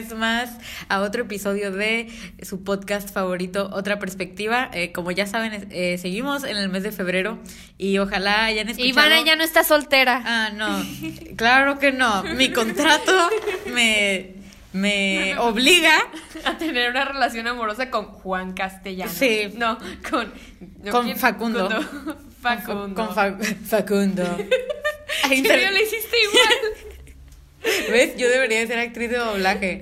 Vez 0.00 0.14
más 0.14 0.50
a 0.88 1.00
otro 1.00 1.22
episodio 1.22 1.72
de 1.72 2.08
su 2.42 2.62
podcast 2.62 3.12
favorito, 3.12 3.68
Otra 3.72 3.98
Perspectiva. 3.98 4.70
Eh, 4.72 4.92
como 4.92 5.10
ya 5.10 5.26
saben, 5.26 5.66
eh, 5.72 5.98
seguimos 5.98 6.44
en 6.44 6.56
el 6.56 6.68
mes 6.68 6.84
de 6.84 6.92
febrero 6.92 7.40
y 7.78 7.98
ojalá 7.98 8.44
hayan 8.44 8.68
escuchado... 8.68 8.88
Ivana 8.90 9.22
ya 9.24 9.34
no 9.34 9.42
está 9.42 9.64
soltera. 9.64 10.22
Ah, 10.24 10.50
no, 10.54 10.84
claro 11.34 11.80
que 11.80 11.90
no. 11.90 12.22
Mi 12.22 12.52
contrato 12.52 13.12
me, 13.74 14.34
me 14.72 15.36
obliga 15.38 15.98
a 16.44 16.56
tener 16.58 16.90
una 16.92 17.04
relación 17.04 17.48
amorosa 17.48 17.90
con 17.90 18.04
Juan 18.06 18.52
Castellano. 18.52 19.10
Sí. 19.12 19.50
No, 19.56 19.78
con... 20.08 20.32
Con 20.92 21.06
¿quién? 21.06 21.18
Facundo. 21.18 21.68
Facundo. 22.40 22.94
Con 22.94 23.14
Fa- 23.16 23.36
Facundo. 23.66 24.22
¿En 25.28 25.44
serio 25.44 25.70
le 25.72 25.82
hiciste 25.82 26.16
igual? 26.22 26.87
¿Ves? 27.90 28.16
Yo 28.16 28.28
debería 28.28 28.60
de 28.60 28.66
ser 28.66 28.78
actriz 28.78 29.10
de 29.10 29.18
doblaje. 29.18 29.80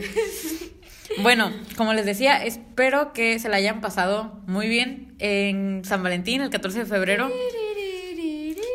Bueno, 1.18 1.52
como 1.76 1.94
les 1.94 2.04
decía, 2.04 2.44
espero 2.44 3.12
que 3.12 3.38
se 3.38 3.48
la 3.48 3.56
hayan 3.56 3.80
pasado 3.80 4.42
muy 4.46 4.68
bien 4.68 5.14
en 5.18 5.82
San 5.84 6.02
Valentín, 6.02 6.42
el 6.42 6.50
14 6.50 6.80
de 6.80 6.86
febrero. 6.86 7.30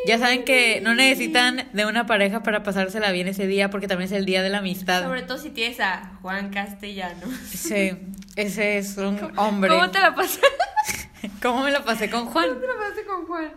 Ya 0.04 0.18
saben 0.18 0.44
que 0.44 0.80
no 0.80 0.94
necesitan 0.94 1.68
de 1.72 1.86
una 1.86 2.06
pareja 2.06 2.42
para 2.42 2.64
pasársela 2.64 3.12
bien 3.12 3.28
ese 3.28 3.46
día, 3.46 3.70
porque 3.70 3.86
también 3.86 4.06
es 4.06 4.12
el 4.12 4.24
día 4.24 4.42
de 4.42 4.50
la 4.50 4.58
amistad. 4.58 5.04
Sobre 5.04 5.22
todo 5.22 5.38
si 5.38 5.50
tienes 5.50 5.78
a 5.78 6.18
Juan 6.22 6.50
Castellano. 6.50 7.28
Sí, 7.48 7.92
ese 8.34 8.78
es 8.78 8.96
un 8.96 9.32
hombre. 9.36 9.70
¿Cómo 9.70 9.90
te 9.90 10.00
la 10.00 10.14
pasaste? 10.14 10.46
¿Cómo 11.42 11.62
me 11.62 11.70
la 11.70 11.84
pasé 11.84 12.10
con 12.10 12.26
Juan? 12.26 12.48
¿Cómo 12.48 12.60
te 12.60 12.66
la 12.66 12.74
pasaste 12.74 13.04
con 13.04 13.26
Juan? 13.26 13.52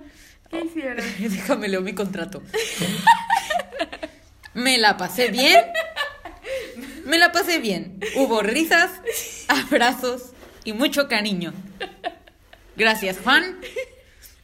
¿Qué 0.52 0.62
hicieron? 0.66 1.06
Déjame 1.20 1.68
leo 1.68 1.82
mi 1.82 1.94
contrato. 1.94 2.44
Me 4.56 4.78
la 4.78 4.95
pasé 4.95 5.28
bien. 5.28 5.66
Me 7.06 7.17
la 7.17 7.31
pasé 7.34 7.59
bien. 7.59 8.00
Hubo 8.16 8.42
risas, 8.42 8.89
abrazos 9.50 10.31
y 10.64 10.72
mucho 10.72 11.08
cariño. 11.09 11.53
Gracias, 12.78 13.17
Juan. 13.22 13.59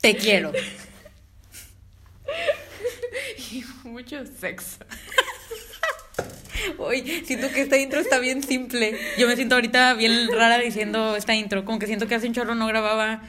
Te 0.02 0.16
quiero. 0.18 0.52
Y 3.52 3.64
mucho 3.84 4.24
sexo. 4.40 4.80
Hoy 6.78 7.24
siento 7.26 7.50
que 7.50 7.62
esta 7.62 7.78
intro 7.78 8.02
está 8.02 8.20
bien 8.20 8.44
simple. 8.44 8.98
Yo 9.18 9.28
me 9.28 9.36
siento 9.36 9.56
ahorita 9.56 9.94
bien 9.94 10.30
rara 10.32 10.58
diciendo 10.60 11.16
esta 11.16 11.36
intro. 11.36 11.64
Como 11.64 11.80
que 11.80 11.88
siento 11.88 12.08
que 12.08 12.16
hace 12.16 12.28
un 12.28 12.34
chorro 12.34 12.54
no 12.54 12.68
grababa 12.68 13.22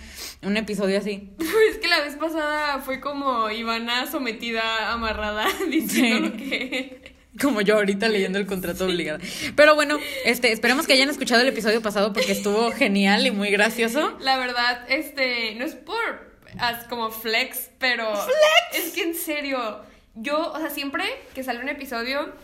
un 0.42 0.56
episodio 0.56 0.98
así. 0.98 1.30
Pues 1.38 1.78
que 1.78 1.88
la 1.88 2.00
vez 2.00 2.16
pasada 2.16 2.78
fue 2.80 3.00
como 3.00 3.50
Ivana 3.50 4.10
sometida, 4.10 4.92
amarrada, 4.92 5.46
diciendo 5.70 6.28
Sí. 6.28 6.32
lo 6.32 6.36
que... 6.36 7.12
Como 7.40 7.62
yo 7.62 7.76
ahorita 7.76 8.08
leyendo 8.08 8.38
el 8.38 8.44
contrato 8.46 8.84
obligado. 8.84 9.18
Pero 9.56 9.74
bueno, 9.74 9.98
este, 10.26 10.52
esperemos 10.52 10.86
que 10.86 10.92
hayan 10.92 11.08
escuchado 11.08 11.40
el 11.40 11.48
episodio 11.48 11.80
pasado 11.80 12.12
porque 12.12 12.32
estuvo 12.32 12.70
genial 12.72 13.26
y 13.26 13.30
muy 13.30 13.50
gracioso. 13.50 14.18
La 14.20 14.36
verdad, 14.36 14.84
este, 14.90 15.54
no 15.54 15.64
es 15.64 15.74
por 15.74 16.30
as- 16.58 16.84
como 16.88 17.10
flex, 17.10 17.70
pero 17.78 18.12
es 18.74 18.92
que 18.92 19.02
en 19.02 19.14
serio, 19.14 19.80
yo, 20.14 20.52
o 20.52 20.58
sea, 20.58 20.68
siempre 20.68 21.04
que 21.34 21.42
sale 21.42 21.60
un 21.60 21.70
episodio, 21.70 22.34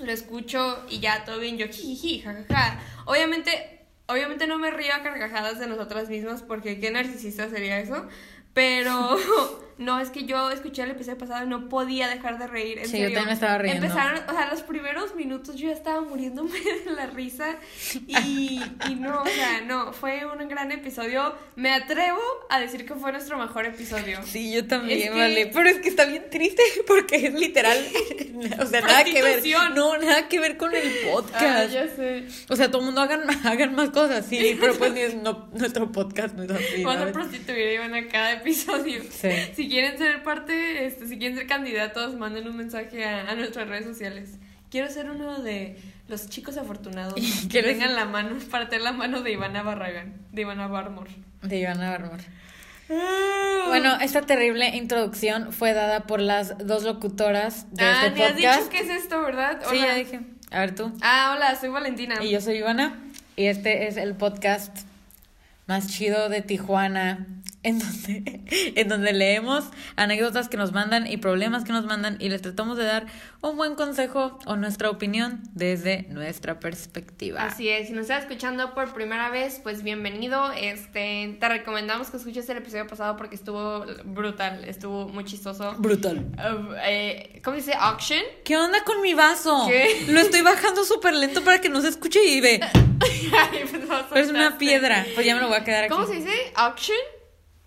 lo 0.00 0.10
escucho 0.10 0.84
y 0.90 0.98
ya 0.98 1.24
todo 1.24 1.38
bien, 1.38 1.56
yo 1.56 1.68
jiji, 1.68 2.20
jajaja. 2.22 2.80
Obviamente, 3.04 3.73
obviamente 4.06 4.46
no 4.46 4.58
me 4.58 4.70
río 4.70 4.92
a 4.94 5.02
carcajadas 5.02 5.58
de 5.58 5.66
nosotras 5.66 6.08
mismas 6.08 6.42
porque 6.42 6.80
qué 6.80 6.90
narcisista 6.90 7.48
sería 7.48 7.78
eso. 7.78 8.06
Pero 8.52 9.18
no, 9.78 10.00
es 10.00 10.10
que 10.10 10.24
yo 10.24 10.50
escuché 10.50 10.82
el 10.82 10.90
episodio 10.92 11.18
pasado 11.18 11.44
y 11.44 11.48
no 11.48 11.68
podía 11.68 12.08
dejar 12.08 12.38
de 12.38 12.46
reír. 12.46 12.78
En 12.78 12.88
Sí, 12.88 12.98
yo 12.98 13.04
también 13.06 13.26
me 13.26 13.32
estaba 13.32 13.58
riendo. 13.58 13.86
Empezaron, 13.86 14.22
o 14.28 14.32
sea, 14.32 14.48
los 14.50 14.62
primeros 14.62 15.14
minutos 15.14 15.56
yo 15.56 15.68
ya 15.68 15.74
estaba 15.74 16.00
muriéndome 16.00 16.50
de 16.84 16.90
la 16.92 17.06
risa 17.06 17.56
y, 18.06 18.60
y 18.88 18.94
no, 18.96 19.22
o 19.22 19.26
sea, 19.26 19.60
no, 19.62 19.92
fue 19.92 20.22
un 20.26 20.48
gran 20.48 20.70
episodio. 20.72 21.34
Me 21.56 21.72
atrevo 21.72 22.20
a 22.50 22.60
decir 22.60 22.86
que 22.86 22.94
fue 22.94 23.12
nuestro 23.12 23.38
mejor 23.38 23.66
episodio. 23.66 24.20
Sí, 24.24 24.52
yo 24.52 24.66
también, 24.66 24.98
Es 24.98 25.04
que- 25.10 25.10
vale. 25.18 25.46
Pero 25.52 25.68
es 25.68 25.78
que 25.78 25.88
está 25.88 26.04
bien 26.04 26.24
triste 26.30 26.62
porque 26.86 27.16
es 27.26 27.34
literal. 27.34 27.78
O 28.60 28.66
sea, 28.66 28.80
nada 28.80 29.04
que 29.04 29.22
ver. 29.22 29.42
No, 29.74 29.96
nada 29.98 30.28
que 30.28 30.40
ver 30.40 30.56
con 30.56 30.74
el 30.74 30.82
Ah, 30.88 31.10
podcast. 31.12 31.72
ya 31.72 31.86
sé. 31.88 32.24
O 32.48 32.56
sea, 32.56 32.68
todo 32.68 32.80
el 32.80 32.86
mundo 32.86 33.00
hagan, 33.00 33.22
hagan 33.46 33.74
más 33.74 33.90
cosas, 33.90 34.26
sí, 34.26 34.56
pero 34.60 34.74
pues 34.74 35.14
no, 35.14 35.48
nuestro 35.52 35.90
podcast 35.92 36.34
no 36.34 36.42
es 36.42 36.50
así. 36.50 36.82
Vamos 36.84 37.08
a 37.08 37.12
prostituir 37.12 37.80
a 37.80 38.08
cada 38.08 38.32
episodio. 38.32 39.02
Sí. 39.10 39.28
Si 39.64 39.70
quieren 39.70 39.96
ser 39.98 40.22
parte, 40.22 40.84
este, 40.86 41.06
si 41.08 41.18
quieren 41.18 41.36
ser 41.38 41.46
candidatos, 41.46 42.14
manden 42.16 42.46
un 42.48 42.56
mensaje 42.56 43.04
a, 43.04 43.30
a 43.30 43.34
nuestras 43.34 43.66
redes 43.68 43.86
sociales. 43.86 44.38
Quiero 44.70 44.90
ser 44.90 45.10
uno 45.10 45.42
de 45.42 45.78
los 46.08 46.28
chicos 46.28 46.56
afortunados 46.58 47.14
que 47.14 47.48
¿Quieres- 47.48 47.72
tengan 47.78 47.94
la 47.94 48.04
mano, 48.04 48.36
para 48.50 48.68
tener 48.68 48.82
la 48.82 48.92
mano 48.92 49.22
de 49.22 49.32
Ivana 49.32 49.62
Barragán, 49.62 50.14
de 50.32 50.42
Ivana 50.42 50.66
Barmore. 50.66 51.12
De 51.42 51.58
Ivana 51.58 51.90
Barmor. 51.90 52.20
Bueno, 53.68 53.96
esta 54.00 54.20
terrible 54.22 54.68
introducción 54.76 55.52
fue 55.52 55.72
dada 55.72 56.00
por 56.06 56.20
las 56.20 56.58
dos 56.58 56.82
locutoras 56.84 57.66
de 57.74 57.82
ah, 57.84 58.06
este 58.06 58.10
ni 58.18 58.22
has 58.22 58.32
podcast. 58.32 58.58
dicho 58.58 58.70
qué 58.70 58.78
es 58.80 58.90
esto, 59.02 59.22
¿verdad? 59.22 59.60
Sí, 59.62 59.76
Hola. 59.78 59.86
ya 59.86 59.94
dije. 59.94 60.20
A 60.50 60.60
ver 60.60 60.74
tú. 60.74 60.92
Ah, 61.00 61.32
hola, 61.34 61.56
soy 61.56 61.70
Valentina. 61.70 62.22
Y 62.22 62.30
yo 62.30 62.40
soy 62.42 62.58
Ivana. 62.58 62.98
Y 63.36 63.46
este 63.46 63.88
es 63.88 63.96
el 63.96 64.14
podcast 64.14 64.76
más 65.66 65.88
chido 65.88 66.28
de 66.28 66.42
Tijuana. 66.42 67.26
En 67.64 67.78
donde, 67.78 68.42
en 68.76 68.88
donde 68.88 69.12
leemos 69.12 69.64
anécdotas 69.96 70.48
que 70.48 70.56
nos 70.56 70.72
mandan 70.72 71.06
y 71.06 71.16
problemas 71.16 71.64
que 71.64 71.72
nos 71.72 71.86
mandan 71.86 72.18
y 72.20 72.28
les 72.28 72.42
tratamos 72.42 72.76
de 72.76 72.84
dar 72.84 73.06
un 73.40 73.56
buen 73.56 73.74
consejo 73.74 74.38
o 74.46 74.56
nuestra 74.56 74.90
opinión 74.90 75.42
desde 75.52 76.06
nuestra 76.10 76.60
perspectiva. 76.60 77.42
Así 77.42 77.68
es, 77.68 77.88
si 77.88 77.92
nos 77.92 78.02
estás 78.02 78.22
escuchando 78.22 78.74
por 78.74 78.92
primera 78.94 79.30
vez, 79.30 79.60
pues 79.62 79.82
bienvenido. 79.82 80.52
Este, 80.52 81.36
te 81.40 81.48
recomendamos 81.48 82.10
que 82.10 82.18
escuches 82.18 82.48
el 82.48 82.58
episodio 82.58 82.86
pasado 82.86 83.16
porque 83.16 83.34
estuvo 83.34 83.84
brutal, 84.04 84.64
estuvo 84.64 85.08
muy 85.08 85.24
chistoso. 85.24 85.74
Brutal. 85.78 86.18
Uh, 86.36 86.74
eh, 86.84 87.40
¿Cómo 87.42 87.56
dice? 87.56 87.74
Auction. 87.74 88.20
¿Qué 88.44 88.56
onda 88.56 88.84
con 88.84 89.00
mi 89.00 89.14
vaso? 89.14 89.66
¿Qué? 89.68 90.04
Lo 90.08 90.20
estoy 90.20 90.42
bajando 90.42 90.84
súper 90.84 91.14
lento 91.14 91.42
para 91.42 91.60
que 91.60 91.68
no 91.68 91.80
se 91.80 91.88
escuche 91.88 92.22
y 92.24 92.40
ve. 92.40 92.60
Ay, 93.02 93.64
pues, 93.70 93.88
no 93.88 94.16
Es 94.16 94.28
una 94.28 94.58
piedra. 94.58 95.04
Pues 95.14 95.26
ya 95.26 95.34
me 95.34 95.40
lo 95.40 95.48
voy 95.48 95.56
a 95.56 95.64
quedar 95.64 95.84
aquí. 95.84 95.92
¿Cómo 95.92 96.06
se 96.06 96.14
dice? 96.14 96.32
Auction. 96.54 96.96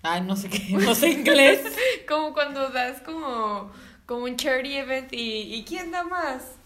Ay, 0.02 0.22
no 0.22 0.36
sé 0.36 0.50
qué. 0.50 0.60
No 0.72 0.96
sé 0.96 1.10
inglés. 1.10 1.62
como 2.08 2.34
cuando 2.34 2.70
das 2.70 3.02
como, 3.02 3.72
como 4.06 4.24
un 4.26 4.38
charity 4.38 4.78
event 4.78 5.14
y, 5.14 5.56
y 5.56 5.64
¿quién 5.66 5.92
da 5.92 6.04
más? 6.04 6.57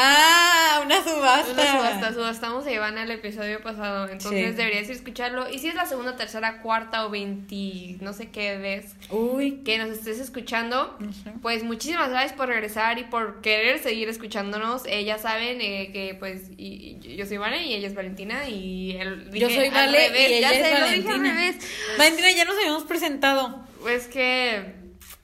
Ah, 0.00 0.80
una 0.84 1.02
subasta. 1.02 1.52
Una 1.52 1.72
subasta, 1.72 2.12
subastamos 2.14 2.66
a 2.66 2.70
Ivana 2.70 3.02
el 3.02 3.10
episodio 3.10 3.60
pasado, 3.60 4.04
entonces 4.08 4.50
Sí. 4.50 4.54
deberías 4.56 4.84
ir 4.84 4.92
a 4.92 4.94
escucharlo. 4.94 5.50
Y 5.50 5.58
si 5.58 5.66
es 5.68 5.74
la 5.74 5.86
segunda, 5.86 6.14
tercera, 6.16 6.62
cuarta 6.62 7.04
o 7.04 7.10
veinti, 7.10 7.98
no 8.00 8.12
sé 8.12 8.30
qué 8.30 8.58
vez 8.58 8.94
Uy. 9.10 9.62
que 9.64 9.76
nos 9.78 9.88
estés 9.90 10.20
escuchando, 10.20 10.96
pues 11.42 11.64
muchísimas 11.64 12.10
gracias 12.10 12.32
por 12.34 12.46
regresar 12.46 13.00
y 13.00 13.04
por 13.04 13.40
querer 13.40 13.80
seguir 13.80 14.08
escuchándonos. 14.08 14.82
Eh, 14.86 15.02
ya 15.04 15.18
saben 15.18 15.60
eh, 15.60 15.90
que 15.92 16.14
pues 16.16 16.42
y- 16.56 16.98
y 17.02 17.16
yo 17.16 17.26
soy 17.26 17.38
Vane 17.38 17.66
y 17.66 17.74
ella 17.74 17.88
es 17.88 17.94
Valentina 17.96 18.48
y 18.48 18.96
el, 19.00 19.24
Yo 19.32 19.48
dije 19.48 19.54
soy 19.60 19.66
al 19.68 19.74
Vale 19.74 20.08
revés, 20.10 20.30
y 20.30 20.34
ella 20.34 20.50
ya 20.52 20.58
es 20.60 20.66
sé, 20.66 20.78
lo 20.80 20.86
dije 20.86 21.08
al 21.10 21.18
Valentina. 21.18 21.34
revés. 21.34 21.56
Valentina, 21.98 22.30
ya 22.32 22.44
nos 22.44 22.56
habíamos 22.56 22.84
presentado. 22.84 23.66
Pues 23.82 24.06
que 24.08 24.74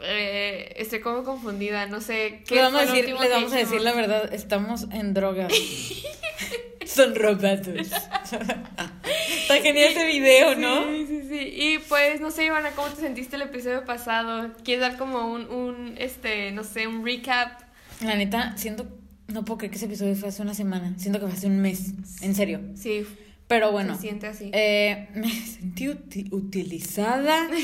eh, 0.07 0.73
estoy 0.77 1.01
como 1.01 1.25
confundida, 1.25 1.87
no 1.87 2.01
sé 2.01 2.43
qué 2.47 2.55
Les 2.57 2.65
vamos, 2.65 2.81
a 2.83 2.85
decir, 2.93 3.15
les 3.21 3.31
vamos 3.31 3.53
a 3.53 3.57
decir 3.57 3.81
la 3.81 3.93
verdad, 3.93 4.33
estamos 4.33 4.87
en 4.93 5.15
drogas. 5.15 5.53
Son 6.87 7.15
robados. 7.15 7.67
Está 7.69 9.57
genial 9.63 9.91
ese 9.93 10.07
video, 10.07 10.55
¿no? 10.57 10.85
Sí, 10.91 11.07
sí, 11.09 11.23
sí. 11.29 11.39
Y 11.53 11.79
pues, 11.89 12.21
no 12.21 12.31
sé, 12.31 12.45
Ivana, 12.47 12.71
¿cómo 12.73 12.89
te 12.89 13.01
sentiste 13.01 13.37
el 13.37 13.43
episodio 13.43 13.85
pasado? 13.85 14.53
¿Quieres 14.65 14.83
dar 14.83 14.99
como 14.99 15.27
un, 15.33 15.51
un, 15.51 15.95
este, 15.99 16.53
no 16.53 16.63
sé, 16.63 16.87
un 16.87 17.05
recap? 17.05 17.61
La 18.03 18.15
neta, 18.17 18.57
siento, 18.57 18.87
no 19.29 19.45
puedo 19.45 19.59
creer 19.59 19.71
que 19.71 19.77
ese 19.77 19.87
episodio 19.87 20.15
fue 20.15 20.29
hace 20.29 20.43
una 20.43 20.55
semana. 20.55 20.95
Siento 20.99 21.21
que 21.21 21.27
fue 21.27 21.35
hace 21.37 21.47
un 21.47 21.61
mes, 21.61 21.93
en 22.21 22.35
serio. 22.35 22.61
Sí, 22.77 23.07
Pero 23.49 23.73
bueno, 23.73 23.95
se 23.95 24.03
siente 24.03 24.27
así. 24.27 24.51
eh, 24.53 25.09
me 25.15 25.31
sentí 25.31 25.87
uti- 25.89 26.29
utilizada. 26.33 27.49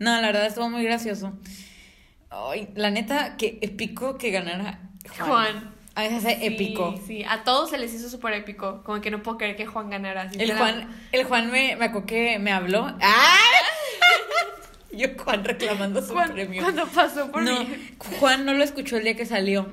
No, 0.00 0.12
la 0.20 0.28
verdad 0.28 0.46
estuvo 0.46 0.70
muy 0.70 0.84
gracioso. 0.84 1.36
Ay, 2.30 2.68
la 2.74 2.90
neta, 2.90 3.36
que 3.36 3.58
épico 3.62 4.18
que 4.18 4.30
ganara 4.30 4.80
Juan. 5.16 5.28
Juan. 5.28 5.74
A 5.94 6.02
veces 6.02 6.24
es 6.24 6.38
Sí, 6.38 6.46
épico. 6.46 7.00
Sí, 7.06 7.24
a 7.28 7.42
todos 7.42 7.70
se 7.70 7.78
les 7.78 7.92
hizo 7.92 8.08
súper 8.08 8.32
épico. 8.34 8.82
Como 8.84 9.00
que 9.00 9.10
no 9.10 9.20
puedo 9.22 9.36
creer 9.38 9.56
que 9.56 9.66
Juan 9.66 9.90
ganara. 9.90 10.30
El. 10.38 10.52
Juan, 10.56 10.88
el 11.10 11.24
Juan 11.24 11.50
me, 11.50 11.74
me 11.74 11.86
acuerdo 11.86 12.06
que 12.06 12.38
me 12.38 12.52
habló. 12.52 12.86
¡Ah! 13.00 13.36
Yo 14.92 15.08
Juan 15.18 15.44
reclamando 15.44 16.00
su 16.00 16.12
Juan, 16.12 16.32
premio. 16.32 16.62
cuando 16.62 16.86
pasó 16.86 17.30
por 17.30 17.42
no, 17.42 17.60
mí. 17.60 17.90
Juan 18.20 18.44
no 18.44 18.54
lo 18.54 18.64
escuchó 18.64 18.96
el 18.96 19.04
día 19.04 19.16
que 19.16 19.26
salió. 19.26 19.68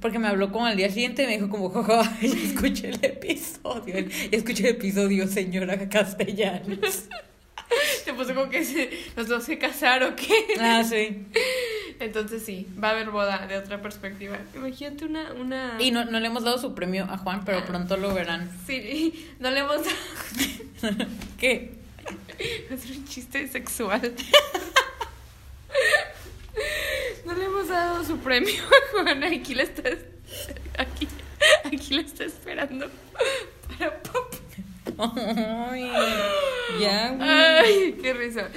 Porque 0.00 0.18
me 0.18 0.28
habló 0.28 0.52
como 0.52 0.66
al 0.66 0.76
día 0.76 0.90
siguiente 0.90 1.24
y 1.24 1.26
me 1.26 1.32
dijo 1.34 1.48
como, 1.48 1.70
jojo, 1.70 2.02
ya 2.20 2.28
escuché 2.28 2.90
el 2.90 3.04
episodio. 3.04 4.00
Ya 4.30 4.36
escuché 4.36 4.68
el 4.68 4.76
episodio, 4.76 5.26
señora 5.26 5.88
Castellanos. 5.88 7.04
Te 8.04 8.12
puso 8.14 8.34
como 8.34 8.50
que 8.50 8.64
se, 8.64 8.90
los 9.16 9.28
dos 9.28 9.44
se 9.44 9.56
casaron 9.58 10.12
o 10.12 10.16
qué. 10.16 10.34
Ah, 10.58 10.82
sí. 10.84 11.24
Entonces 12.00 12.42
sí, 12.42 12.66
va 12.82 12.88
a 12.88 12.90
haber 12.92 13.10
boda 13.10 13.46
de 13.46 13.58
otra 13.58 13.82
perspectiva. 13.82 14.38
Imagínate 14.54 15.04
una... 15.04 15.32
una... 15.34 15.76
Y 15.78 15.90
no, 15.90 16.06
no 16.06 16.18
le 16.18 16.28
hemos 16.28 16.44
dado 16.44 16.56
su 16.56 16.74
premio 16.74 17.04
a 17.04 17.18
Juan, 17.18 17.44
pero 17.44 17.64
pronto 17.66 17.98
lo 17.98 18.14
verán. 18.14 18.50
Sí, 18.66 19.30
no 19.38 19.50
le 19.50 19.60
hemos 19.60 19.76
dado... 19.84 20.96
¿Qué? 21.38 21.74
Hacer 22.72 22.96
un 22.96 23.04
chiste 23.06 23.46
sexual. 23.48 24.14
No 27.26 27.34
le 27.34 27.44
hemos 27.44 27.68
dado 27.68 28.02
su 28.02 28.18
premio 28.18 28.62
a 28.64 29.02
Juan. 29.02 29.22
Aquí 29.22 29.54
la 29.54 29.64
está... 29.64 29.82
Aquí, 30.78 31.06
aquí 31.64 31.94
la 31.94 32.00
está 32.00 32.24
esperando 32.24 32.88
para. 33.78 34.00
Ay, 35.70 35.90
ya, 36.80 37.10
güey. 37.10 37.28
Ay, 37.28 37.98
qué 38.02 38.12
risa. 38.12 38.48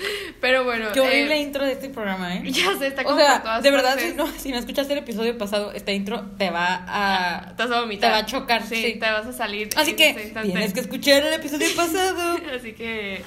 Pero 0.41 0.63
bueno. 0.63 0.87
Qué 0.93 0.99
horrible 0.99 1.35
eh, 1.35 1.41
intro 1.41 1.65
de 1.65 1.71
este 1.73 1.89
programa, 1.89 2.35
¿eh? 2.35 2.41
Ya 2.45 2.77
se 2.77 2.87
está 2.87 3.01
O 3.01 3.05
como 3.05 3.17
por 3.17 3.25
sea, 3.25 3.41
todas 3.41 3.63
de 3.63 3.71
verdad, 3.71 3.97
si 3.97 4.13
no, 4.13 4.27
si 4.27 4.51
no 4.51 4.57
escuchaste 4.57 4.93
el 4.93 4.99
episodio 4.99 5.37
pasado, 5.37 5.71
este 5.73 5.93
intro 5.93 6.25
te 6.37 6.49
va 6.49 6.83
a... 6.87 7.55
Te 7.55 7.63
vas 7.63 7.71
a 7.71 7.81
vomitar. 7.81 8.09
Te 8.09 8.13
va 8.13 8.17
a 8.19 8.25
chocar, 8.25 8.63
Sí, 8.63 8.75
sí. 8.75 8.99
te 8.99 9.11
vas 9.11 9.25
a 9.25 9.33
salir. 9.33 9.69
Así 9.75 9.95
que 9.95 10.33
tienes 10.43 10.73
que 10.73 10.79
escuchar 10.81 11.23
el 11.23 11.33
episodio 11.33 11.67
pasado. 11.75 12.37
Así 12.55 12.73
que, 12.73 13.23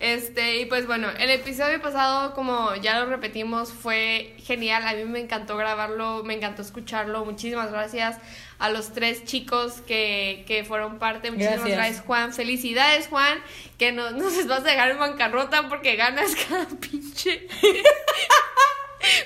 este, 0.00 0.60
y 0.60 0.66
pues 0.66 0.86
bueno, 0.86 1.08
el 1.18 1.30
episodio 1.30 1.80
pasado, 1.80 2.34
como 2.34 2.74
ya 2.76 2.98
lo 3.00 3.06
repetimos, 3.06 3.70
fue 3.70 4.34
genial. 4.38 4.86
A 4.86 4.92
mí 4.94 5.04
me 5.04 5.20
encantó 5.20 5.56
grabarlo, 5.56 6.22
me 6.24 6.34
encantó 6.34 6.62
escucharlo. 6.62 7.24
Muchísimas 7.24 7.70
gracias 7.70 8.18
a 8.58 8.70
los 8.70 8.92
tres 8.92 9.24
chicos 9.24 9.82
que, 9.86 10.44
que 10.46 10.64
fueron 10.64 10.98
parte. 10.98 11.30
Muchísimas 11.30 11.58
Gracias. 11.60 11.76
gracias. 11.78 12.04
Juan. 12.06 12.32
Felicidades, 12.32 13.08
Juan, 13.08 13.38
que 13.78 13.92
no 13.92 14.10
nos 14.12 14.46
vas 14.46 14.60
a 14.60 14.62
dejar 14.70 14.90
en 14.90 14.98
bancarrota 14.98 15.68
porque 15.68 15.96
ganas 15.96 16.34
cada 16.48 16.66
pinche 16.66 17.46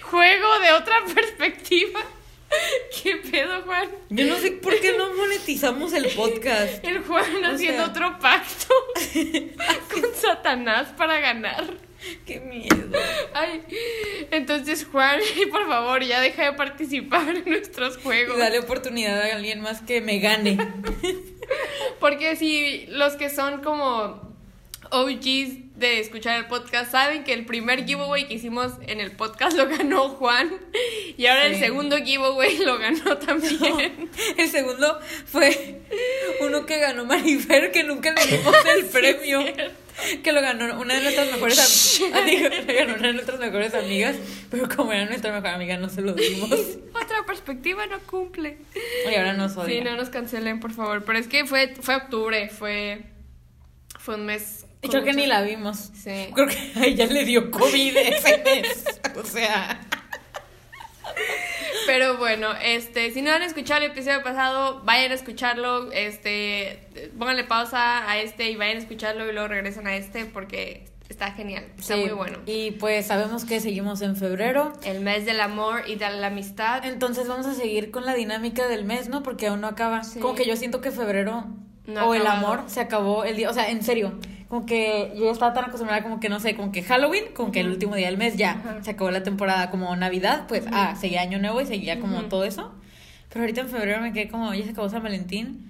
juego 0.02 0.58
de 0.60 0.72
otra 0.72 0.96
perspectiva. 1.14 2.00
¿Qué 3.02 3.16
pedo, 3.16 3.62
Juan? 3.62 3.88
Yo 4.08 4.26
no 4.26 4.36
sé 4.38 4.50
por 4.52 4.78
qué 4.80 4.96
no 4.98 5.14
monetizamos 5.14 5.92
el 5.92 6.08
podcast. 6.08 6.84
El 6.84 6.98
Juan 7.04 7.44
O 7.44 7.54
haciendo 7.54 7.84
sea. 7.84 7.90
otro 7.92 8.18
pacto 8.18 8.74
con 9.92 10.14
Satanás 10.16 10.88
para 10.96 11.20
ganar. 11.20 11.64
Qué 12.26 12.40
miedo. 12.40 12.98
Ay, 13.34 13.62
entonces 14.30 14.86
Juan, 14.90 15.20
por 15.50 15.66
favor, 15.66 16.02
ya 16.04 16.20
deja 16.20 16.44
de 16.44 16.52
participar 16.54 17.28
en 17.36 17.44
nuestros 17.44 17.98
Y 17.98 18.02
juegos. 18.02 18.38
dale 18.38 18.58
oportunidad 18.58 19.20
a 19.20 19.34
alguien 19.36 19.60
más 19.60 19.80
que 19.82 20.00
me 20.00 20.18
gane. 20.18 20.56
Porque 22.00 22.36
si 22.36 22.86
los 22.88 23.14
que 23.14 23.28
son 23.28 23.62
como 23.62 24.30
OGs 24.92 25.76
de 25.76 26.00
escuchar 26.00 26.38
el 26.38 26.46
podcast 26.46 26.90
saben 26.92 27.24
que 27.24 27.32
el 27.32 27.46
primer 27.46 27.86
giveaway 27.86 28.28
que 28.28 28.34
hicimos 28.34 28.72
en 28.86 29.00
el 29.00 29.12
podcast 29.12 29.56
lo 29.56 29.66
ganó 29.66 30.10
Juan 30.10 30.52
y 31.16 31.26
ahora 31.26 31.46
el 31.46 31.58
segundo 31.58 31.96
giveaway 31.96 32.58
lo 32.58 32.78
ganó 32.78 33.16
también. 33.18 34.10
El 34.36 34.48
segundo 34.48 35.00
fue 35.26 35.80
uno 36.40 36.66
que 36.66 36.78
ganó 36.78 37.04
Marifer, 37.04 37.72
que 37.72 37.82
nunca 37.84 38.12
le 38.12 38.26
dimos 38.36 38.54
el 38.76 38.84
premio. 38.86 39.44
Que 40.22 40.32
lo 40.32 40.40
ganó 40.40 40.80
una 40.80 40.94
de 40.94 41.02
nuestras 41.02 41.30
mejores 41.30 41.58
amigas. 42.12 42.52
Lo 42.66 42.74
ganó 42.74 42.94
una 42.94 43.08
de 43.08 43.12
nuestras 43.14 43.38
mejores 43.40 43.74
amigas. 43.74 44.16
Pero 44.50 44.68
como 44.68 44.92
era 44.92 45.06
nuestra 45.06 45.32
mejor 45.32 45.48
amiga, 45.48 45.76
no 45.76 45.88
se 45.88 46.02
lo 46.02 46.12
dimos. 46.14 46.50
Otra 46.94 47.24
perspectiva 47.26 47.86
no 47.86 47.98
cumple. 48.00 48.58
Y 49.10 49.14
ahora 49.14 49.32
nos 49.34 49.56
odia. 49.56 49.78
Sí, 49.78 49.80
no 49.84 49.96
nos 49.96 50.08
cancelen, 50.10 50.60
por 50.60 50.72
favor. 50.72 51.04
Pero 51.04 51.18
es 51.18 51.28
que 51.28 51.44
fue, 51.44 51.74
fue 51.80 51.96
octubre, 51.96 52.48
fue, 52.48 53.02
fue 53.98 54.16
un 54.16 54.26
mes. 54.26 54.66
Y 54.82 54.88
creo 54.88 55.04
que 55.04 55.12
ni 55.12 55.26
la 55.26 55.42
vimos. 55.42 55.90
Sí. 55.94 56.28
Creo 56.34 56.46
que 56.48 56.72
a 56.76 56.84
ella 56.84 57.06
le 57.06 57.24
dio 57.24 57.50
COVID 57.50 57.96
ese 57.96 58.42
mes. 58.44 58.84
O 59.16 59.24
sea. 59.24 59.80
Pero 61.90 62.18
bueno, 62.18 62.48
este, 62.62 63.10
si 63.10 63.20
no 63.20 63.32
han 63.32 63.42
escuchado 63.42 63.84
el 63.84 63.90
episodio 63.90 64.22
pasado, 64.22 64.80
vayan 64.84 65.10
a 65.10 65.14
escucharlo, 65.14 65.90
este, 65.92 67.10
pónganle 67.18 67.44
pausa 67.44 68.08
a 68.08 68.18
este 68.18 68.50
y 68.50 68.56
vayan 68.56 68.76
a 68.76 68.80
escucharlo 68.80 69.28
y 69.28 69.32
luego 69.32 69.48
regresan 69.48 69.86
a 69.86 69.96
este 69.96 70.24
porque 70.24 70.86
está 71.08 71.32
genial, 71.32 71.64
está 71.76 71.94
sí. 71.94 72.00
muy 72.02 72.12
bueno. 72.12 72.38
Y 72.46 72.72
pues 72.72 73.06
sabemos 73.06 73.44
que 73.44 73.60
seguimos 73.60 74.02
en 74.02 74.16
febrero. 74.16 74.72
El 74.84 75.00
mes 75.00 75.26
del 75.26 75.40
amor 75.40 75.82
y 75.88 75.96
de 75.96 76.08
la 76.10 76.28
amistad. 76.28 76.84
Entonces 76.84 77.26
vamos 77.26 77.46
a 77.46 77.54
seguir 77.54 77.90
con 77.90 78.06
la 78.06 78.14
dinámica 78.14 78.68
del 78.68 78.84
mes, 78.84 79.08
¿no? 79.08 79.22
Porque 79.22 79.48
aún 79.48 79.60
no 79.60 79.66
acaba. 79.66 80.04
Sí. 80.04 80.20
Como 80.20 80.34
que 80.34 80.46
yo 80.46 80.56
siento 80.56 80.80
que 80.80 80.92
febrero 80.92 81.46
No 81.86 82.06
o 82.08 82.14
el 82.14 82.26
amor 82.26 82.64
se 82.66 82.80
acabó 82.80 83.24
el 83.24 83.36
día. 83.36 83.50
O 83.50 83.54
sea, 83.54 83.70
en 83.70 83.82
serio. 83.82 84.18
Como 84.48 84.66
que 84.66 85.12
yo 85.16 85.30
estaba 85.30 85.52
tan 85.52 85.66
acostumbrada 85.66 86.02
como 86.02 86.18
que 86.18 86.28
no 86.28 86.40
sé, 86.40 86.56
como 86.56 86.72
que 86.72 86.82
Halloween, 86.82 87.26
como 87.34 87.52
que 87.52 87.60
el 87.60 87.68
último 87.70 87.94
día 87.94 88.06
del 88.06 88.16
mes 88.16 88.36
ya 88.36 88.50
Ajá. 88.50 88.82
se 88.82 88.90
acabó 88.90 89.12
la 89.12 89.22
temporada. 89.22 89.70
Como 89.70 89.94
Navidad, 89.94 90.46
pues 90.48 90.64
ah, 90.72 90.96
seguía 91.00 91.20
Año 91.22 91.38
Nuevo 91.38 91.60
y 91.60 91.66
seguía 91.66 92.00
como 92.00 92.22
todo 92.22 92.42
eso. 92.42 92.72
Pero 93.28 93.42
ahorita 93.42 93.60
en 93.60 93.68
febrero 93.68 94.00
me 94.02 94.12
quedé 94.12 94.28
como, 94.28 94.52
ya 94.52 94.64
se 94.64 94.70
acabó 94.70 94.88
San 94.88 95.04
Valentín. 95.04 95.66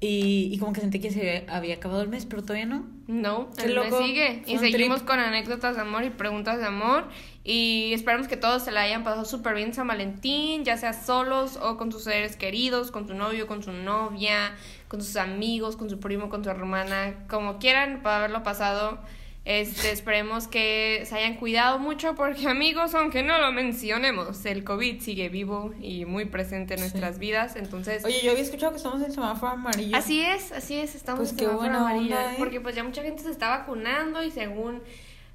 Y, 0.00 0.48
y 0.50 0.58
como 0.58 0.72
que 0.72 0.80
sentí 0.80 0.98
que 0.98 1.12
se 1.12 1.44
había, 1.48 1.76
acabado 1.76 2.02
el 2.02 2.08
mes, 2.08 2.26
pero 2.26 2.42
todavía 2.42 2.66
no. 2.66 2.84
No, 3.06 3.50
Qué 3.56 3.66
el 3.66 3.78
mes 3.78 3.90
loco. 3.90 4.02
sigue. 4.04 4.42
Y 4.46 4.58
seguimos 4.58 4.96
trip. 4.98 5.08
con 5.08 5.20
anécdotas 5.20 5.76
de 5.76 5.82
amor 5.82 6.02
y 6.02 6.10
preguntas 6.10 6.58
de 6.58 6.64
amor. 6.64 7.04
Y 7.44 7.92
esperamos 7.92 8.26
que 8.26 8.36
todos 8.36 8.64
se 8.64 8.72
la 8.72 8.80
hayan 8.80 9.04
pasado 9.04 9.24
súper 9.24 9.54
bien 9.54 9.74
San 9.74 9.86
Valentín, 9.86 10.64
ya 10.64 10.76
sea 10.76 10.92
solos 10.92 11.56
o 11.62 11.76
con 11.76 11.92
sus 11.92 12.02
seres 12.02 12.36
queridos, 12.36 12.90
con 12.90 13.06
tu 13.06 13.14
novio, 13.14 13.46
con 13.46 13.62
su 13.62 13.72
novia, 13.72 14.56
con 14.92 15.02
sus 15.02 15.16
amigos, 15.16 15.74
con 15.78 15.88
su 15.88 15.98
primo, 15.98 16.28
con 16.28 16.44
su 16.44 16.50
hermana, 16.50 17.14
como 17.26 17.58
quieran 17.58 18.02
para 18.02 18.18
haberlo 18.18 18.42
pasado. 18.42 18.98
Este, 19.46 19.90
esperemos 19.90 20.48
que 20.48 21.02
se 21.06 21.14
hayan 21.14 21.36
cuidado 21.36 21.78
mucho 21.78 22.14
porque 22.14 22.46
amigos, 22.46 22.94
aunque 22.94 23.22
no 23.22 23.38
lo 23.38 23.52
mencionemos, 23.52 24.44
el 24.44 24.64
COVID 24.64 25.00
sigue 25.00 25.30
vivo 25.30 25.72
y 25.80 26.04
muy 26.04 26.26
presente 26.26 26.74
en 26.74 26.80
nuestras 26.80 27.18
vidas. 27.18 27.56
Entonces, 27.56 28.04
Oye, 28.04 28.20
yo 28.22 28.32
había 28.32 28.42
escuchado 28.42 28.72
que 28.72 28.76
estamos 28.76 29.00
en 29.00 29.12
semáforo 29.12 29.52
amarillo. 29.52 29.96
Así 29.96 30.20
es, 30.20 30.52
así 30.52 30.74
es, 30.74 30.94
estamos 30.94 31.20
Pues 31.20 31.32
en 31.32 31.38
semáforo 31.38 31.74
amarillo, 31.74 32.14
onda, 32.14 32.32
¿eh? 32.34 32.36
porque 32.36 32.60
pues 32.60 32.74
ya 32.76 32.84
mucha 32.84 33.02
gente 33.02 33.22
se 33.22 33.30
está 33.30 33.48
vacunando 33.48 34.22
y 34.22 34.30
según 34.30 34.82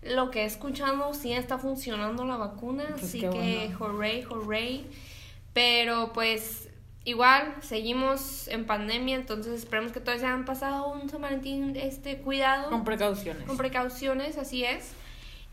lo 0.03 0.29
que 0.29 0.43
he 0.43 0.45
escuchado 0.45 1.15
sí 1.15 1.33
está 1.33 1.57
funcionando 1.57 2.25
la 2.25 2.37
vacuna, 2.37 2.85
Pues 2.91 3.05
así 3.05 3.21
que 3.21 3.71
bueno. 3.71 3.77
hooray, 3.79 4.21
hooray. 4.21 4.85
Pero 5.53 6.13
pues 6.13 6.66
igual 7.07 7.55
seguimos 7.61 8.47
en 8.49 8.65
pandemia, 8.65 9.15
entonces 9.15 9.53
esperemos 9.53 9.91
que 9.93 9.99
todos 10.01 10.19
hayan 10.19 10.43
pasado 10.45 10.89
un 10.91 11.09
San 11.09 11.21
Valentín 11.21 11.75
este 11.75 12.17
cuidado 12.17 12.69
Con 12.69 12.83
precauciones. 12.83 13.43
con 13.43 13.55
precauciones, 13.57 14.37
así 14.37 14.63
es. 14.65 14.91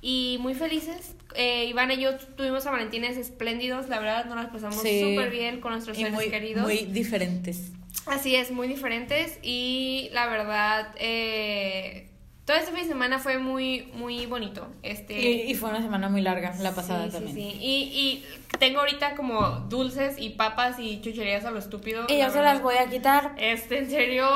Y 0.03 0.37
muy 0.41 0.53
felices. 0.55 1.15
Eh, 1.35 1.65
Iván 1.67 1.91
y 1.93 1.97
yo 1.99 2.17
tuvimos 2.19 2.65
San 2.65 2.73
Valentines 2.75 3.17
espléndidos, 3.17 3.89
la 3.89 4.01
verdad 4.01 4.27
nos 4.27 4.37
las 4.37 4.47
pasamos 4.51 4.83
Sí. 4.83 5.01
súper 5.01 5.31
bien 5.31 5.61
con 5.61 5.73
nuestros 5.73 5.97
y 5.97 6.01
seres 6.03 6.15
muy, 6.15 6.29
queridos. 6.29 6.63
muy 6.65 6.79
diferentes. 6.87 7.71
Así 8.07 8.35
es, 8.37 8.51
muy 8.51 8.69
diferentes 8.69 9.39
y 9.43 10.11
la 10.13 10.27
verdad, 10.27 10.89
eh, 10.99 12.11
todo 12.45 12.57
este 12.57 12.73
fin 12.73 12.83
de 12.83 12.89
semana 12.89 13.19
fue 13.19 13.39
muy, 13.39 13.91
muy 13.95 14.27
bonito. 14.27 14.69
Este, 14.83 15.19
Y, 15.19 15.51
y 15.51 15.55
fue 15.55 15.71
una 15.71 15.81
semana 15.81 16.09
muy 16.09 16.21
larga, 16.21 16.55
la 16.61 16.73
pasada 16.75 17.05
sí, 17.05 17.11
sí, 17.11 17.17
también. 17.17 17.37
sí. 17.37 17.59
Y, 17.61 17.77
y 17.95 18.59
tengo 18.59 18.81
ahorita 18.81 19.15
como 19.17 19.41
dulces 19.69 20.17
y 20.19 20.31
papas 20.31 20.79
y 20.79 21.01
chucherías 21.01 21.45
a 21.45 21.51
lo 21.51 21.59
estúpido. 21.59 22.05
Y 22.09 22.19
yo 22.19 22.31
se 22.31 22.43
las 22.43 22.61
voy 22.63 22.77
a 22.77 22.89
quitar. 22.91 23.35
Este, 23.39 23.79
en 23.79 23.89
serio, 23.91 24.29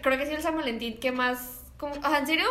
creo 0.00 0.16
que 0.16 0.24
es 0.24 0.30
el 0.30 0.40
San 0.42 0.56
Valentín 0.56 0.98
que 0.98 1.12
más, 1.12 1.60
como, 1.76 1.94
en 1.94 2.26
serio, 2.26 2.46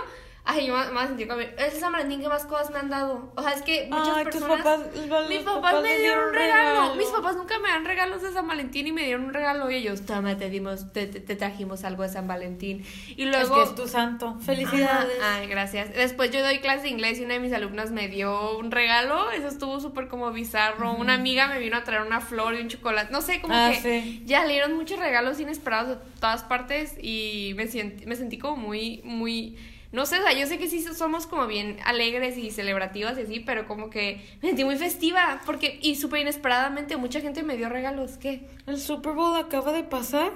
ay, 0.50 0.66
yo 0.68 0.76
me, 0.78 0.86
me 0.92 1.08
sentí 1.08 1.28
como, 1.28 1.42
es 1.42 1.74
el 1.74 1.80
San 1.80 1.92
Valentín 1.92 2.22
que 2.22 2.30
más 2.30 2.46
cosas 2.46 2.72
me 2.72 2.80
han 2.80 2.90
dado. 2.90 3.32
O 3.36 3.42
sea, 3.44 3.52
es 3.52 3.62
que 3.62 3.88
muchas 3.92 4.16
Ay, 4.18 4.24
tus 4.26 4.34
personas... 4.42 4.58
papás, 4.64 4.80
los 5.08 5.30
Mis 5.30 5.40
papás 5.40 5.56
papás 5.74 5.84
me 5.84 5.98
dieron 6.00 6.28
un 6.30 6.34
regalo. 6.34 6.70
regalo. 6.82 6.96
Mis 6.96 7.08
papás 7.08 7.36
nunca 7.36 7.60
me 7.60 7.70
dan 7.70 7.84
regalos 7.86 8.22
de 8.22 8.32
San 8.32 8.48
Valentín 8.48 8.88
y 8.88 8.92
me 8.94 9.04
dieron 9.04 9.26
un 9.26 9.34
regalo 9.34 9.70
y 9.70 9.76
ellos, 9.76 10.06
toma, 10.06 10.38
te 10.38 10.50
dimos, 10.50 10.92
te, 10.94 11.06
te- 11.08 11.20
te 11.20 11.36
trajimos 11.36 11.84
algo 11.84 12.04
de 12.04 12.10
San 12.10 12.28
Valentín. 12.28 12.86
Y 13.16 13.24
Es 13.24 13.30
luego... 13.30 13.56
que 13.56 13.64
es 13.64 13.76
tu 13.76 13.88
santo. 13.88 14.38
Felicidades. 14.40 15.20
Ajá, 15.22 15.36
Ay, 15.38 15.48
gracias. 15.48 15.94
Después 15.94 16.32
yo 16.32 16.42
doy 16.42 16.60
clase 16.60 16.84
de 16.84 16.90
inglés 16.90 17.20
y 17.20 17.26
una 17.26 17.34
de 17.36 17.40
mis 17.42 17.52
alumnas 17.54 17.92
me 17.92 18.08
dio 18.08 18.58
un 18.58 18.72
regalo. 18.72 19.30
Eso 19.32 19.48
estuvo 19.50 19.80
súper 19.80 20.08
como 20.08 20.32
bizarro. 20.32 20.94
Una 20.94 21.16
amiga 21.16 21.48
me 21.48 21.60
vino 21.60 21.76
a 21.78 21.84
traer 21.84 22.04
una 22.04 22.22
flor 22.22 22.56
y 22.56 22.62
un 22.62 22.70
chocolate. 22.70 23.12
No 23.12 23.22
sé, 23.22 23.42
como 23.42 23.54
Ah, 23.54 23.72
que 23.74 23.82
sí. 24.02 24.24
ya 24.26 24.46
le 24.46 24.54
dieron 24.54 24.76
muchos 24.76 24.98
regalos 25.00 25.40
inesperados 25.40 25.90
de 25.90 25.96
todas 26.22 26.44
partes 26.44 26.96
y 27.02 27.54
me, 27.56 27.66
me 28.06 28.16
sentí 28.16 28.38
como 28.38 28.56
muy, 28.56 29.02
muy... 29.04 29.58
No 29.98 30.06
sé, 30.06 30.20
o 30.20 30.22
sea, 30.22 30.32
yo 30.32 30.46
sé 30.46 30.60
que 30.60 30.68
sí 30.68 30.80
somos 30.84 31.26
como 31.26 31.48
bien 31.48 31.78
alegres 31.84 32.38
y 32.38 32.52
celebrativas 32.52 33.18
y 33.18 33.22
así, 33.22 33.40
pero 33.40 33.68
como 33.68 33.90
que 33.90 34.24
me 34.44 34.50
sentí 34.50 34.64
muy 34.64 34.76
festiva 34.76 35.42
porque 35.44 35.80
y 35.82 35.96
súper 35.96 36.22
inesperadamente 36.22 36.98
mucha 36.98 37.20
gente 37.20 37.42
me 37.42 37.58
dio 37.58 37.68
regalos. 37.68 38.20
¿Qué? 38.20 38.48
El 38.68 38.80
Super 38.80 39.14
Bowl 39.14 39.36
acaba 39.36 39.72
de 39.72 39.84
pasar. 39.84 40.34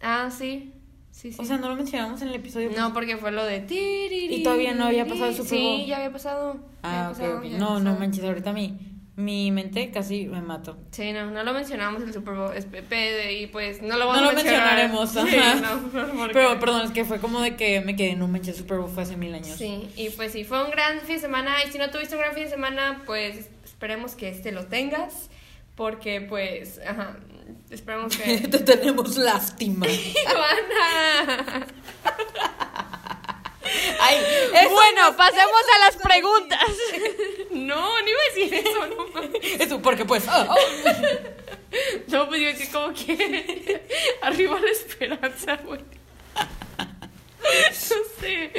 Ah, 0.00 0.30
sí. 0.30 0.72
Sí, 1.10 1.30
sí. 1.30 1.36
O 1.38 1.44
sea, 1.44 1.58
no 1.58 1.68
lo 1.68 1.76
mencionamos 1.76 2.22
en 2.22 2.28
el 2.28 2.36
episodio. 2.36 2.70
No, 2.74 2.94
porque 2.94 3.18
fue 3.18 3.32
lo 3.32 3.44
de... 3.44 3.66
Y 3.68 4.42
todavía 4.42 4.72
no 4.72 4.86
había 4.86 5.04
pasado 5.04 5.26
el 5.26 5.36
Super 5.36 5.60
Bowl. 5.60 5.80
Sí, 5.80 5.86
ya 5.86 5.96
había 5.96 6.10
pasado. 6.10 6.56
Ah, 6.82 7.08
había 7.08 7.08
pasado, 7.10 7.38
ok. 7.40 7.44
No, 7.58 7.80
no 7.80 7.94
manches, 7.96 8.24
ahorita 8.24 8.54
mi, 8.54 8.78
mi 9.24 9.50
mente 9.50 9.90
casi 9.90 10.26
me 10.26 10.40
mato. 10.40 10.76
Sí, 10.90 11.12
no, 11.12 11.30
no 11.30 11.42
lo 11.44 11.52
mencionamos 11.52 12.02
el 12.02 12.12
Super 12.12 12.34
Bowl. 12.34 12.56
es- 12.56 12.66
Y 13.32 13.46
pues 13.46 13.80
no 13.82 13.96
lo 13.96 14.06
vamos 14.06 14.16
No 14.16 14.22
lo 14.26 14.30
a 14.30 14.32
mencionar. 14.34 14.88
mencionaremos, 14.88 15.10
Sí, 15.10 15.36
no, 16.22 16.28
Pero, 16.32 16.58
perdón, 16.60 16.82
es 16.86 16.90
que 16.90 17.04
fue 17.04 17.18
como 17.20 17.40
de 17.40 17.56
que 17.56 17.80
me 17.80 17.96
quedé, 17.96 18.14
no 18.16 18.28
manches, 18.28 18.56
Super 18.56 18.78
Bowl 18.78 18.90
fue 18.90 19.02
hace 19.04 19.16
mil 19.16 19.34
años. 19.34 19.56
Sí, 19.56 19.88
y 19.96 20.10
pues 20.10 20.32
sí, 20.32 20.44
fue 20.44 20.64
un 20.64 20.70
gran 20.70 21.00
fin 21.00 21.16
de 21.16 21.20
semana. 21.20 21.56
Y 21.66 21.70
si 21.72 21.78
no 21.78 21.90
tuviste 21.90 22.14
un 22.14 22.20
gran 22.20 22.34
fin 22.34 22.44
de 22.44 22.50
semana, 22.50 23.02
pues 23.06 23.48
esperemos 23.64 24.14
que 24.14 24.28
este 24.28 24.52
lo 24.52 24.66
tengas, 24.66 25.28
porque 25.76 26.20
pues, 26.20 26.80
ajá, 26.86 27.16
esperemos 27.70 28.16
que... 28.16 28.38
Te 28.48 28.58
tenemos 28.58 29.16
lástima. 29.16 29.86
Ivana. 30.22 31.66
Ay, 34.00 34.18
Bueno, 34.70 35.16
pasemos 35.16 35.62
a 35.74 35.78
las 35.80 35.96
preguntas. 35.96 36.60
No, 37.52 38.00
no 38.00 38.08
iba 38.08 38.18
a 38.18 38.34
decir 38.34 38.54
eso, 38.54 38.86
no. 38.86 39.62
Eso, 39.62 39.82
porque 39.82 40.06
pues. 40.06 40.26
ah, 40.26 40.46
ah. 40.48 40.54
No, 42.08 42.26
pues 42.28 42.40
yo 42.40 42.58
que 42.58 42.70
como 42.70 42.94
que 42.94 43.82
arriba 44.22 44.58
la 44.58 44.70
esperanza, 44.70 45.56
güey. 45.56 45.80
No 47.44 47.96
sé. 48.20 48.50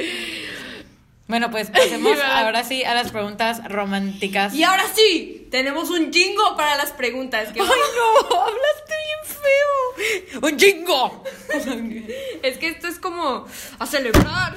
Bueno, 1.26 1.50
pues 1.50 1.70
pasemos 1.70 2.18
ahora 2.24 2.64
sí 2.64 2.84
a 2.84 2.94
las 2.94 3.10
preguntas 3.10 3.62
románticas. 3.70 4.54
Y 4.54 4.62
ahora 4.62 4.84
sí, 4.94 5.48
tenemos 5.50 5.90
un 5.90 6.12
jingo 6.12 6.56
para 6.56 6.76
las 6.76 6.92
preguntas. 6.92 7.50
que- 7.52 7.60
¡Ay, 7.60 7.66
no! 7.66 8.36
¡Hablaste 8.40 8.94
bien 9.06 10.40
feo! 10.40 10.48
¡Un 10.50 10.58
jingo! 10.58 11.24
Es 12.42 12.58
que 12.58 12.68
esto 12.68 12.88
es 12.88 12.98
como 12.98 13.46
a 13.78 13.86
celebrar. 13.86 14.54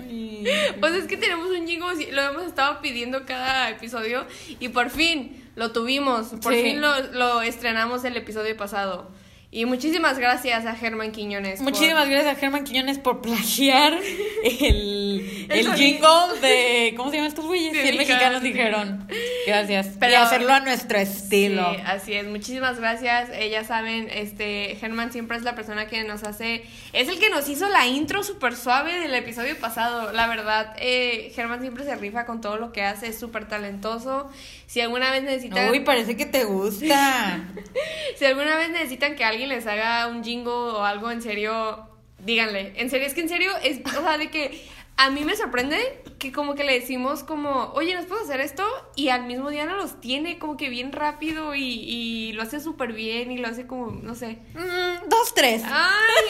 Ay. 0.00 0.44
Pues 0.80 0.94
es 0.94 1.04
que 1.06 1.16
tenemos 1.16 1.48
un 1.50 1.66
jingo, 1.66 1.86
lo 2.10 2.22
hemos 2.22 2.42
estado 2.46 2.80
pidiendo 2.80 3.24
cada 3.26 3.70
episodio 3.70 4.26
y 4.58 4.68
por 4.70 4.90
fin 4.90 5.48
lo 5.54 5.70
tuvimos, 5.72 6.28
por 6.42 6.52
Sí. 6.52 6.62
fin 6.62 6.80
lo, 6.80 7.00
lo 7.12 7.42
estrenamos 7.42 8.04
el 8.04 8.16
episodio 8.16 8.56
pasado. 8.56 9.08
Y 9.50 9.64
muchísimas 9.64 10.18
gracias 10.18 10.66
a 10.66 10.74
Germán 10.74 11.12
Quiñones. 11.12 11.60
por- 11.60 11.72
Muchísimas 11.72 12.08
gracias 12.08 12.36
a 12.36 12.38
Germán 12.38 12.64
Quiñones 12.64 12.98
por 12.98 13.22
plagiar 13.22 13.96
el, 14.42 15.46
El 15.48 15.74
jingle 15.74 16.40
de. 16.42 16.94
¿Cómo 16.96 17.10
se 17.10 17.16
llaman 17.16 17.28
estos 17.28 17.46
güeyes? 17.46 17.72
Sí, 17.72 17.80
100 17.82 17.96
mexicanos 17.96 18.42
dijeron. 18.42 19.08
Gracias. 19.46 19.88
Pero- 19.98 20.12
y 20.12 20.14
hacerlo 20.16 20.52
a 20.52 20.60
nuestro 20.60 20.98
estilo. 20.98 21.74
Sí, 21.74 21.80
así 21.86 22.12
es. 22.14 22.26
Muchísimas 22.26 22.78
gracias. 22.80 23.30
Eh, 23.32 23.48
ya 23.50 23.64
saben, 23.64 24.08
este 24.12 24.76
Germán 24.80 25.12
siempre 25.12 25.36
es 25.36 25.42
la 25.42 25.54
persona 25.54 25.86
que 25.86 26.04
nos 26.04 26.24
hace, 26.24 26.64
es 26.92 27.08
el 27.08 27.18
que 27.18 27.30
nos 27.30 27.48
hizo 27.48 27.68
la 27.68 27.86
intro 27.86 28.22
súper 28.24 28.56
suave 28.56 28.98
del 28.98 29.14
episodio 29.14 29.56
pasado. 29.58 30.12
La 30.12 30.26
verdad, 30.26 30.74
eh, 30.78 31.32
Germán 31.34 31.60
siempre 31.60 31.84
se 31.84 31.94
rifa 31.96 32.26
con 32.26 32.40
todo 32.40 32.56
lo 32.58 32.72
que 32.72 32.82
hace, 32.82 33.08
es 33.08 33.18
súper 33.18 33.46
talentoso. 33.48 34.30
Si 34.66 34.80
alguna 34.80 35.10
vez 35.10 35.22
necesitan, 35.22 35.70
Uy, 35.70 35.80
parece 35.80 36.16
que 36.16 36.26
te 36.26 36.44
gusta. 36.44 37.44
si 38.16 38.24
alguna 38.24 38.56
vez 38.56 38.70
necesitan 38.70 39.14
que 39.14 39.24
alguien 39.24 39.48
les 39.48 39.66
haga 39.66 40.08
un 40.08 40.24
jingo 40.24 40.74
o 40.74 40.82
algo 40.82 41.10
en 41.10 41.22
serio, 41.22 41.88
díganle. 42.18 42.72
En 42.76 42.90
serio, 42.90 43.06
es 43.06 43.14
que 43.14 43.20
en 43.20 43.28
serio 43.28 43.52
es, 43.62 43.80
o 43.86 44.02
sea, 44.02 44.18
de 44.18 44.28
que 44.28 44.66
a 44.98 45.10
mí 45.10 45.24
me 45.24 45.36
sorprende 45.36 45.76
que 46.18 46.32
como 46.32 46.54
que 46.54 46.64
le 46.64 46.72
decimos 46.72 47.22
como, 47.22 47.72
oye, 47.74 47.94
¿nos 47.94 48.06
puedes 48.06 48.24
hacer 48.24 48.40
esto? 48.40 48.64
Y 48.94 49.10
al 49.10 49.26
mismo 49.26 49.50
día 49.50 49.66
no 49.66 49.76
los 49.76 50.00
tiene 50.00 50.38
como 50.38 50.56
que 50.56 50.70
bien 50.70 50.92
rápido 50.92 51.54
y, 51.54 51.62
y 51.62 52.32
lo 52.32 52.42
hace 52.42 52.60
súper 52.60 52.94
bien 52.94 53.30
y 53.30 53.36
lo 53.36 53.48
hace 53.48 53.66
como, 53.66 53.90
no 53.90 54.14
sé. 54.14 54.38
Mm, 54.54 55.08
dos, 55.08 55.34
tres. 55.34 55.62
Ay, 55.66 56.24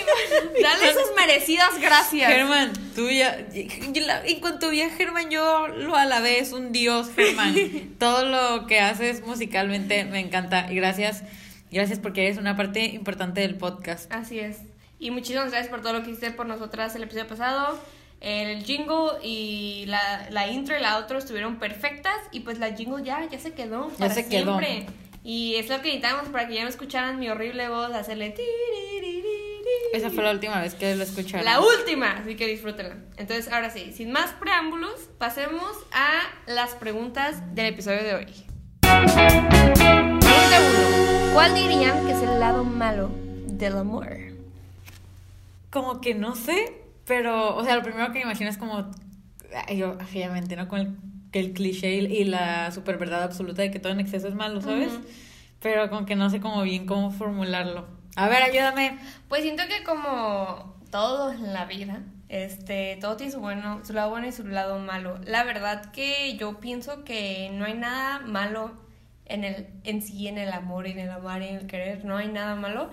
dale 0.63 0.93
sus 0.93 1.15
merecidas 1.17 1.81
gracias. 1.81 2.33
Germán, 2.33 2.73
tú 2.97 3.09
ya. 3.09 3.47
En 3.53 4.41
cuanto 4.41 4.71
vi 4.71 4.83
a 4.83 4.91
Germán, 4.91 5.31
yo 5.31 5.69
lo 5.69 5.95
alabé, 5.95 6.41
es 6.41 6.53
un 6.53 6.73
dios, 6.73 7.11
Germán. 7.15 7.55
Todo 8.01 8.27
lo 8.27 8.67
que 8.67 8.81
haces 8.81 9.25
musicalmente 9.25 10.05
me 10.07 10.19
encanta. 10.19 10.73
Y 10.73 10.75
gracias, 10.75 11.23
gracias 11.71 12.01
porque 12.01 12.27
eres 12.27 12.39
una 12.39 12.57
parte 12.57 12.85
importante 12.87 13.43
del 13.43 13.55
podcast. 13.55 14.13
Así 14.13 14.41
es. 14.41 14.59
Y 14.99 15.13
muchísimas 15.13 15.51
gracias 15.51 15.69
por 15.69 15.83
todo 15.83 15.93
lo 15.93 16.03
que 16.03 16.09
hiciste 16.09 16.31
por 16.31 16.47
nosotras 16.47 16.97
el 16.97 17.03
episodio 17.03 17.29
pasado. 17.29 17.79
El 18.21 18.65
jingle 18.65 19.23
y 19.23 19.85
la, 19.87 20.29
la 20.31 20.49
intro 20.49 20.77
y 20.77 20.81
la 20.81 20.97
outro 20.97 21.19
estuvieron 21.19 21.59
perfectas. 21.59 22.17
Y 22.33 22.41
pues 22.41 22.59
la 22.59 22.75
jingle 22.75 23.05
ya, 23.05 23.29
ya 23.29 23.39
se 23.39 23.53
quedó. 23.53 23.91
Ya 23.93 23.99
para 23.99 24.15
se 24.15 24.29
quedó. 24.29 24.59
siempre. 24.59 24.87
Y 25.23 25.57
es 25.57 25.69
lo 25.69 25.83
que 25.83 25.89
necesitamos 25.89 26.29
para 26.29 26.47
que 26.47 26.55
ya 26.55 26.63
no 26.63 26.69
escucharan 26.69 27.19
mi 27.19 27.29
horrible 27.29 27.69
voz, 27.69 27.93
hacerle. 27.93 28.35
Esa 29.93 30.11
fue 30.11 30.23
la 30.23 30.31
última 30.31 30.61
vez 30.61 30.75
que 30.75 30.95
lo 30.95 31.03
escucharon. 31.03 31.45
La 31.45 31.61
última, 31.61 32.19
así 32.19 32.37
que 32.37 32.47
disfrútenla. 32.47 32.97
Entonces, 33.17 33.53
ahora 33.53 33.71
sí, 33.71 33.93
sin 33.93 34.13
más 34.13 34.31
preámbulos, 34.35 35.09
pasemos 35.19 35.77
a 35.93 36.21
las 36.47 36.75
preguntas 36.75 37.55
del 37.55 37.67
episodio 37.67 38.05
de 38.05 38.15
hoy. 38.15 38.27
Pregunta 38.83 40.61
1. 40.61 41.33
¿Cuál 41.33 41.55
dirían 41.55 42.07
que 42.07 42.13
es 42.13 42.23
el 42.23 42.39
lado 42.39 42.65
malo 42.65 43.11
del 43.47 43.79
amor? 43.79 44.09
Como 45.71 46.01
que 46.01 46.15
no 46.15 46.37
sé, 46.37 46.73
pero, 47.07 47.57
o 47.57 47.65
sea, 47.65 47.77
lo 47.77 47.83
primero 47.83 48.07
que 48.09 48.19
me 48.19 48.23
imagino 48.23 48.51
es 48.51 48.59
como. 48.59 48.91
yo, 49.75 49.93
obviamente, 49.93 50.57
¿no? 50.57 50.69
Con 50.69 50.81
el, 50.81 50.97
que 51.31 51.41
el 51.41 51.53
cliché 51.53 51.95
y, 51.95 52.25
la 52.25 52.71
super 52.73 52.99
verdad 52.99 53.23
absoluta 53.23 53.63
de 53.63 53.71
que 53.71 53.79
todo 53.79 53.93
en 53.93 54.01
exceso 54.01 54.29
es 54.29 54.35
malo, 54.35 54.61
¿sabes? 54.61 54.93
Pero 55.61 55.89
como 55.89 56.07
que 56.07 56.17
no 56.17 56.31
sé 56.31 56.41
cómo 56.41 56.63
bien 56.63 56.87
cómo 56.87 57.11
formularlo. 57.11 57.87
A 58.17 58.29
ver, 58.29 58.43
ayúdame. 58.43 58.99
Pues 59.29 59.43
siento 59.43 59.65
que 59.69 59.85
como 59.85 60.77
todo 60.91 61.33
en 61.33 61.53
la 61.53 61.65
vida, 61.65 62.03
este, 62.29 62.99
todo 63.01 63.17
tiene 63.17 63.33
su 63.33 63.41
bueno, 63.41 63.85
su 63.85 63.93
lado 63.93 64.11
bueno 64.11 64.27
y 64.27 64.33
su 64.33 64.47
lado 64.47 64.79
malo. 64.79 65.19
La 65.25 65.45
verdad 65.45 65.91
que 65.93 66.37
yo 66.37 66.59
pienso 66.61 67.05
que 67.05 67.51
no 67.53 67.67
hay 67.67 67.75
nada 67.75 68.21
malo 68.21 68.73
en 69.27 69.45
el, 69.45 69.69
en 69.85 70.03
sí, 70.03 70.29
en 70.29 70.39
el 70.39 70.53
amor, 70.53 70.87
en 70.87 70.99
el 70.99 71.11
amar, 71.11 71.43
en 71.43 71.57
el 71.57 71.67
querer, 71.67 72.05
no 72.05 72.17
hay 72.17 72.29
nada 72.29 72.55
malo. 72.57 72.91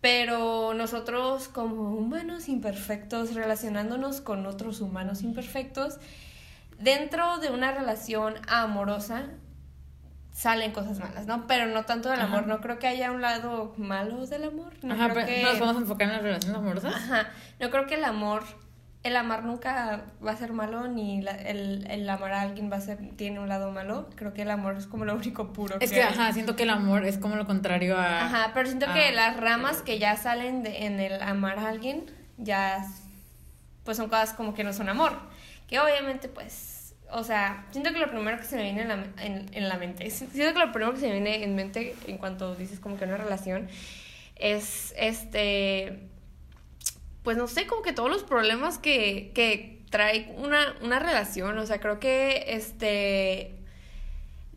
Pero 0.00 0.74
nosotros 0.74 1.48
como 1.48 1.94
humanos 1.94 2.48
imperfectos, 2.48 3.34
relacionándonos 3.34 4.20
con 4.20 4.46
otros 4.46 4.80
humanos 4.80 5.22
imperfectos, 5.22 5.98
dentro 6.78 7.38
de 7.38 7.50
una 7.50 7.72
relación 7.72 8.34
amorosa, 8.46 9.24
salen 10.32 10.70
cosas 10.70 11.00
malas, 11.00 11.26
¿no? 11.26 11.48
Pero 11.48 11.66
no 11.66 11.84
tanto 11.84 12.10
del 12.10 12.20
Ajá. 12.20 12.28
amor, 12.28 12.46
no 12.46 12.60
creo 12.60 12.78
que 12.78 12.86
haya 12.86 13.10
un 13.10 13.20
lado 13.20 13.74
malo 13.76 14.24
del 14.24 14.44
amor. 14.44 14.72
No 14.82 14.94
Ajá, 14.94 15.10
creo 15.10 15.14
pero 15.14 15.26
que... 15.26 15.42
nos 15.42 15.58
vamos 15.58 15.76
a 15.76 15.78
enfocar 15.80 16.06
en 16.06 16.12
las 16.14 16.22
relaciones 16.22 16.58
amorosas. 16.58 16.94
Ajá, 16.94 17.30
no 17.58 17.70
creo 17.70 17.86
que 17.86 17.96
el 17.96 18.04
amor, 18.04 18.44
el 19.04 19.16
amar 19.16 19.44
nunca 19.44 20.04
va 20.24 20.32
a 20.32 20.36
ser 20.36 20.52
malo, 20.52 20.88
ni 20.88 21.22
la- 21.22 21.30
el, 21.36 21.86
el 21.90 22.08
amar 22.10 22.32
a 22.32 22.40
alguien 22.42 22.70
va 22.70 22.76
a 22.76 22.80
ser, 22.80 22.98
tiene 23.16 23.38
un 23.40 23.48
lado 23.48 23.70
malo. 23.70 24.10
Creo 24.16 24.34
que 24.34 24.42
el 24.42 24.50
amor 24.50 24.76
es 24.76 24.86
como 24.86 25.04
lo 25.04 25.14
único 25.14 25.52
puro. 25.52 25.76
Es 25.80 25.90
que, 25.92 26.02
ajá, 26.02 26.32
siento 26.32 26.56
que 26.56 26.64
el 26.64 26.70
amor 26.70 27.04
es 27.04 27.16
como 27.18 27.36
lo 27.36 27.46
contrario 27.46 27.96
a. 27.96 28.26
Ajá, 28.26 28.50
pero 28.54 28.66
siento 28.66 28.86
a- 28.90 28.94
que 28.94 29.12
las 29.12 29.36
ramas 29.36 29.82
que 29.82 29.98
ya 29.98 30.16
salen 30.16 30.62
de- 30.62 30.84
en 30.86 30.98
el 31.00 31.22
amar 31.22 31.58
a 31.58 31.68
alguien, 31.68 32.04
ya, 32.38 32.84
pues 33.84 33.96
son 33.96 34.08
cosas 34.08 34.32
como 34.34 34.52
que 34.54 34.64
no 34.64 34.72
son 34.72 34.88
amor. 34.88 35.12
Que 35.68 35.78
obviamente, 35.78 36.28
pues, 36.28 36.94
o 37.10 37.22
sea, 37.24 37.64
siento 37.70 37.92
que 37.92 37.98
lo 38.00 38.10
primero 38.10 38.36
que 38.38 38.44
se 38.44 38.56
me 38.56 38.64
viene 38.64 38.82
en 38.82 38.88
la, 38.88 38.94
en, 39.22 39.46
en 39.54 39.68
la 39.68 39.78
mente, 39.78 40.10
siento 40.10 40.52
que 40.52 40.66
lo 40.66 40.72
primero 40.72 40.92
que 40.94 41.00
se 41.00 41.06
me 41.06 41.12
viene 41.14 41.44
en 41.44 41.54
mente 41.54 41.94
en 42.06 42.18
cuanto 42.18 42.54
dices 42.56 42.80
como 42.80 42.98
que 42.98 43.04
una 43.04 43.16
relación, 43.16 43.68
es 44.36 44.92
este, 44.96 46.08
pues 47.28 47.36
no 47.36 47.46
sé, 47.46 47.66
como 47.66 47.82
que 47.82 47.92
todos 47.92 48.08
los 48.08 48.22
problemas 48.22 48.78
que, 48.78 49.32
que 49.34 49.82
trae 49.90 50.34
una, 50.38 50.74
una 50.80 50.98
relación, 50.98 51.58
o 51.58 51.66
sea, 51.66 51.78
creo 51.78 52.00
que 52.00 52.42
este 52.48 53.54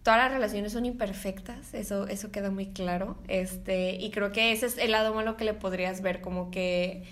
todas 0.03 0.19
las 0.19 0.31
relaciones 0.31 0.71
son 0.71 0.85
imperfectas, 0.85 1.73
eso, 1.73 2.07
eso 2.07 2.31
queda 2.31 2.49
muy 2.49 2.67
claro. 2.67 3.17
Este, 3.27 3.95
y 3.95 4.09
creo 4.11 4.31
que 4.31 4.53
ese 4.53 4.67
es 4.67 4.77
el 4.77 4.91
lado 4.91 5.13
malo 5.13 5.35
que 5.35 5.43
le 5.43 5.53
podrías 5.53 6.01
ver, 6.01 6.21
como 6.21 6.49
que 6.49 7.03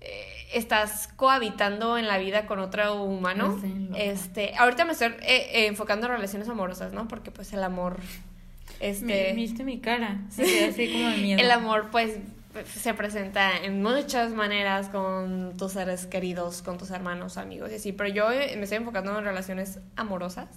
eh, 0.00 0.48
estás 0.54 1.06
cohabitando 1.14 1.96
en 1.96 2.08
la 2.08 2.18
vida 2.18 2.46
con 2.46 2.58
otro 2.58 3.04
humano. 3.04 3.62
Este, 3.94 4.56
ahorita 4.56 4.86
me 4.86 4.94
estoy 4.94 5.10
eh, 5.20 5.50
eh, 5.52 5.66
enfocando 5.66 6.06
en 6.06 6.14
relaciones 6.14 6.48
amorosas, 6.48 6.92
¿no? 6.92 7.06
Porque 7.06 7.30
pues 7.30 7.52
el 7.52 7.62
amor, 7.62 8.00
este, 8.80 9.34
¿Viste 9.34 9.62
mi 9.62 9.78
cara? 9.78 10.22
Sí, 10.30 10.42
así 10.68 10.90
como 10.90 11.16
miedo. 11.16 11.40
el 11.40 11.50
amor 11.52 11.90
pues 11.92 12.18
se 12.64 12.94
presenta 12.94 13.56
en 13.56 13.82
muchas 13.82 14.32
maneras 14.32 14.88
con 14.88 15.56
tus 15.56 15.72
seres 15.72 16.06
queridos, 16.06 16.62
con 16.62 16.78
tus 16.78 16.90
hermanos, 16.90 17.36
amigos 17.36 17.70
y 17.72 17.76
así, 17.76 17.92
pero 17.92 18.08
yo 18.08 18.30
eh, 18.32 18.54
me 18.56 18.64
estoy 18.64 18.78
enfocando 18.78 19.16
en 19.18 19.24
relaciones 19.24 19.78
amorosas. 19.96 20.48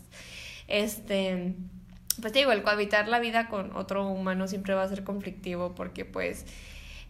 Este, 0.68 1.56
pues 2.22 2.34
te 2.34 2.40
digo, 2.40 2.52
el 2.52 2.64
cohabitar 2.64 3.08
la 3.08 3.20
vida 3.20 3.48
con 3.48 3.76
otro 3.76 4.08
humano 4.08 4.48
siempre 4.48 4.74
va 4.74 4.84
a 4.84 4.90
ser 4.90 5.04
conflictivo 5.04 5.76
porque 5.76 6.06
pues 6.06 6.46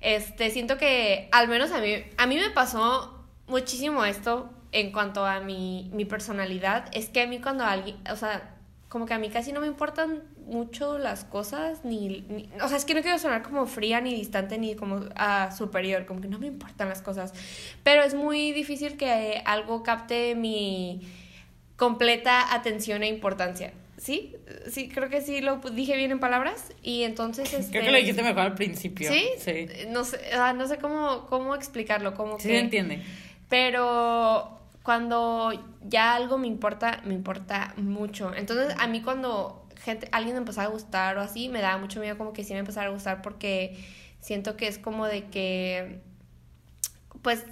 este 0.02 0.50
siento 0.50 0.78
que 0.78 1.30
al 1.32 1.48
menos 1.48 1.72
a 1.72 1.80
mí 1.80 2.04
a 2.18 2.28
mí 2.28 2.36
me 2.36 2.50
pasó 2.50 3.24
muchísimo 3.48 4.04
esto 4.06 4.50
en 4.74 4.92
cuanto 4.92 5.26
a 5.26 5.40
mi, 5.40 5.90
mi 5.94 6.04
personalidad, 6.04 6.90
es 6.94 7.10
que 7.10 7.22
a 7.22 7.28
mí 7.28 7.40
cuando 7.40 7.64
alguien, 7.64 7.96
o 8.12 8.16
sea, 8.16 8.56
como 8.90 9.06
que 9.06 9.14
a 9.14 9.20
mí 9.20 9.30
casi 9.30 9.54
no 9.54 9.62
me 9.62 9.68
importan 9.68 10.24
mucho 10.48 10.98
las 10.98 11.24
cosas, 11.24 11.84
ni, 11.86 12.22
ni- 12.30 12.50
o 12.62 12.68
sea, 12.68 12.78
es 12.78 12.86
que 12.86 12.94
no 12.94 13.02
quiero 13.02 13.18
sonar 13.20 13.44
como 13.44 13.66
fría, 13.66 14.02
ni 14.02 14.14
distante, 14.14 14.58
ni 14.58 14.76
como 14.76 15.06
ah, 15.16 15.52
superior, 15.58 16.06
como 16.06 16.22
que 16.22 16.28
no 16.28 16.40
me 16.40 16.48
importan 16.48 16.90
las 16.90 17.02
cosas, 17.02 17.34
pero 17.84 18.04
es 18.04 18.14
muy 18.14 18.52
difícil 18.52 18.98
que 18.98 19.42
algo 19.46 19.84
capte 19.84 20.36
mi 20.36 21.02
completa 21.76 22.54
atención 22.54 23.04
e 23.04 23.08
importancia. 23.08 23.74
¿Sí? 23.98 24.36
Sí, 24.70 24.90
creo 24.90 25.08
que 25.10 25.22
sí 25.22 25.40
lo 25.40 25.58
dije 25.58 25.96
bien 25.96 26.12
en 26.12 26.20
palabras. 26.20 26.74
Y 26.82 27.04
entonces. 27.04 27.54
Este... 27.54 27.72
Creo 27.72 27.84
que 27.86 27.92
lo 27.92 27.98
dijiste 27.98 28.22
mejor 28.22 28.42
al 28.42 28.56
principio. 28.56 29.10
¿Sí? 29.10 29.30
Sí. 29.38 29.68
No 29.90 30.04
sé, 30.04 30.20
ah, 30.38 30.52
no 30.52 30.68
sé 30.68 30.78
cómo, 30.78 31.26
cómo 31.30 31.56
explicarlo. 31.56 32.14
Como 32.14 32.38
Sí 32.38 32.50
que... 32.50 32.56
se 32.56 32.60
entiende. 32.60 33.02
Pero 33.48 34.60
cuando 34.84 35.54
ya 35.88 36.16
algo 36.16 36.38
me 36.38 36.48
importa, 36.48 37.02
me 37.06 37.14
importa 37.14 37.74
mucho. 37.78 38.34
Entonces, 38.36 38.76
a 38.78 38.88
mí 38.88 39.02
cuando 39.02 39.63
gente, 39.84 40.08
alguien 40.12 40.36
me 40.36 40.40
empezara 40.40 40.68
a 40.68 40.72
gustar 40.72 41.18
o 41.18 41.22
así, 41.22 41.50
me 41.50 41.62
daba 41.62 41.78
mucho 41.78 42.00
miedo 42.00 42.18
como 42.18 42.34
que 42.34 42.44
sí 42.44 42.54
me 42.54 42.60
empezara 42.60 42.88
a 42.88 42.92
gustar 42.92 43.22
porque 43.22 43.78
siento 44.20 44.56
que 44.56 44.68
es 44.68 44.78
como 44.78 45.06
de 45.08 45.26
que, 45.26 46.00
pues, 47.22 47.44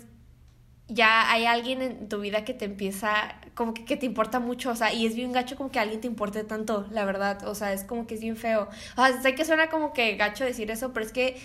ya 0.87 1.31
hay 1.31 1.45
alguien 1.45 1.81
en 1.81 2.09
tu 2.09 2.19
vida 2.19 2.43
que 2.43 2.53
te 2.53 2.65
empieza, 2.65 3.35
como 3.55 3.73
que, 3.73 3.85
que, 3.85 3.97
te 3.97 4.05
importa 4.05 4.39
mucho, 4.39 4.71
o 4.71 4.75
sea, 4.75 4.93
y 4.93 5.05
es 5.05 5.15
bien 5.15 5.31
gacho 5.31 5.55
como 5.55 5.71
que 5.71 5.79
alguien 5.79 6.01
te 6.01 6.07
importe 6.07 6.43
tanto, 6.43 6.87
la 6.91 7.05
verdad, 7.05 7.47
o 7.47 7.55
sea, 7.55 7.73
es 7.73 7.83
como 7.83 8.07
que 8.07 8.15
es 8.15 8.21
bien 8.21 8.35
feo. 8.37 8.67
O 8.97 9.05
sea, 9.05 9.21
sé 9.21 9.35
que 9.35 9.45
suena 9.45 9.69
como 9.69 9.93
que 9.93 10.15
gacho 10.15 10.43
decir 10.43 10.71
eso, 10.71 10.93
pero 10.93 11.05
es 11.05 11.11
que 11.11 11.37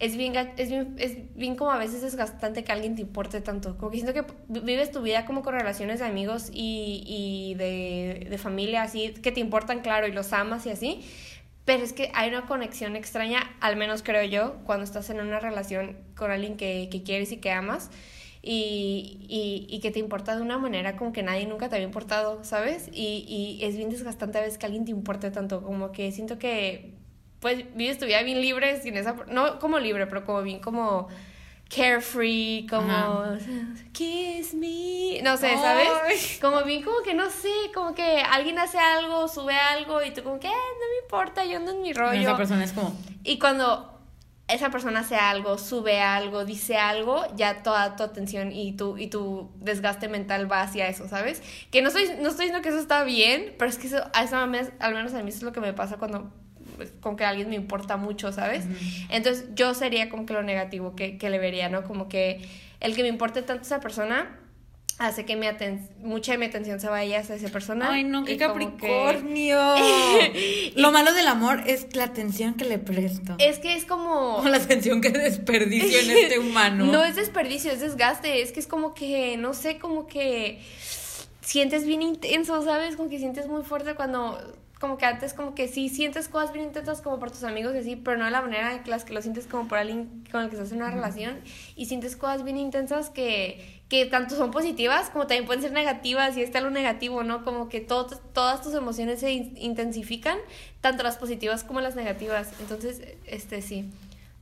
es 0.00 0.16
bien, 0.16 0.34
es 0.56 0.68
bien, 0.68 0.94
es 0.98 1.16
bien 1.34 1.56
como 1.56 1.72
a 1.72 1.78
veces 1.78 2.02
desgastante 2.02 2.64
que 2.64 2.72
alguien 2.72 2.94
te 2.94 3.02
importe 3.02 3.40
tanto. 3.40 3.76
Como 3.76 3.90
que 3.90 3.98
siento 3.98 4.14
que 4.14 4.24
vives 4.48 4.92
tu 4.92 5.02
vida 5.02 5.24
como 5.24 5.42
con 5.42 5.54
relaciones 5.54 5.98
de 6.00 6.06
amigos 6.06 6.50
y, 6.52 7.02
y 7.06 7.54
de, 7.54 8.26
de 8.30 8.38
familia, 8.38 8.82
así, 8.82 9.10
que 9.22 9.32
te 9.32 9.40
importan, 9.40 9.80
claro, 9.80 10.06
y 10.06 10.12
los 10.12 10.32
amas 10.32 10.66
y 10.66 10.70
así. 10.70 11.00
Pero 11.64 11.84
es 11.84 11.92
que 11.92 12.10
hay 12.14 12.30
una 12.30 12.46
conexión 12.46 12.96
extraña, 12.96 13.40
al 13.60 13.76
menos 13.76 14.02
creo 14.02 14.24
yo, 14.24 14.56
cuando 14.64 14.84
estás 14.84 15.10
en 15.10 15.20
una 15.20 15.40
relación 15.40 15.98
con 16.16 16.30
alguien 16.30 16.56
que, 16.56 16.88
que 16.90 17.02
quieres 17.02 17.32
y 17.32 17.38
que 17.38 17.50
amas. 17.50 17.90
Y, 18.40 19.26
y, 19.28 19.66
y, 19.68 19.80
que 19.80 19.90
te 19.90 19.98
importa 19.98 20.36
de 20.36 20.42
una 20.42 20.58
manera 20.58 20.96
como 20.96 21.12
que 21.12 21.24
nadie 21.24 21.44
nunca 21.46 21.68
te 21.68 21.74
había 21.74 21.86
importado, 21.86 22.44
¿sabes? 22.44 22.88
Y, 22.92 23.24
y 23.28 23.64
es 23.64 23.76
bien 23.76 23.90
desgastante 23.90 24.38
a 24.38 24.42
veces 24.42 24.58
que 24.58 24.66
alguien 24.66 24.84
te 24.84 24.92
importe 24.92 25.30
tanto, 25.32 25.62
como 25.62 25.90
que 25.90 26.12
siento 26.12 26.38
que 26.38 26.97
pues 27.40 27.64
vives 27.74 27.98
tu 27.98 28.06
vida 28.06 28.22
bien 28.22 28.40
libre 28.40 28.80
sin 28.80 28.96
esa 28.96 29.14
no 29.28 29.58
como 29.58 29.78
libre 29.78 30.06
pero 30.06 30.24
como 30.24 30.42
bien 30.42 30.60
como 30.60 31.08
carefree 31.74 32.66
como 32.68 33.36
kiss 33.92 34.54
me 34.54 35.20
no 35.22 35.36
sé 35.36 35.54
sabes 35.56 36.38
como 36.40 36.62
bien 36.64 36.82
como 36.82 37.02
que 37.02 37.14
no 37.14 37.30
sé 37.30 37.52
como 37.74 37.94
que 37.94 38.20
alguien 38.20 38.58
hace 38.58 38.78
algo 38.78 39.28
sube 39.28 39.56
algo 39.56 40.02
y 40.02 40.12
tú 40.12 40.22
como 40.22 40.40
que 40.40 40.48
eh, 40.48 40.50
no 40.50 40.88
me 40.90 41.04
importa 41.04 41.44
yo 41.44 41.58
ando 41.58 41.72
en 41.72 41.82
mi 41.82 41.92
rollo 41.92 42.20
esa 42.20 42.36
persona 42.36 42.64
es 42.64 42.72
como 42.72 42.96
y 43.22 43.38
cuando 43.38 43.98
esa 44.48 44.70
persona 44.70 45.00
hace 45.00 45.16
algo, 45.16 45.58
sube 45.58 46.00
algo, 46.00 46.46
dice 46.46 46.78
algo, 46.78 47.22
ya 47.36 47.62
toda 47.62 47.96
tu 47.96 48.02
atención 48.02 48.50
y 48.50 48.72
tu, 48.72 48.96
y 48.96 49.08
tu 49.08 49.50
desgaste 49.56 50.08
mental 50.08 50.50
va 50.50 50.62
hacia 50.62 50.88
eso, 50.88 51.06
¿sabes? 51.06 51.42
Que 51.70 51.82
no 51.82 51.88
estoy, 51.88 52.06
no 52.20 52.30
estoy 52.30 52.46
diciendo 52.46 52.62
que 52.62 52.70
eso 52.70 52.78
está 52.78 53.04
bien, 53.04 53.54
pero 53.58 53.70
es 53.70 53.76
que 53.76 53.88
eso, 53.88 54.02
a 54.14 54.22
esa, 54.24 54.42
al 54.42 54.94
menos 54.94 55.12
a 55.12 55.22
mí 55.22 55.28
eso 55.28 55.38
es 55.38 55.42
lo 55.42 55.52
que 55.52 55.60
me 55.60 55.74
pasa 55.74 55.98
cuando 55.98 56.32
con 57.00 57.16
que 57.16 57.24
alguien 57.24 57.48
me 57.48 57.56
importa 57.56 57.96
mucho, 57.96 58.32
¿sabes? 58.32 58.64
Entonces 59.08 59.46
yo 59.54 59.74
sería 59.74 60.08
como 60.08 60.26
que 60.26 60.34
lo 60.34 60.42
negativo 60.42 60.94
que, 60.94 61.18
que, 61.18 61.30
le 61.30 61.38
vería, 61.38 61.68
¿no? 61.68 61.84
Como 61.84 62.08
que 62.08 62.40
el 62.80 62.94
que 62.94 63.02
me 63.02 63.08
importe 63.08 63.42
tanto 63.42 63.62
esa 63.62 63.80
persona 63.80 64.38
hace 64.98 65.24
que 65.24 65.36
mi 65.36 65.46
mucha 66.02 66.32
de 66.32 66.38
mi 66.38 66.46
atención 66.46 66.80
se 66.80 66.88
vaya 66.88 67.20
hacia 67.20 67.36
esa 67.36 67.48
persona. 67.48 67.92
Ay, 67.92 68.04
no, 68.04 68.24
qué 68.24 68.36
Capricornio. 68.36 69.58
Lo 70.74 70.90
malo 70.90 71.12
del 71.12 71.28
amor 71.28 71.62
es 71.66 71.94
la 71.94 72.04
atención 72.04 72.54
que 72.54 72.64
le 72.64 72.78
presto. 72.78 73.36
Es 73.38 73.60
que 73.60 73.74
es 73.74 73.84
como... 73.84 74.42
la 74.44 74.56
atención 74.56 75.00
que 75.00 75.10
desperdicio 75.10 76.00
en 76.00 76.10
este 76.10 76.38
humano. 76.40 76.84
no 76.92 77.04
es 77.04 77.14
desperdicio, 77.14 77.70
es 77.70 77.80
desgaste. 77.80 78.42
Es 78.42 78.50
que 78.52 78.60
es 78.60 78.66
como 78.66 78.94
que, 78.94 79.36
no 79.36 79.54
sé, 79.54 79.78
como 79.78 80.08
que 80.08 80.60
sientes 81.40 81.86
bien 81.86 82.02
intenso, 82.02 82.62
¿sabes? 82.64 82.96
Como 82.96 83.08
que 83.08 83.18
sientes 83.18 83.46
muy 83.46 83.62
fuerte 83.62 83.94
cuando 83.94 84.36
como 84.78 84.96
que 84.96 85.06
antes 85.06 85.34
como 85.34 85.54
que 85.54 85.68
sí 85.68 85.88
sientes 85.88 86.28
cosas 86.28 86.52
bien 86.52 86.66
intensas 86.66 87.02
como 87.02 87.18
por 87.18 87.30
tus 87.30 87.44
amigos 87.44 87.74
y 87.74 87.78
así, 87.78 87.96
pero 87.96 88.16
no 88.16 88.24
de 88.24 88.30
la 88.30 88.42
manera 88.42 88.74
en 88.74 88.88
las 88.88 89.04
que 89.04 89.12
lo 89.12 89.22
sientes 89.22 89.46
como 89.46 89.68
por 89.68 89.78
alguien 89.78 90.24
con 90.30 90.42
el 90.42 90.50
que 90.50 90.56
estás 90.56 90.70
en 90.72 90.78
una 90.78 90.90
relación 90.90 91.40
y 91.74 91.86
sientes 91.86 92.16
cosas 92.16 92.44
bien 92.44 92.56
intensas 92.58 93.10
que, 93.10 93.82
que 93.88 94.06
tanto 94.06 94.36
son 94.36 94.50
positivas 94.50 95.10
como 95.10 95.26
también 95.26 95.46
pueden 95.46 95.62
ser 95.62 95.72
negativas 95.72 96.36
y 96.36 96.42
está 96.42 96.60
lo 96.60 96.70
negativo, 96.70 97.24
¿no? 97.24 97.44
Como 97.44 97.68
que 97.68 97.80
todo, 97.80 98.06
todas 98.32 98.62
tus 98.62 98.74
emociones 98.74 99.20
se 99.20 99.32
intensifican, 99.32 100.38
tanto 100.80 101.02
las 101.02 101.16
positivas 101.16 101.64
como 101.64 101.80
las 101.80 101.96
negativas. 101.96 102.52
Entonces, 102.60 103.02
este 103.26 103.62
sí. 103.62 103.90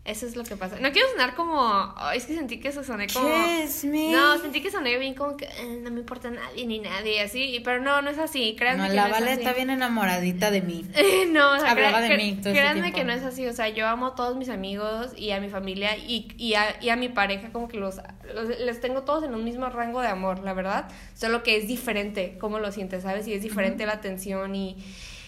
Eso 0.07 0.25
es 0.25 0.37
lo 0.37 0.45
que 0.45 0.57
pasa. 0.57 0.79
No 0.79 0.93
quiero 0.93 1.09
sonar 1.11 1.35
como. 1.35 1.93
es 2.15 2.27
que 2.27 2.35
sentí 2.37 2.61
que 2.61 2.69
eso 2.69 2.85
soné 2.85 3.09
como. 3.09 3.29
Me. 3.29 4.13
No, 4.13 4.39
sentí 4.39 4.61
que 4.61 4.71
soné 4.71 4.97
bien 4.99 5.15
como 5.15 5.37
que 5.37 5.47
eh, 5.47 5.81
no 5.83 5.91
me 5.91 5.99
importa 5.99 6.31
nadie 6.31 6.65
ni 6.65 6.79
nadie, 6.79 7.21
así. 7.21 7.61
Pero 7.65 7.81
no, 7.81 8.03
no 8.03 8.11
es 8.11 8.19
así. 8.19 8.55
Créanme 8.57 8.89
no, 8.89 8.95
la 8.95 9.09
Vale 9.09 9.33
está 9.33 9.53
bien 9.53 9.69
enamoradita 9.69 10.53
de 10.53 10.63
mí. 10.63 10.85
no, 11.31 11.55
o 11.55 11.59
sea, 11.59 11.73
Hablaba 11.73 12.01
de 12.01 12.17
mí. 12.17 12.39
créanme 12.41 12.93
que 12.93 13.03
no 13.03 13.13
es 13.13 13.25
así. 13.25 13.49
O 13.49 13.53
sea, 13.53 13.69
yo 13.69 13.89
amo 13.89 14.07
a 14.07 14.15
todos 14.15 14.37
mis 14.37 14.49
amigos 14.49 15.11
y 15.17 15.33
a 15.33 15.41
mi 15.41 15.49
familia 15.49 15.97
y, 15.97 16.29
y, 16.39 16.55
a, 16.55 16.81
y 16.81 16.91
a 16.91 16.97
mi 16.97 17.09
pareja, 17.09 17.51
como 17.51 17.67
que 17.67 17.77
los, 17.77 17.97
los, 18.33 18.49
les 18.61 18.81
tengo 18.81 19.03
todos 19.03 19.25
en 19.25 19.35
un 19.35 19.43
mismo 19.43 19.69
rango 19.71 20.03
de 20.03 20.09
amor, 20.09 20.39
la 20.45 20.55
verdad. 20.55 20.89
Solo 21.15 21.43
que 21.43 21.57
es 21.57 21.67
diferente 21.67 22.39
cómo 22.39 22.61
lo 22.61 22.71
sientes, 22.71 23.03
¿sabes? 23.03 23.27
Y 23.27 23.33
es 23.33 23.43
diferente 23.43 23.87
la 23.87 23.95
atención 23.95 24.55
y, 24.55 24.77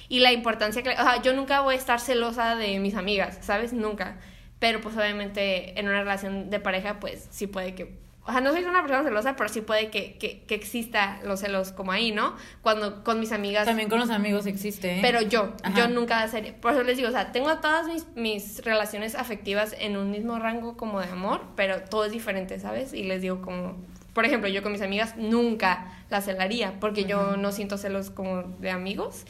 y 0.08 0.20
la 0.20 0.32
importancia 0.32 0.84
que. 0.84 0.90
O 0.90 0.92
sea, 0.92 1.20
yo 1.20 1.32
nunca 1.32 1.62
voy 1.62 1.74
a 1.74 1.78
estar 1.78 1.98
celosa 1.98 2.54
de 2.54 2.78
mis 2.78 2.94
amigas, 2.94 3.38
¿sabes? 3.40 3.72
Nunca. 3.72 4.18
Pero 4.58 4.80
pues 4.80 4.96
obviamente 4.96 5.78
en 5.78 5.88
una 5.88 6.00
relación 6.00 6.50
de 6.50 6.60
pareja 6.60 6.98
pues 7.00 7.28
sí 7.30 7.46
puede 7.46 7.74
que... 7.74 7.96
O 8.24 8.30
sea, 8.30 8.42
no 8.42 8.52
soy 8.52 8.62
una 8.64 8.82
persona 8.82 9.04
celosa, 9.04 9.36
pero 9.36 9.48
sí 9.48 9.62
puede 9.62 9.88
que, 9.88 10.18
que, 10.18 10.42
que 10.42 10.54
exista 10.54 11.18
los 11.24 11.40
celos 11.40 11.72
como 11.72 11.92
ahí, 11.92 12.12
¿no? 12.12 12.36
Cuando 12.60 13.02
con 13.02 13.20
mis 13.20 13.32
amigas... 13.32 13.64
También 13.64 13.88
con 13.88 13.98
los 13.98 14.10
amigos 14.10 14.44
existe. 14.44 14.96
¿eh? 14.96 14.98
Pero 15.00 15.22
yo, 15.22 15.54
yo 15.74 15.88
nunca 15.88 16.28
sería... 16.28 16.54
Por 16.54 16.72
eso 16.72 16.82
les 16.82 16.98
digo, 16.98 17.08
o 17.08 17.12
sea, 17.12 17.32
tengo 17.32 17.56
todas 17.56 17.86
mis, 17.86 18.06
mis 18.16 18.62
relaciones 18.64 19.14
afectivas 19.14 19.74
en 19.78 19.96
un 19.96 20.10
mismo 20.10 20.38
rango 20.38 20.76
como 20.76 21.00
de 21.00 21.06
amor, 21.06 21.40
pero 21.56 21.80
todo 21.80 22.04
es 22.04 22.12
diferente, 22.12 22.60
¿sabes? 22.60 22.92
Y 22.92 23.04
les 23.04 23.22
digo 23.22 23.40
como... 23.40 23.76
Por 24.12 24.26
ejemplo, 24.26 24.50
yo 24.50 24.62
con 24.62 24.72
mis 24.72 24.82
amigas 24.82 25.16
nunca 25.16 25.86
la 26.10 26.20
celaría, 26.20 26.74
porque 26.80 27.04
yo 27.04 27.36
no 27.38 27.50
siento 27.52 27.78
celos 27.78 28.10
como 28.10 28.42
de 28.42 28.70
amigos 28.70 29.24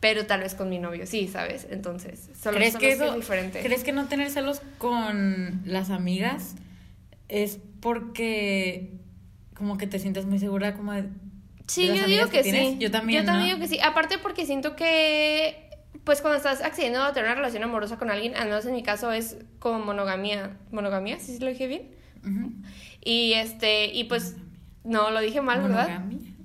pero 0.00 0.26
tal 0.26 0.40
vez 0.40 0.54
con 0.54 0.68
mi 0.68 0.78
novio 0.78 1.06
sí, 1.06 1.28
¿sabes? 1.28 1.66
Entonces, 1.70 2.30
solo, 2.40 2.58
¿Crees 2.58 2.76
que 2.76 2.92
eso, 2.92 3.06
es 3.06 3.14
diferente. 3.16 3.62
¿Crees 3.62 3.82
que 3.82 3.92
no 3.92 4.06
tener 4.06 4.30
celos 4.30 4.60
con 4.78 5.62
las 5.64 5.90
amigas 5.90 6.54
es 7.28 7.58
porque 7.80 8.92
como 9.54 9.78
que 9.78 9.86
te 9.86 9.98
sientes 9.98 10.26
muy 10.26 10.38
segura 10.38 10.74
como 10.74 10.92
de... 10.92 11.04
Sí, 11.66 11.86
yo 11.86 12.06
digo 12.06 12.28
que, 12.28 12.44
sí. 12.44 12.76
Yo 12.78 12.90
también. 12.90 13.22
Yo 13.22 13.26
también 13.26 13.48
digo 13.48 13.58
que 13.58 13.68
sí. 13.68 13.80
Aparte 13.82 14.18
porque 14.18 14.46
siento 14.46 14.76
que, 14.76 15.70
pues 16.04 16.20
cuando 16.20 16.36
estás 16.36 16.62
accediendo 16.62 17.02
a 17.02 17.12
tener 17.12 17.28
una 17.30 17.36
relación 17.36 17.64
amorosa 17.64 17.98
con 17.98 18.10
alguien, 18.10 18.36
al 18.36 18.44
menos 18.44 18.66
en 18.66 18.72
mi 18.72 18.84
caso 18.84 19.10
es 19.10 19.38
como 19.58 19.80
monogamia. 19.80 20.56
¿Monogamia? 20.70 21.18
¿Sí, 21.18 21.38
lo 21.40 21.48
dije 21.48 21.66
bien? 21.66 21.90
Y 23.02 23.32
este, 23.32 23.86
y 23.86 24.04
pues, 24.04 24.36
no, 24.84 25.10
lo 25.10 25.20
dije 25.20 25.40
mal, 25.40 25.60
¿verdad? 25.60 25.88
Monogamia. 25.88 26.35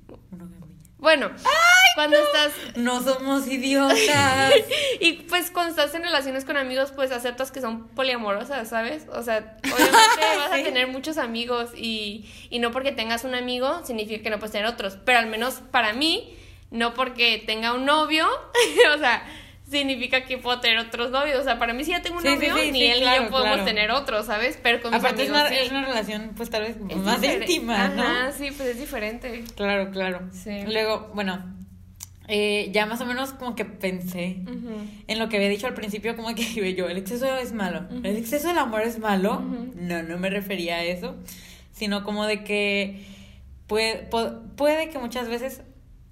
Bueno, 1.01 1.31
cuando 1.95 2.15
estás... 2.15 2.53
No 2.77 3.01
somos 3.01 3.47
idiotas. 3.47 4.53
y 4.99 5.13
pues 5.13 5.49
cuando 5.49 5.71
estás 5.71 5.95
en 5.95 6.03
relaciones 6.03 6.45
con 6.45 6.57
amigos, 6.57 6.93
pues 6.95 7.11
aceptas 7.11 7.51
que 7.51 7.59
son 7.59 7.87
poliamorosas, 7.87 8.69
¿sabes? 8.69 9.07
O 9.11 9.23
sea, 9.23 9.57
obviamente 9.63 9.91
vas 10.37 10.51
a 10.51 10.63
tener 10.63 10.87
muchos 10.89 11.17
amigos 11.17 11.71
y, 11.75 12.29
y 12.51 12.59
no 12.59 12.71
porque 12.71 12.91
tengas 12.91 13.23
un 13.23 13.33
amigo 13.33 13.83
significa 13.83 14.21
que 14.21 14.29
no 14.29 14.37
puedes 14.37 14.51
tener 14.51 14.67
otros. 14.67 14.99
Pero 15.03 15.17
al 15.17 15.25
menos 15.25 15.55
para 15.71 15.91
mí, 15.93 16.37
no 16.69 16.93
porque 16.93 17.43
tenga 17.47 17.73
un 17.73 17.85
novio, 17.85 18.27
o 18.95 18.99
sea, 18.99 19.25
significa 19.71 20.25
que 20.25 20.37
puedo 20.37 20.59
tener 20.59 20.77
otros 20.77 21.11
novios. 21.11 21.39
O 21.39 21.43
sea, 21.43 21.57
para 21.57 21.73
mí 21.73 21.83
si 21.83 21.91
ya 21.91 22.01
tengo 22.01 22.17
un 22.17 22.23
novio, 22.23 22.55
ni 22.71 22.83
él 22.83 22.99
ni 22.99 23.05
yo 23.05 23.29
podemos 23.29 23.65
tener 23.65 23.91
otros, 23.91 24.25
¿sabes? 24.27 24.59
Pero 24.61 24.81
con 24.81 24.93
Aparte 24.93 25.23
mis 25.23 25.31
amigos, 25.31 25.51
es, 25.51 25.51
una, 25.51 25.61
es 25.61 25.71
una 25.71 25.85
relación, 25.85 26.31
pues 26.35 26.49
tal 26.49 26.63
vez 26.63 26.79
más 26.79 27.23
íntima, 27.23 27.87
¿no? 27.87 28.03
Ajá, 28.03 28.31
sí, 28.33 28.51
pues 28.55 28.69
es 28.69 28.79
diferente. 28.79 29.43
Claro, 29.55 29.89
claro. 29.91 30.29
Sí. 30.31 30.63
Luego, 30.67 31.09
bueno, 31.15 31.43
eh, 32.27 32.69
ya 32.71 32.85
más 32.85 33.01
o 33.01 33.05
menos 33.05 33.33
como 33.33 33.55
que 33.55 33.65
pensé 33.65 34.43
en 35.07 35.19
lo 35.19 35.27
que 35.27 35.37
había 35.37 35.49
dicho 35.49 35.67
al 35.67 35.73
principio, 35.73 36.15
como 36.15 36.33
que 36.35 36.75
yo, 36.75 36.87
el 36.87 36.97
exceso 36.97 37.35
es 37.37 37.53
malo. 37.53 37.87
¿El 38.03 38.17
exceso 38.17 38.49
del 38.49 38.57
amor 38.57 38.81
es 38.81 38.99
malo? 38.99 39.41
No, 39.75 40.03
no 40.03 40.17
me 40.17 40.29
refería 40.29 40.77
a 40.77 40.83
eso, 40.83 41.15
sino 41.71 42.03
como 42.03 42.25
de 42.25 42.43
que 42.43 43.05
puede, 43.67 44.07
puede 44.55 44.89
que 44.89 44.99
muchas 44.99 45.27
veces, 45.27 45.61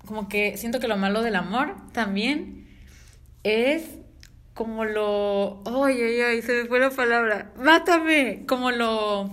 como 0.06 0.28
que 0.28 0.58
siento 0.58 0.80
que 0.80 0.88
lo 0.88 0.98
malo 0.98 1.22
del 1.22 1.36
amor 1.36 1.76
también 1.94 2.59
es 3.44 3.84
como 4.54 4.86
lo... 4.86 5.64
¡Ay, 5.66 6.02
ay, 6.02 6.22
ay! 6.22 6.42
Se 6.42 6.64
me 6.64 6.66
fue 6.68 6.80
la 6.80 6.90
palabra. 6.90 7.52
¡Mátame! 7.58 8.46
Como 8.46 8.72
lo... 8.72 9.30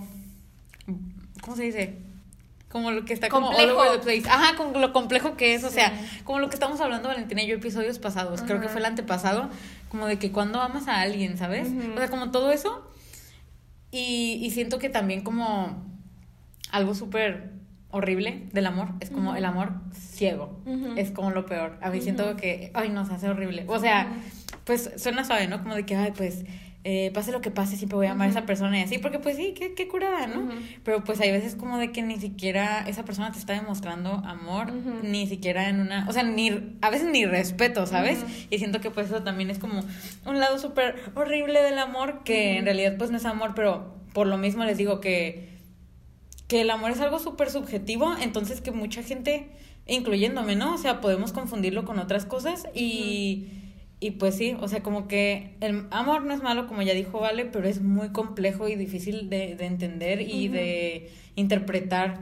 ¿Cómo 1.41 1.57
se 1.57 1.63
dice? 1.63 1.97
Como 2.69 2.91
lo 2.91 3.05
que 3.05 3.13
está 3.13 3.29
como 3.29 3.49
all 3.49 3.69
over 3.71 3.91
the 3.91 3.99
place. 3.99 4.29
Ajá, 4.29 4.55
como 4.55 4.79
lo 4.79 4.93
complejo 4.93 5.35
que 5.35 5.53
es. 5.53 5.63
O 5.63 5.69
sea, 5.69 5.93
como 6.23 6.39
lo 6.39 6.49
que 6.49 6.55
estamos 6.55 6.79
hablando 6.81 7.09
Valentina 7.09 7.41
y 7.43 7.47
yo 7.47 7.55
episodios 7.55 7.99
pasados. 7.99 8.41
Creo 8.41 8.61
que 8.61 8.69
fue 8.69 8.79
el 8.79 8.85
antepasado. 8.85 9.49
Como 9.89 10.05
de 10.05 10.19
que 10.19 10.31
cuando 10.31 10.61
amas 10.61 10.87
a 10.87 11.01
alguien, 11.01 11.37
¿sabes? 11.37 11.67
O 11.93 11.97
sea, 11.97 12.09
como 12.09 12.31
todo 12.31 12.51
eso. 12.51 12.89
Y, 13.91 14.39
y 14.41 14.51
siento 14.51 14.79
que 14.79 14.89
también 14.89 15.21
como 15.21 15.85
algo 16.71 16.93
súper 16.93 17.56
horrible 17.97 18.47
del 18.53 18.65
amor 18.65 18.89
es 18.99 19.09
como 19.09 19.35
el 19.35 19.45
amor 19.45 19.73
ciego. 19.93 20.59
Es 20.95 21.11
como 21.11 21.31
lo 21.31 21.45
peor. 21.45 21.77
A 21.81 21.89
mí 21.89 22.01
siento 22.01 22.35
que, 22.35 22.71
ay, 22.73 22.89
no, 22.89 23.05
se 23.05 23.13
hace 23.13 23.29
horrible. 23.29 23.65
O 23.67 23.79
sea, 23.79 24.11
pues 24.63 24.91
suena 24.97 25.23
suave, 25.23 25.47
¿no? 25.47 25.61
Como 25.61 25.75
de 25.75 25.85
que, 25.85 25.95
ay, 25.95 26.13
pues 26.15 26.45
eh, 26.89 27.11
pase 27.13 27.33
lo 27.33 27.41
que 27.41 27.51
pase, 27.51 27.75
siempre 27.75 27.97
voy 27.97 28.07
a 28.07 28.11
amar 28.11 28.27
a 28.27 28.31
esa 28.31 28.45
persona 28.45 28.79
y 28.79 28.83
así, 28.83 28.97
porque 28.97 29.19
pues 29.19 29.35
sí, 29.35 29.53
qué, 29.53 29.73
qué 29.73 29.89
curada, 29.89 30.25
¿no? 30.27 30.47
Pero 30.85 31.03
pues 31.03 31.19
hay 31.19 31.33
veces 31.33 31.55
como 31.55 31.77
de 31.77 31.91
que 31.91 32.01
ni 32.01 32.17
siquiera 32.17 32.87
esa 32.87 33.03
persona 33.03 33.29
te 33.29 33.39
está 33.39 33.51
demostrando 33.51 34.09
amor, 34.25 34.71
ni 35.03 35.27
siquiera 35.27 35.67
en 35.67 35.81
una, 35.81 36.07
o 36.07 36.13
sea, 36.13 36.23
ni, 36.23 36.77
a 36.81 36.89
veces 36.89 37.11
ni 37.11 37.25
respeto, 37.25 37.85
¿sabes? 37.87 38.23
Y 38.49 38.59
siento 38.59 38.79
que 38.79 38.89
pues 38.89 39.07
eso 39.07 39.21
también 39.21 39.49
es 39.49 39.59
como 39.59 39.81
un 40.25 40.39
lado 40.39 40.59
súper 40.59 40.95
horrible 41.15 41.61
del 41.61 41.77
amor, 41.77 42.23
que 42.23 42.57
en 42.57 42.63
realidad 42.63 42.95
pues 42.97 43.11
no 43.11 43.17
es 43.17 43.25
amor, 43.25 43.51
pero 43.53 43.93
por 44.13 44.27
lo 44.27 44.37
mismo 44.37 44.63
les 44.63 44.77
digo 44.77 45.01
que, 45.01 45.56
que 46.47 46.61
el 46.61 46.69
amor 46.69 46.91
es 46.91 47.01
algo 47.01 47.19
súper 47.19 47.49
subjetivo, 47.49 48.15
entonces 48.21 48.61
que 48.61 48.71
mucha 48.71 49.03
gente, 49.03 49.49
incluyéndome, 49.85 50.55
¿no? 50.55 50.73
O 50.73 50.77
sea, 50.77 51.01
podemos 51.01 51.33
confundirlo 51.33 51.85
con 51.85 51.99
otras 51.99 52.25
cosas 52.25 52.67
y... 52.73 53.47
Y 53.99 54.11
pues 54.11 54.35
sí, 54.35 54.55
o 54.59 54.67
sea, 54.67 54.83
como 54.83 55.07
que 55.07 55.55
el 55.59 55.87
amor 55.89 56.23
no 56.23 56.31
es 56.31 56.43
malo, 56.43 56.67
como 56.67 56.83
ya 56.83 56.93
dijo 56.93 57.19
Vale, 57.19 57.45
pero 57.45 57.67
es 57.67 57.81
muy 57.81 58.09
complejo 58.09 58.67
y 58.67 58.75
difícil 58.75 59.27
de, 59.27 59.55
de 59.55 59.65
entender 59.65 60.21
y 60.21 60.49
de 60.49 61.09
interpretar. 61.35 62.19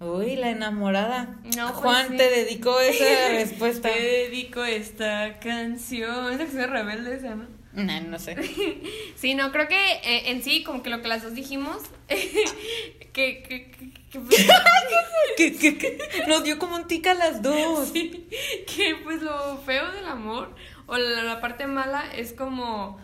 Uy, 0.00 0.36
la 0.36 0.50
enamorada. 0.50 1.40
No, 1.56 1.72
pues 1.72 1.78
Juan 1.78 2.08
sí. 2.10 2.16
te 2.18 2.30
dedicó 2.30 2.78
esa 2.78 3.28
respuesta. 3.30 3.88
Te 3.92 4.00
dedico 4.00 4.62
esta 4.62 5.40
canción. 5.40 6.32
Es 6.32 6.38
la 6.38 6.44
canción 6.44 6.70
rebelde 6.70 7.16
esa, 7.16 7.34
¿no? 7.34 7.57
Nah, 7.78 8.00
no 8.00 8.18
sé. 8.18 8.36
Sí, 9.16 9.34
no, 9.34 9.50
creo 9.50 9.66
que 9.66 9.92
eh, 10.04 10.30
en 10.30 10.42
sí, 10.42 10.62
como 10.62 10.82
que 10.82 10.90
lo 10.90 11.02
que 11.02 11.08
las 11.08 11.22
dos 11.22 11.34
dijimos, 11.34 11.78
que, 12.08 13.42
que, 13.42 13.42
que, 13.42 13.92
que, 14.10 14.20
pues. 14.20 14.46
Nos 16.28 16.44
dio 16.44 16.58
como 16.58 16.76
un 16.76 16.86
tic 16.86 17.06
a 17.06 17.14
las 17.14 17.42
dos. 17.42 17.88
sí, 17.92 18.28
que, 18.66 18.96
pues 19.02 19.22
lo 19.22 19.58
feo 19.58 19.90
del 19.92 20.06
amor 20.06 20.54
o 20.86 20.96
la, 20.96 21.22
la 21.22 21.40
parte 21.40 21.66
mala 21.66 22.04
es 22.14 22.32
como 22.32 22.98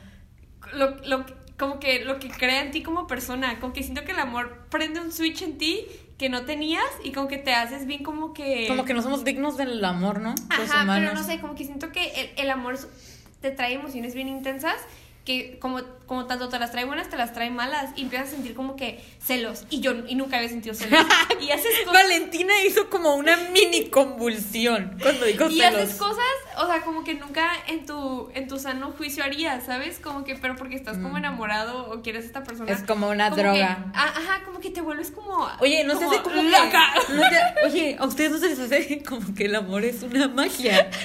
lo, 0.72 0.96
lo, 1.04 1.26
como 1.58 1.78
que 1.80 2.04
lo 2.04 2.18
que 2.18 2.28
crea 2.28 2.62
en 2.62 2.70
ti 2.70 2.82
como 2.82 3.06
persona, 3.06 3.60
como 3.60 3.72
que 3.72 3.82
siento 3.82 4.04
que 4.04 4.12
el 4.12 4.18
amor 4.18 4.66
prende 4.70 5.00
un 5.00 5.12
switch 5.12 5.42
en 5.42 5.58
ti 5.58 5.86
que 6.18 6.28
no 6.28 6.44
tenías 6.44 6.84
y 7.02 7.12
como 7.12 7.26
que 7.28 7.38
te 7.38 7.52
haces 7.52 7.86
bien 7.86 8.04
como 8.04 8.32
que... 8.34 8.66
Como 8.68 8.84
que 8.84 8.94
no 8.94 9.02
somos 9.02 9.24
dignos 9.24 9.56
del 9.56 9.84
amor, 9.84 10.20
¿no? 10.20 10.34
Ajá, 10.48 10.84
pero 10.86 11.12
no 11.12 11.24
sé, 11.24 11.40
como 11.40 11.56
que 11.56 11.64
siento 11.64 11.90
que 11.90 12.06
el, 12.20 12.30
el 12.36 12.50
amor 12.50 12.78
te 13.44 13.50
trae 13.50 13.74
emociones 13.74 14.14
bien 14.14 14.28
intensas 14.28 14.76
que 15.26 15.58
como, 15.58 15.80
como 16.06 16.26
tanto 16.26 16.50
te 16.50 16.58
las 16.58 16.70
trae 16.70 16.84
buenas, 16.84 17.08
te 17.08 17.16
las 17.16 17.32
trae 17.32 17.48
malas 17.50 17.92
y 17.96 18.02
empiezas 18.02 18.28
a 18.28 18.30
sentir 18.32 18.54
como 18.54 18.76
que 18.76 19.02
celos 19.24 19.64
y 19.70 19.80
yo 19.80 19.92
y 20.06 20.16
nunca 20.16 20.36
había 20.36 20.50
sentido 20.50 20.74
celos 20.74 21.00
y 21.40 21.50
haces 21.50 21.72
cosas 21.86 21.94
Valentina 22.02 22.52
hizo 22.66 22.90
como 22.90 23.14
una 23.14 23.34
mini 23.54 23.88
convulsión 23.88 24.98
cuando 25.00 25.24
dijo 25.24 25.46
y 25.48 25.60
celos. 25.60 25.80
haces 25.82 25.94
cosas, 25.96 26.24
o 26.58 26.66
sea, 26.66 26.82
como 26.82 27.04
que 27.04 27.14
nunca 27.14 27.50
en 27.68 27.86
tu 27.86 28.30
en 28.34 28.48
tu 28.48 28.58
sano 28.58 28.92
juicio 28.98 29.24
harías, 29.24 29.64
¿sabes? 29.64 29.98
Como 29.98 30.24
que 30.24 30.34
pero 30.34 30.56
porque 30.56 30.76
estás 30.76 30.98
como 30.98 31.14
Mm. 31.14 31.24
enamorado 31.24 31.90
o 31.90 32.02
quieres 32.02 32.24
a 32.24 32.26
esta 32.26 32.44
persona. 32.44 32.70
Es 32.70 32.82
como 32.82 33.08
una 33.08 33.30
como 33.30 33.42
droga. 33.42 33.76
que- 33.92 33.98
ajá, 33.98 34.42
como 34.44 34.60
que 34.60 34.68
te 34.70 34.82
vuelves 34.82 35.10
como 35.10 35.48
Oye, 35.60 35.84
no 35.84 35.98
se 35.98 36.04
hace 36.04 36.20
como 36.22 36.36
que- 36.42 36.50
loca. 36.50 36.82
no 37.08 37.22
se- 37.30 37.66
oye, 37.66 37.96
a 37.98 38.04
ustedes 38.04 38.30
no 38.32 38.38
se 38.38 38.48
les 38.50 38.58
hace 38.58 39.02
como 39.02 39.34
que 39.34 39.46
el 39.46 39.54
amor 39.54 39.84
es 39.86 40.02
una 40.02 40.28
magia. 40.28 40.90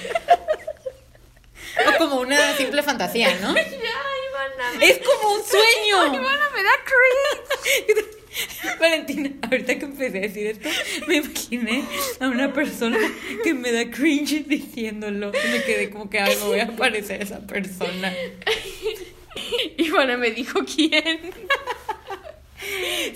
O 1.88 1.98
como 1.98 2.20
una 2.20 2.56
simple 2.56 2.82
fantasía, 2.82 3.34
¿no? 3.40 3.54
Ya, 3.54 3.62
Ivana. 3.62 4.84
Es 4.84 4.98
como 4.98 5.34
un 5.34 5.42
sueño. 5.44 6.14
Ivana 6.14 6.48
me 6.54 6.62
da 6.62 6.70
cringe. 6.84 8.20
Valentina, 8.80 9.30
ahorita 9.42 9.78
que 9.78 9.84
empecé 9.84 10.18
a 10.18 10.20
decir 10.20 10.46
esto, 10.46 10.68
me 11.08 11.16
imaginé 11.16 11.84
a 12.20 12.28
una 12.28 12.52
persona 12.52 12.98
que 13.42 13.54
me 13.54 13.72
da 13.72 13.90
cringe 13.90 14.44
diciéndolo. 14.46 15.32
Y 15.34 15.48
me 15.50 15.64
quedé 15.64 15.90
como 15.90 16.08
que 16.08 16.20
algo 16.20 16.46
voy 16.46 16.60
a 16.60 16.68
parecer 16.76 17.20
a 17.20 17.24
esa 17.24 17.46
persona. 17.46 18.14
Ivana 19.76 20.16
me 20.16 20.30
dijo 20.30 20.60
quién. 20.64 21.32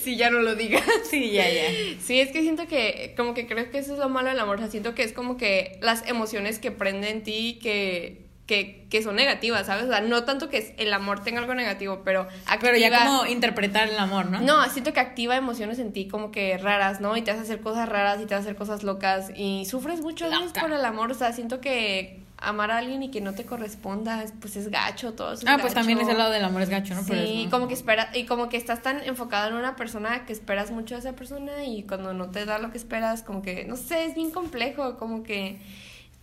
Si 0.03 0.17
ya 0.17 0.31
no 0.31 0.41
lo 0.41 0.55
digas. 0.55 0.83
Sí, 1.09 1.31
ya, 1.31 1.49
ya. 1.49 1.71
Sí, 2.01 2.21
es 2.21 2.31
que 2.31 2.41
siento 2.43 2.67
que, 2.67 3.15
como 3.17 3.35
que 3.35 3.47
creo 3.47 3.71
que 3.71 3.79
eso 3.79 3.93
es 3.93 3.99
lo 3.99 4.09
malo 4.09 4.31
del 4.31 4.41
amor. 4.41 4.57
O 4.57 4.59
sea, 4.59 4.71
siento 4.71 4.95
que 4.95 5.03
es 5.05 5.13
como 5.13 5.37
que 5.37 5.79
las 5.81 6.07
emociones 6.09 6.59
que 6.59 6.71
prenden 6.71 7.19
en 7.19 7.23
ti 7.23 7.59
que, 7.63 8.24
que, 8.47 8.87
que 8.91 9.03
son 9.03 9.17
negativas, 9.17 9.67
¿sabes? 9.67 9.85
O 9.85 9.89
sea, 9.89 10.01
no 10.03 10.25
tanto 10.25 10.51
que 10.51 10.75
el 10.79 10.93
amor 10.93 11.25
tenga 11.25 11.41
algo 11.41 11.55
negativo, 11.55 12.03
pero 12.05 12.23
activa. 12.47 12.59
Pero 12.61 12.77
ya 12.77 13.05
como 13.07 13.25
interpretar 13.27 13.89
el 13.89 13.99
amor, 13.99 14.27
¿no? 14.27 14.41
No, 14.41 14.69
siento 14.69 14.93
que 14.93 15.01
activa 15.01 15.37
emociones 15.37 15.79
en 15.79 15.93
ti 15.93 16.09
como 16.09 16.31
que 16.31 16.59
raras, 16.59 17.01
¿no? 17.01 17.17
Y 17.17 17.23
te 17.23 17.31
hace 17.31 17.41
hacer 17.41 17.61
cosas 17.61 17.89
raras 17.89 18.21
y 18.21 18.27
te 18.27 18.35
hace 18.35 18.43
hacer 18.45 18.57
cosas 18.57 18.83
locas 18.83 19.31
y 19.35 19.65
sufres 19.65 20.01
mucho 20.03 20.29
veces 20.29 20.53
por 20.61 20.73
el 20.73 20.85
amor. 20.85 21.11
O 21.11 21.15
sea, 21.15 21.33
siento 21.33 21.61
que 21.63 22.23
amar 22.37 22.71
a 22.71 22.77
alguien 22.79 23.03
y 23.03 23.11
que 23.11 23.23
no 23.23 23.33
te 23.33 23.47
corresponda, 23.47 24.23
es- 24.23 24.35
pues 24.39 24.57
es 24.57 24.69
gacho, 24.71 25.15
todo 25.15 25.33
eso 25.33 25.45
es 25.47 25.49
Ah, 25.49 25.57
pues 25.59 25.73
también 25.73 25.97
gacho. 25.99 26.11
ese 26.11 26.19
lado 26.19 26.31
del 26.31 26.45
amor 26.45 26.61
es 26.61 26.69
gacho, 26.69 26.95
¿no? 26.95 27.03
Sí, 27.03 27.43
eso. 27.45 27.51
como 27.51 27.69
que 27.69 27.73
espera 27.75 28.11
y 28.13 28.27
como 28.27 28.51
que 28.51 28.59
estás 28.59 28.83
tan 28.83 29.03
enfocado 29.05 29.49
en 29.49 29.55
una 29.55 29.77
persona 29.77 30.27
que 30.27 30.35
esperas 30.35 30.71
mucho 30.71 30.95
de 30.97 31.01
esa 31.01 31.13
persona 31.15 31.65
y 31.65 31.85
cuando 31.85 32.13
no 32.13 32.31
te 32.31 32.45
da 32.45 32.59
lo 32.59 32.71
que 32.71 32.77
esperas, 32.77 33.23
como 33.23 33.41
que 33.41 33.65
no 33.65 33.77
sé, 33.77 34.05
es 34.05 34.15
bien 34.15 34.31
complejo, 34.31 34.99
como 34.99 35.23
que 35.23 35.59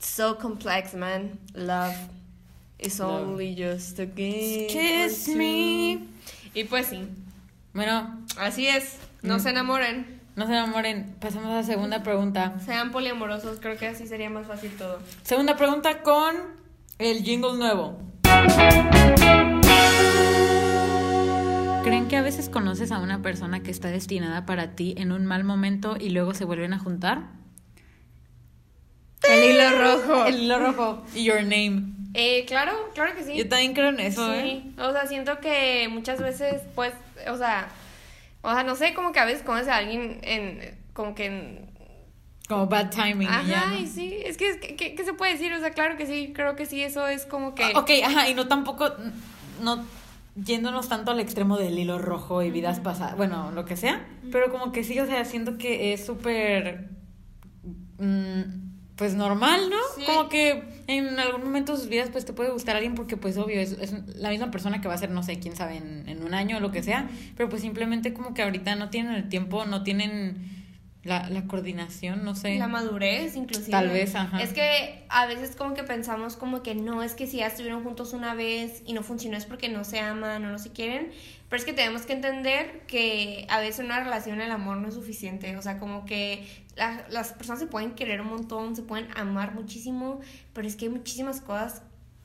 so 0.01 0.37
complex, 0.37 0.93
man. 0.93 1.39
Love 1.53 1.95
is 2.79 2.99
Love. 2.99 3.27
only 3.29 3.55
just 3.55 3.99
a 3.99 4.05
game. 4.05 4.67
Kiss 4.67 5.27
me. 5.29 6.07
Y 6.53 6.63
pues 6.69 6.87
sí, 6.87 7.07
Bueno, 7.73 8.19
así 8.37 8.67
es. 8.67 8.97
No 9.21 9.37
Mm. 9.37 9.39
se 9.39 9.49
enamoren, 9.51 10.19
no 10.35 10.45
se 10.47 10.51
enamoren. 10.53 11.15
Pasamos 11.21 11.49
a 11.51 11.55
la 11.55 11.63
segunda 11.63 12.03
pregunta. 12.03 12.55
sean 12.65 12.91
poliamorosos, 12.91 13.59
creo 13.61 13.77
que 13.77 13.87
así 13.87 14.07
sería 14.07 14.29
más 14.29 14.47
fácil 14.47 14.71
todo. 14.77 14.99
Segunda 15.23 15.55
pregunta 15.55 16.01
con 16.01 16.35
el 16.97 17.23
jingle 17.23 17.53
nuevo. 17.57 17.97
¿Creen 21.83 22.07
que 22.07 22.15
a 22.17 22.21
veces 22.21 22.47
conoces 22.49 22.91
a 22.91 22.99
una 22.99 23.21
persona 23.21 23.61
que 23.63 23.71
está 23.71 23.89
destinada 23.89 24.45
para 24.45 24.75
ti 24.75 24.93
en 24.97 25.11
un 25.11 25.25
mal 25.25 25.43
momento 25.43 25.95
y 25.99 26.09
luego 26.09 26.33
se 26.33 26.45
vuelven 26.45 26.73
a 26.73 26.79
juntar? 26.79 27.23
El 29.29 29.43
hilo 29.51 29.69
rojo. 29.77 30.25
El 30.25 30.39
hilo 30.41 30.60
rojo. 30.60 31.03
Your 31.15 31.41
name. 31.43 31.84
Eh, 32.13 32.43
claro, 32.45 32.73
claro 32.93 33.15
que 33.15 33.23
sí. 33.23 33.36
Yo 33.38 33.47
también 33.47 33.73
creo 33.73 33.89
en 33.89 33.99
eso, 33.99 34.34
¿eh? 34.34 34.41
Sí, 34.63 34.75
o 34.81 34.91
sea, 34.91 35.05
siento 35.07 35.39
que 35.39 35.88
muchas 35.89 36.19
veces, 36.21 36.62
pues, 36.75 36.93
o 37.29 37.38
sea, 37.38 37.69
o 38.41 38.51
sea, 38.51 38.63
no 38.63 38.75
sé, 38.75 38.93
como 38.93 39.12
que 39.13 39.19
a 39.19 39.25
veces 39.25 39.43
conoces 39.43 39.69
a 39.69 39.77
alguien 39.77 40.19
en, 40.23 40.77
como 40.93 41.15
que 41.15 41.25
en... 41.27 41.71
Como 42.49 42.67
bad 42.67 42.89
timing. 42.89 43.21
y 43.21 43.31
Ajá, 43.31 43.43
ya, 43.47 43.65
¿no? 43.67 43.79
y 43.79 43.88
sí, 43.88 44.17
es 44.25 44.36
que, 44.36 44.60
¿qué, 44.60 44.75
qué- 44.75 44.95
qué 44.95 45.03
se 45.05 45.13
puede 45.13 45.34
decir? 45.34 45.53
O 45.53 45.60
sea, 45.62 45.71
claro 45.71 45.95
que 45.95 46.05
sí, 46.05 46.34
creo 46.36 46.57
que 46.57 46.65
sí, 46.65 46.81
eso 46.84 47.07
es 47.07 47.25
como 47.25 47.55
que... 47.55 47.63
Ah, 47.63 47.71
Ok, 47.79 47.91
ajá, 48.03 48.27
y 48.27 48.34
no 48.34 48.47
tampoco, 48.49 48.89
no 49.62 49.86
yéndonos 50.36 50.89
tanto 50.89 51.12
al 51.12 51.19
extremo 51.21 51.57
del 51.57 51.77
hilo 51.79 51.97
rojo 51.97 52.41
y 52.43 52.51
vidas 52.51 52.79
pasadas, 52.81 53.15
bueno, 53.15 53.51
lo 53.51 53.63
que 53.65 53.77
sea, 53.77 54.05
pero 54.34 54.49
como 54.51 54.71
que 54.73 54.84
sí, 54.84 54.99
o 54.99 55.05
sea, 55.05 55.23
siento 55.23 55.57
que 55.57 55.93
es 55.93 56.05
súper, 56.05 56.89
mm, 57.99 58.41
pues 58.95 59.15
normal, 59.15 59.69
¿no? 59.69 59.77
Sí. 59.95 60.04
Como 60.06 60.30
que 60.30 60.63
en 60.88 61.19
algún 61.19 61.43
momento 61.43 61.73
de 61.73 61.80
sus 61.80 61.88
vidas, 61.88 62.10
pues 62.12 62.25
te 62.25 62.34
puede 62.34 62.51
gustar 62.51 62.75
alguien 62.75 62.95
porque, 62.95 63.17
pues, 63.17 63.38
obvio, 63.38 63.60
es, 63.60 63.71
es 63.73 63.93
la 64.15 64.30
misma 64.30 64.51
persona 64.51 64.82
que 64.82 64.88
va 64.88 64.93
a 64.93 64.97
ser, 64.97 65.10
no 65.10 65.23
sé, 65.23 65.39
quién 65.39 65.56
sabe, 65.56 65.77
en, 65.77 66.08
en 66.08 66.23
un 66.23 66.34
año 66.34 66.58
o 66.58 66.60
lo 66.60 66.71
que 66.71 66.84
sea, 66.84 67.10
pero 67.36 67.49
pues 67.49 67.62
simplemente 67.62 68.13
como 68.13 68.34
que 68.34 68.43
ahorita 68.43 68.75
no 68.75 68.89
tienen 68.89 69.13
el 69.13 69.30
tiempo, 69.30 69.65
no 69.65 69.84
tienen 69.84 70.61
la, 71.03 71.29
la 71.29 71.45
coordinación, 71.47 72.23
no 72.23 72.35
sé. 72.35 72.57
La 72.59 72.67
madurez, 72.67 73.35
inclusive. 73.35 73.71
Tal 73.71 73.89
vez, 73.89 74.13
ajá. 74.15 74.41
Es 74.41 74.53
que 74.53 75.03
a 75.09 75.25
veces 75.25 75.55
como 75.55 75.73
que 75.73 75.83
pensamos 75.83 76.35
como 76.37 76.61
que 76.61 76.75
no, 76.75 77.01
es 77.01 77.15
que 77.15 77.25
si 77.25 77.37
ya 77.37 77.47
estuvieron 77.47 77.83
juntos 77.83 78.13
una 78.13 78.35
vez 78.35 78.83
y 78.85 78.93
no 78.93 79.01
funcionó 79.01 79.35
es 79.37 79.45
porque 79.45 79.67
no 79.69 79.83
se 79.83 79.99
aman 79.99 80.45
o 80.45 80.49
no 80.51 80.59
se 80.59 80.71
quieren, 80.71 81.11
pero 81.49 81.59
es 81.59 81.65
que 81.65 81.73
tenemos 81.73 82.03
que 82.03 82.13
entender 82.13 82.81
que 82.87 83.47
a 83.49 83.59
veces 83.59 83.83
una 83.83 83.99
relación 84.03 84.41
el 84.41 84.51
amor 84.51 84.77
no 84.77 84.87
es 84.89 84.93
suficiente, 84.93 85.57
o 85.57 85.61
sea, 85.61 85.79
como 85.79 86.05
que 86.05 86.47
la- 86.75 87.05
las 87.09 87.33
personas 87.33 87.59
se 87.59 87.67
pueden 87.67 87.91
querer 87.91 88.21
un 88.21 88.27
montón, 88.27 88.75
se 88.75 88.83
pueden 88.83 89.07
amar 89.17 89.53
muchísimo, 89.55 90.19
pero 90.53 90.67
es 90.67 90.75
que 90.75 90.85
hay 90.85 90.91
muchísimas 90.91 91.41
cosas 91.41 91.81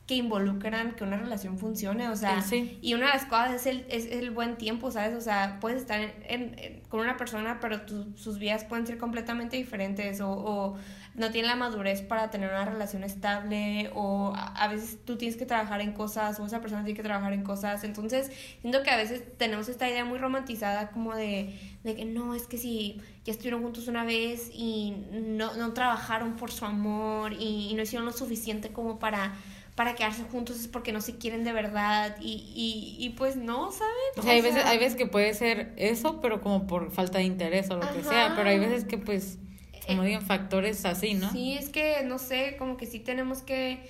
que 0.07 0.15
involucran 0.15 0.95
que 0.95 1.03
una 1.03 1.17
relación 1.17 1.59
funcione, 1.59 2.09
o 2.09 2.15
sea, 2.15 2.41
sí. 2.41 2.79
y 2.81 2.95
una 2.95 3.07
de 3.07 3.13
las 3.15 3.25
cosas 3.25 3.55
es 3.55 3.67
el, 3.67 3.85
es 3.89 4.07
el 4.07 4.31
buen 4.31 4.57
tiempo, 4.57 4.93
¿sabes? 4.93 5.17
O 5.17 5.21
sea, 5.21 5.59
puedes 5.61 5.81
estar 5.81 6.01
en- 6.01 6.15
en- 6.29 6.59
en- 6.61 6.81
con 6.89 7.01
una 7.01 7.17
persona, 7.17 7.59
pero 7.61 7.83
tu- 7.83 8.17
sus 8.17 8.39
vidas 8.39 8.63
pueden 8.65 8.87
ser 8.87 8.99
completamente 8.99 9.57
diferentes 9.57 10.21
o, 10.21 10.31
o 10.31 10.77
no 11.17 11.31
tienen 11.33 11.51
la 11.51 11.57
madurez 11.57 12.03
para 12.03 12.31
tener 12.31 12.51
una 12.51 12.65
relación 12.67 13.03
estable 13.03 13.91
o 13.95 14.33
a, 14.37 14.47
a 14.55 14.69
veces 14.69 14.99
tú 15.05 15.17
tienes 15.17 15.37
que 15.37 15.45
trabajar 15.47 15.81
en 15.81 15.93
cosas 15.93 16.39
o 16.39 16.47
esa 16.47 16.61
persona 16.61 16.85
tiene 16.85 16.97
que 16.97 17.03
trabajar 17.03 17.33
en 17.33 17.43
cosas. 17.43 17.83
Entonces, 17.83 18.31
siento 18.61 18.85
que 18.85 18.91
a 18.91 18.97
veces 18.97 19.25
tenemos 19.39 19.69
esta 19.69 19.89
idea 19.91 20.05
muy 20.05 20.19
romantizada 20.19 20.91
como 20.91 21.17
de, 21.17 21.59
de 21.83 21.97
que 21.97 22.05
no, 22.05 22.37
es 22.37 22.47
que 22.47 22.59
si 22.59 23.01
ya 23.25 23.33
estuvieron 23.33 23.61
juntos 23.63 23.89
una 23.89 24.05
vez 24.05 24.51
y 24.55 24.95
no, 25.11 25.55
no 25.57 25.73
trabajaron 25.73 26.37
por 26.37 26.53
su 26.53 26.65
amor 26.65 27.33
y, 27.33 27.71
y 27.71 27.75
no 27.75 27.83
hicieron 27.83 28.07
lo 28.07 28.13
suficiente 28.13 28.69
como 28.73 29.01
para 29.01 29.33
para 29.77 29.95
quedarse 29.95 30.23
juntos 30.25 30.59
es 30.59 30.69
porque 30.69 30.91
no 30.91 31.03
se 31.03 31.19
quieren 31.19 31.45
de 31.45 31.53
verdad 31.53 32.17
y, 32.19 32.33
y, 32.55 32.97
y 32.99 33.11
pues 33.11 33.37
no, 33.37 33.71
¿saben? 33.71 33.93
O 34.17 34.23
sea, 34.23 34.33
hay 34.33 34.41
veces, 34.41 34.65
hay 34.65 34.79
veces 34.79 34.97
que 34.97 35.07
puede 35.07 35.35
ser 35.35 35.75
eso, 35.77 36.21
pero 36.23 36.41
como 36.41 36.67
por 36.67 36.91
falta 36.91 37.19
de 37.19 37.25
interés 37.25 37.71
o 37.71 37.77
lo 37.77 37.93
que 37.93 38.03
sea. 38.03 38.33
Pero 38.35 38.49
hay 38.49 38.59
veces 38.59 38.85
que, 38.85 38.97
pues, 38.97 39.39
como 39.87 40.03
digan, 40.03 40.23
factores 40.23 40.85
así, 40.87 41.13
¿no? 41.13 41.31
Sí, 41.31 41.53
es 41.53 41.69
que 41.69 42.03
no 42.05 42.19
sé, 42.19 42.57
como 42.59 42.79
que 42.79 42.87
sí 42.87 43.01
tenemos 43.01 43.43
que 43.43 43.87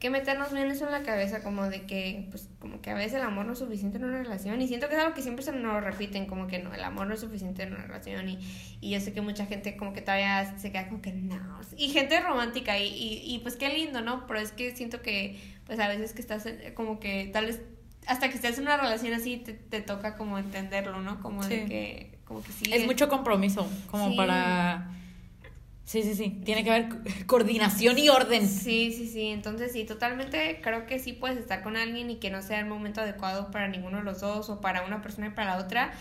que 0.00 0.10
meternos 0.10 0.50
bien 0.52 0.70
eso 0.70 0.86
en 0.86 0.92
la 0.92 1.02
cabeza, 1.02 1.42
como 1.42 1.68
de 1.68 1.82
que, 1.82 2.26
pues, 2.30 2.48
como 2.58 2.80
que 2.80 2.90
a 2.90 2.94
veces 2.94 3.14
el 3.14 3.22
amor 3.22 3.44
no 3.46 3.52
es 3.52 3.58
suficiente 3.58 3.98
en 3.98 4.04
una 4.04 4.18
relación. 4.22 4.60
Y 4.62 4.66
siento 4.66 4.88
que 4.88 4.94
es 4.94 5.00
algo 5.00 5.14
que 5.14 5.20
siempre 5.22 5.44
se 5.44 5.52
nos 5.52 5.84
repiten, 5.84 6.24
como 6.26 6.46
que 6.46 6.58
no, 6.58 6.72
el 6.74 6.82
amor 6.82 7.06
no 7.06 7.14
es 7.14 7.20
suficiente 7.20 7.62
en 7.64 7.74
una 7.74 7.82
relación. 7.84 8.28
Y, 8.28 8.38
y 8.80 8.90
yo 8.90 8.98
sé 9.00 9.12
que 9.12 9.20
mucha 9.20 9.44
gente 9.46 9.76
como 9.76 9.92
que 9.92 10.00
todavía 10.00 10.56
se 10.58 10.72
queda 10.72 10.88
como 10.88 11.02
que 11.02 11.12
no. 11.12 11.38
Y 11.76 11.90
gente 11.90 12.18
romántica, 12.20 12.78
y, 12.78 12.86
y, 12.88 13.22
y 13.34 13.38
pues 13.40 13.56
qué 13.56 13.68
lindo, 13.68 14.00
¿no? 14.00 14.26
Pero 14.26 14.40
es 14.40 14.52
que 14.52 14.74
siento 14.74 15.02
que, 15.02 15.38
pues 15.66 15.78
a 15.78 15.86
veces 15.86 16.14
que 16.14 16.22
estás 16.22 16.46
en- 16.46 16.72
como 16.74 16.98
que 16.98 17.28
tal 17.32 17.46
vez 17.46 17.60
hasta 18.06 18.30
que 18.30 18.36
estés 18.36 18.56
en 18.56 18.64
una 18.64 18.78
relación 18.78 19.12
así 19.12 19.36
te, 19.36 19.52
te 19.52 19.82
toca 19.82 20.16
como 20.16 20.38
entenderlo, 20.38 21.02
¿no? 21.02 21.20
Como 21.20 21.44
de 21.44 21.66
que, 21.66 22.18
como 22.24 22.42
que 22.42 22.50
sí. 22.52 22.72
Es 22.72 22.86
mucho 22.86 23.10
compromiso, 23.10 23.70
como 23.90 24.08
Sí. 24.08 24.16
para... 24.16 24.90
Sí, 25.90 26.02
sí, 26.04 26.14
sí. 26.14 26.40
Tiene 26.44 26.62
que 26.62 26.70
haber 26.70 26.88
co- 26.88 26.98
coordinación 27.26 27.98
y 27.98 28.08
orden. 28.08 28.48
Sí, 28.48 28.92
sí, 28.92 29.08
sí. 29.08 29.26
Entonces 29.28 29.72
sí, 29.72 29.84
totalmente 29.84 30.60
creo 30.62 30.86
que 30.86 30.98
sí 31.00 31.12
puedes 31.12 31.36
estar 31.38 31.62
con 31.64 31.76
alguien 31.76 32.10
y 32.10 32.16
que 32.20 32.30
no 32.30 32.42
sea 32.42 32.60
el 32.60 32.66
momento 32.66 33.00
adecuado 33.00 33.50
para 33.50 33.66
ninguno 33.66 33.98
de 33.98 34.04
los 34.04 34.20
dos 34.20 34.50
o 34.50 34.60
para 34.60 34.84
una 34.84 35.02
persona 35.02 35.26
y 35.28 35.30
para 35.30 35.56
la 35.56 35.62
otra 35.64 35.92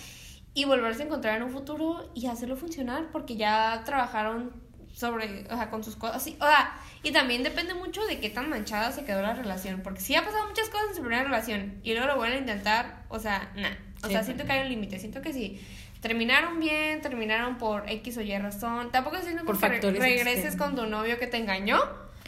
y 0.54 0.66
volverse 0.66 1.04
a 1.04 1.06
encontrar 1.06 1.38
en 1.38 1.44
un 1.44 1.52
futuro 1.52 2.12
y 2.16 2.28
hacerlo 2.28 2.56
funcionar 2.56 3.08
porque 3.12 3.36
ya 3.36 3.82
trabajaron 3.86 4.54
sobre, 4.94 5.46
o 5.46 5.56
sea, 5.56 5.70
con 5.72 5.84
sus 5.84 5.96
cosas. 5.96 6.22
Sí, 6.24 6.36
o 6.40 6.46
sea, 6.46 6.76
y 7.04 7.12
también 7.12 7.44
depende 7.44 7.74
mucho 7.74 8.06
de 8.06 8.20
qué 8.20 8.30
tan 8.30 8.50
manchada 8.50 8.92
se 8.92 9.06
quedó 9.06 9.22
la 9.24 9.34
relación, 9.34 9.82
porque 9.84 10.02
si 10.02 10.16
ha 10.16 10.24
pasado 10.26 10.46
muchas 10.48 10.70
cosas 10.70 10.90
en 10.90 10.96
su 10.96 11.02
primera 11.02 11.24
relación 11.24 11.80
y 11.84 11.94
luego 11.94 12.08
lo 12.08 12.16
vuelven 12.18 12.38
a 12.40 12.42
intentar, 12.42 13.06
o 13.10 13.20
sea, 13.20 13.52
nah. 13.56 13.70
O 14.02 14.08
Sí, 14.08 14.14
sea, 14.14 14.24
siento 14.24 14.46
que 14.46 14.54
hay 14.54 14.62
un 14.64 14.70
límite, 14.70 14.98
siento 14.98 15.22
que 15.22 15.34
sí. 15.34 15.60
Terminaron 16.02 16.60
bien, 16.60 17.02
terminaron 17.02 17.58
por 17.58 17.90
X 17.90 18.18
o 18.18 18.22
Y 18.22 18.38
razón. 18.38 18.90
Tampoco 18.92 19.18
estoy 19.18 19.34
diciendo 19.34 19.46
Por 19.52 19.60
que 19.60 19.68
re- 19.68 20.00
regreses 20.00 20.46
externos. 20.46 20.56
con 20.56 20.76
tu 20.76 20.86
novio 20.86 21.20
que 21.20 21.28
te 21.28 21.38
engañó. 21.38 21.80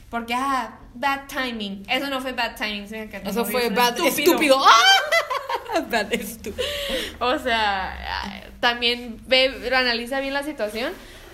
Porque, 0.10 0.34
ah, 0.34 0.78
bad 0.94 1.22
timing. 1.28 1.84
Eso 1.90 2.10
no 2.10 2.20
fue 2.20 2.34
bad 2.34 2.58
timing. 2.58 2.86
que 2.90 3.22
Eso 3.26 3.46
fue 3.46 3.68
es 3.68 3.74
bad 3.76 3.98
estúpido. 4.00 4.58
¡Ah! 4.66 5.80
Bad 5.90 6.12
estúpido. 6.12 6.66
O 7.20 7.40
sea, 7.40 8.44
también 8.60 9.22
ve, 9.28 9.72
analiza 9.74 10.20
bien 10.20 10.34
la 10.34 10.44
situación. 10.44 10.92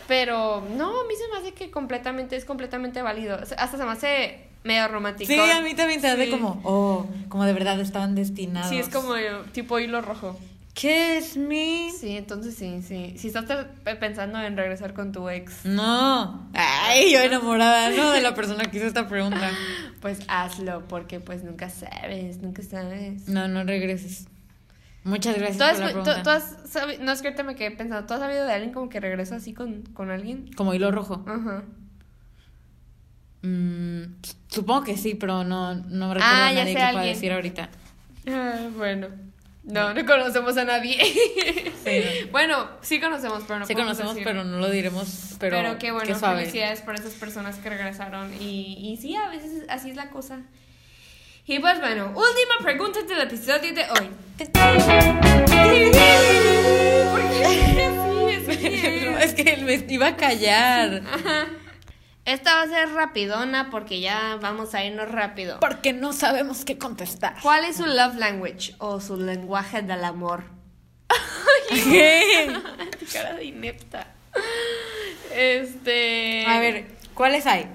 Pero 0.07 0.63
no, 0.77 1.01
a 1.01 1.03
mí 1.05 1.13
se 1.15 1.27
me 1.33 1.39
hace 1.39 1.53
que 1.55 1.71
completamente 1.71 2.35
es 2.35 2.45
completamente 2.45 3.01
válido. 3.01 3.35
Hasta 3.57 3.77
se 3.77 3.83
me 3.83 3.91
hace 3.91 4.47
medio 4.63 4.87
romántico. 4.89 5.27
Sí, 5.31 5.39
a 5.39 5.61
mí 5.61 5.73
también 5.73 6.01
se 6.01 6.07
hace 6.09 6.25
Sí. 6.25 6.31
como, 6.31 6.61
oh, 6.63 7.07
como 7.29 7.45
de 7.45 7.53
verdad 7.53 7.79
estaban 7.79 8.13
destinados. 8.13 8.69
Sí, 8.69 8.77
es 8.77 8.89
como 8.89 9.15
eh, 9.15 9.31
tipo 9.53 9.79
hilo 9.79 10.01
rojo. 10.01 10.39
Kiss 10.77 11.37
me. 11.37 11.89
Sí, 11.91 12.17
entonces 12.17 12.53
sí, 12.53 12.83
sí. 12.83 13.15
Si 13.17 13.29
estás 13.29 13.65
pensando 13.99 14.39
en 14.39 14.55
regresar 14.55 14.93
con 14.93 15.11
tu 15.11 15.27
ex, 15.27 15.65
No. 15.65 16.47
Ay, 16.53 17.11
yo 17.13 17.19
enamorada, 17.19 17.89
¿no? 17.89 18.11
De 18.11 18.21
la 18.21 18.35
persona 18.35 18.63
que 18.65 18.77
hizo 18.77 18.85
esta 18.85 19.07
pregunta. 19.07 19.49
pues 20.01 20.19
hazlo, 20.27 20.87
porque 20.87 21.19
pues 21.19 21.43
nunca 21.43 21.71
sabes, 21.71 22.43
nunca 22.43 22.61
sabes. 22.61 23.27
No, 23.27 23.47
no 23.47 23.63
regreses. 23.63 24.27
Muchas 25.03 25.35
gracias 25.39 25.57
¿Tú 25.57 25.63
has, 25.63 25.71
por 25.71 25.79
la 25.79 25.87
pregunta. 25.87 26.21
tú 26.23 26.29
has 26.29 26.57
sabi- 26.69 26.97
no 26.99 27.11
es 27.11 27.21
que 27.23 27.29
ahorita 27.29 27.41
me 27.41 27.55
quedé 27.55 27.71
pensando, 27.71 28.05
¿tú 28.05 28.13
has 28.13 28.19
sabido 28.19 28.45
de 28.45 28.53
alguien 28.53 28.71
como 28.71 28.87
que 28.89 28.99
regresa 28.99 29.37
así 29.37 29.55
con, 29.55 29.81
con 29.93 30.11
alguien? 30.11 30.51
Como 30.55 30.75
hilo 30.75 30.91
rojo. 30.91 31.25
Ajá. 31.27 31.63
Mm, 33.41 34.03
supongo 34.47 34.83
que 34.83 34.95
sí, 34.95 35.15
pero 35.15 35.43
no, 35.43 35.73
no 35.73 36.13
recuerdo 36.13 36.35
Ah, 36.35 36.49
a 36.49 36.53
nadie 36.53 36.75
que 36.75 36.79
pueda 36.91 37.01
decir 37.03 37.31
ahorita. 37.31 37.69
Ah, 38.27 38.67
bueno. 38.77 39.07
No, 39.67 39.93
no 39.93 40.05
conocemos 40.05 40.55
a 40.57 40.63
nadie. 40.63 40.97
Sí, 41.83 42.29
bueno, 42.31 42.67
sí 42.81 42.99
conocemos, 42.99 43.43
pero 43.47 43.59
no 43.59 43.65
sí 43.67 43.73
conocemos, 43.75 44.13
decir. 44.15 44.23
pero 44.27 44.43
no 44.43 44.57
lo 44.59 44.69
diremos. 44.69 45.35
Pero, 45.39 45.57
Pero, 45.57 45.77
qué 45.77 45.91
bueno, 45.91 46.17
suave. 46.17 46.39
felicidades 46.41 46.81
por 46.81 46.95
esas 46.95 47.13
personas 47.13 47.57
que 47.57 47.69
regresaron. 47.69 48.33
Y, 48.41 48.77
y 48.93 48.97
sí, 48.97 49.15
a 49.15 49.29
veces 49.29 49.63
así 49.69 49.89
es 49.91 49.95
la 49.95 50.09
cosa. 50.09 50.39
Y 51.45 51.59
pues 51.59 51.79
bueno, 51.79 52.07
última 52.07 52.57
pregunta 52.61 53.01
del 53.03 53.21
episodio 53.21 53.73
de 53.73 53.83
hoy. 53.83 54.09
¿Por 57.11 57.21
qué? 57.29 58.33
Es 58.47 58.57
que- 58.57 59.11
No, 59.11 59.17
es 59.19 59.33
que 59.33 59.57
me 59.57 59.85
iba 59.93 60.07
a 60.07 60.15
callar. 60.17 61.01
Esta 62.27 62.55
va 62.55 62.63
a 62.63 62.67
ser 62.67 62.91
rapidona 62.91 63.69
porque 63.69 64.01
ya 64.01 64.37
vamos 64.41 64.75
a 64.75 64.83
irnos 64.83 65.09
rápido. 65.09 65.61
Porque 65.61 65.93
no 65.93 66.11
sabemos 66.11 66.65
qué 66.65 66.77
contestar. 66.77 67.35
¿Cuál 67.41 67.63
es 67.63 67.77
su 67.77 67.85
love 67.85 68.15
language 68.15 68.75
o 68.79 68.99
su 68.99 69.15
lenguaje 69.15 69.81
del 69.81 70.03
amor? 70.03 70.43
¿Qué? 71.69 72.53
Cara 73.13 73.33
de 73.35 73.45
inepta. 73.45 74.07
Este. 75.33 76.45
A 76.45 76.59
ver, 76.59 76.87
¿cuáles 77.13 77.45
hay? 77.45 77.69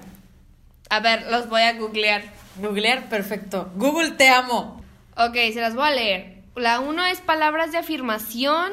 A 0.91 0.99
ver, 0.99 1.31
los 1.31 1.49
voy 1.49 1.63
a 1.63 1.73
googlear. 1.73 2.21
Googlear, 2.57 3.09
perfecto. 3.09 3.71
Google, 3.73 4.11
te 4.11 4.29
amo. 4.29 4.83
Ok, 5.17 5.33
se 5.51 5.61
las 5.61 5.73
voy 5.73 5.87
a 5.87 5.91
leer. 5.95 6.43
La 6.55 6.79
uno 6.79 7.03
es 7.07 7.21
palabras 7.21 7.71
de 7.71 7.79
afirmación, 7.79 8.71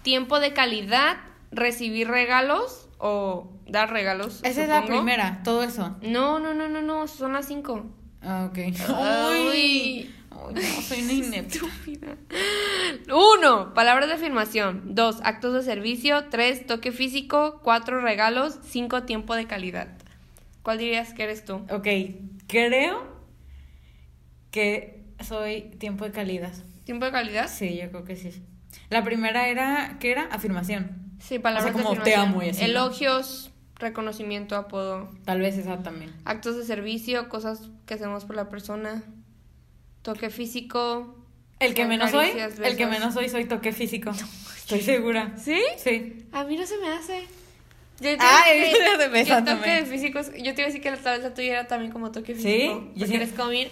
tiempo 0.00 0.40
de 0.40 0.54
calidad, 0.54 1.18
recibir 1.50 2.08
regalos 2.08 2.83
o 3.06 3.52
dar 3.66 3.92
regalos. 3.92 4.40
Esa 4.44 4.62
es 4.62 4.68
la 4.70 4.86
primera, 4.86 5.42
todo 5.44 5.62
eso. 5.62 5.94
No, 6.00 6.38
no, 6.38 6.54
no, 6.54 6.70
no, 6.70 6.80
no, 6.80 7.06
son 7.06 7.34
las 7.34 7.46
cinco. 7.46 7.84
Ah, 8.22 8.48
ok. 8.50 8.58
Ay. 8.88 9.48
Uy. 9.50 10.14
No, 10.54 10.82
soy 10.82 11.02
una 11.02 11.12
inepta. 11.12 11.54
Estúpida. 11.54 12.16
Uno, 13.14 13.74
palabras 13.74 14.08
de 14.08 14.14
afirmación. 14.14 14.94
Dos, 14.94 15.20
actos 15.22 15.52
de 15.52 15.62
servicio. 15.62 16.30
Tres, 16.30 16.66
toque 16.66 16.92
físico. 16.92 17.60
Cuatro, 17.62 18.00
regalos. 18.00 18.58
Cinco, 18.62 19.02
tiempo 19.02 19.34
de 19.34 19.46
calidad. 19.46 19.88
¿Cuál 20.62 20.78
dirías 20.78 21.12
que 21.12 21.24
eres 21.24 21.44
tú? 21.44 21.56
Ok, 21.68 21.86
creo 22.46 23.06
que 24.50 25.04
soy 25.20 25.60
tiempo 25.78 26.06
de 26.06 26.10
calidad. 26.10 26.54
¿Tiempo 26.84 27.04
de 27.04 27.12
calidad? 27.12 27.48
Sí, 27.48 27.76
yo 27.76 27.90
creo 27.90 28.04
que 28.04 28.16
sí. 28.16 28.42
La 28.88 29.04
primera 29.04 29.48
era, 29.48 29.98
¿qué 30.00 30.10
era? 30.10 30.24
Afirmación. 30.32 31.03
Sí, 31.20 31.38
palabras 31.38 31.74
O 31.74 31.76
sea, 31.78 31.82
como 31.84 31.94
de 31.96 32.04
te 32.04 32.14
amo 32.16 32.42
y. 32.42 32.48
Elogios, 32.48 33.50
reconocimiento, 33.76 34.56
apodo. 34.56 35.08
Tal 35.24 35.40
vez 35.40 35.56
esa 35.58 35.82
también. 35.82 36.14
Actos 36.24 36.56
de 36.56 36.64
servicio, 36.64 37.28
cosas 37.28 37.62
que 37.86 37.94
hacemos 37.94 38.24
por 38.24 38.36
la 38.36 38.48
persona. 38.48 39.02
Toque 40.02 40.30
físico. 40.30 41.16
El 41.60 41.72
que 41.74 41.86
menos 41.86 42.10
soy, 42.10 42.30
el 42.62 42.76
que 42.76 42.86
menos 42.86 43.14
soy, 43.14 43.28
soy 43.28 43.44
toque 43.46 43.72
físico. 43.72 44.10
Estoy 44.56 44.80
segura. 44.82 45.32
¿Sí? 45.38 45.60
Sí. 45.78 46.26
A 46.32 46.44
mí 46.44 46.56
no 46.56 46.66
se 46.66 46.76
me 46.78 46.88
hace. 46.88 47.22
Yo 48.00 48.10
te 48.10 48.18
Ah, 48.20 48.42
de 48.98 49.08
beso 49.08 49.28
que 49.36 49.40
toque 49.40 49.42
también. 49.44 49.86
físico. 49.86 50.18
es- 50.18 50.32
Yo 50.32 50.54
te 50.54 50.60
iba 50.60 50.64
a 50.64 50.66
decir 50.66 50.80
que 50.82 50.90
tal 50.92 51.16
vez 51.18 51.22
la 51.22 51.32
tuya 51.34 51.52
era 51.52 51.66
también 51.68 51.92
como 51.92 52.10
toque 52.12 52.34
¿Sí? 52.34 52.42
físico. 52.42 52.90
Yo 52.96 53.06
sí- 53.06 53.14
eres 53.14 53.32
como 53.32 53.50
bien. 53.50 53.68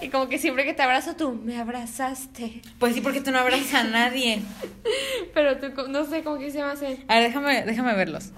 Y 0.00 0.08
como 0.08 0.28
que 0.28 0.38
siempre 0.38 0.64
que 0.64 0.74
te 0.74 0.82
abrazo 0.82 1.16
tú, 1.16 1.32
me 1.32 1.58
abrazaste. 1.58 2.62
Pues 2.78 2.94
sí, 2.94 3.00
porque 3.00 3.20
tú 3.20 3.30
no 3.30 3.38
abrazas 3.38 3.74
a 3.74 3.84
nadie. 3.84 4.42
Pero 5.34 5.58
tú, 5.58 5.88
no 5.88 6.04
sé, 6.04 6.22
como 6.22 6.38
que 6.38 6.50
se 6.50 6.58
me 6.58 6.64
hace. 6.64 7.04
A 7.08 7.14
ver, 7.14 7.24
déjame, 7.24 7.64
déjame 7.64 7.94
verlos. 7.94 8.32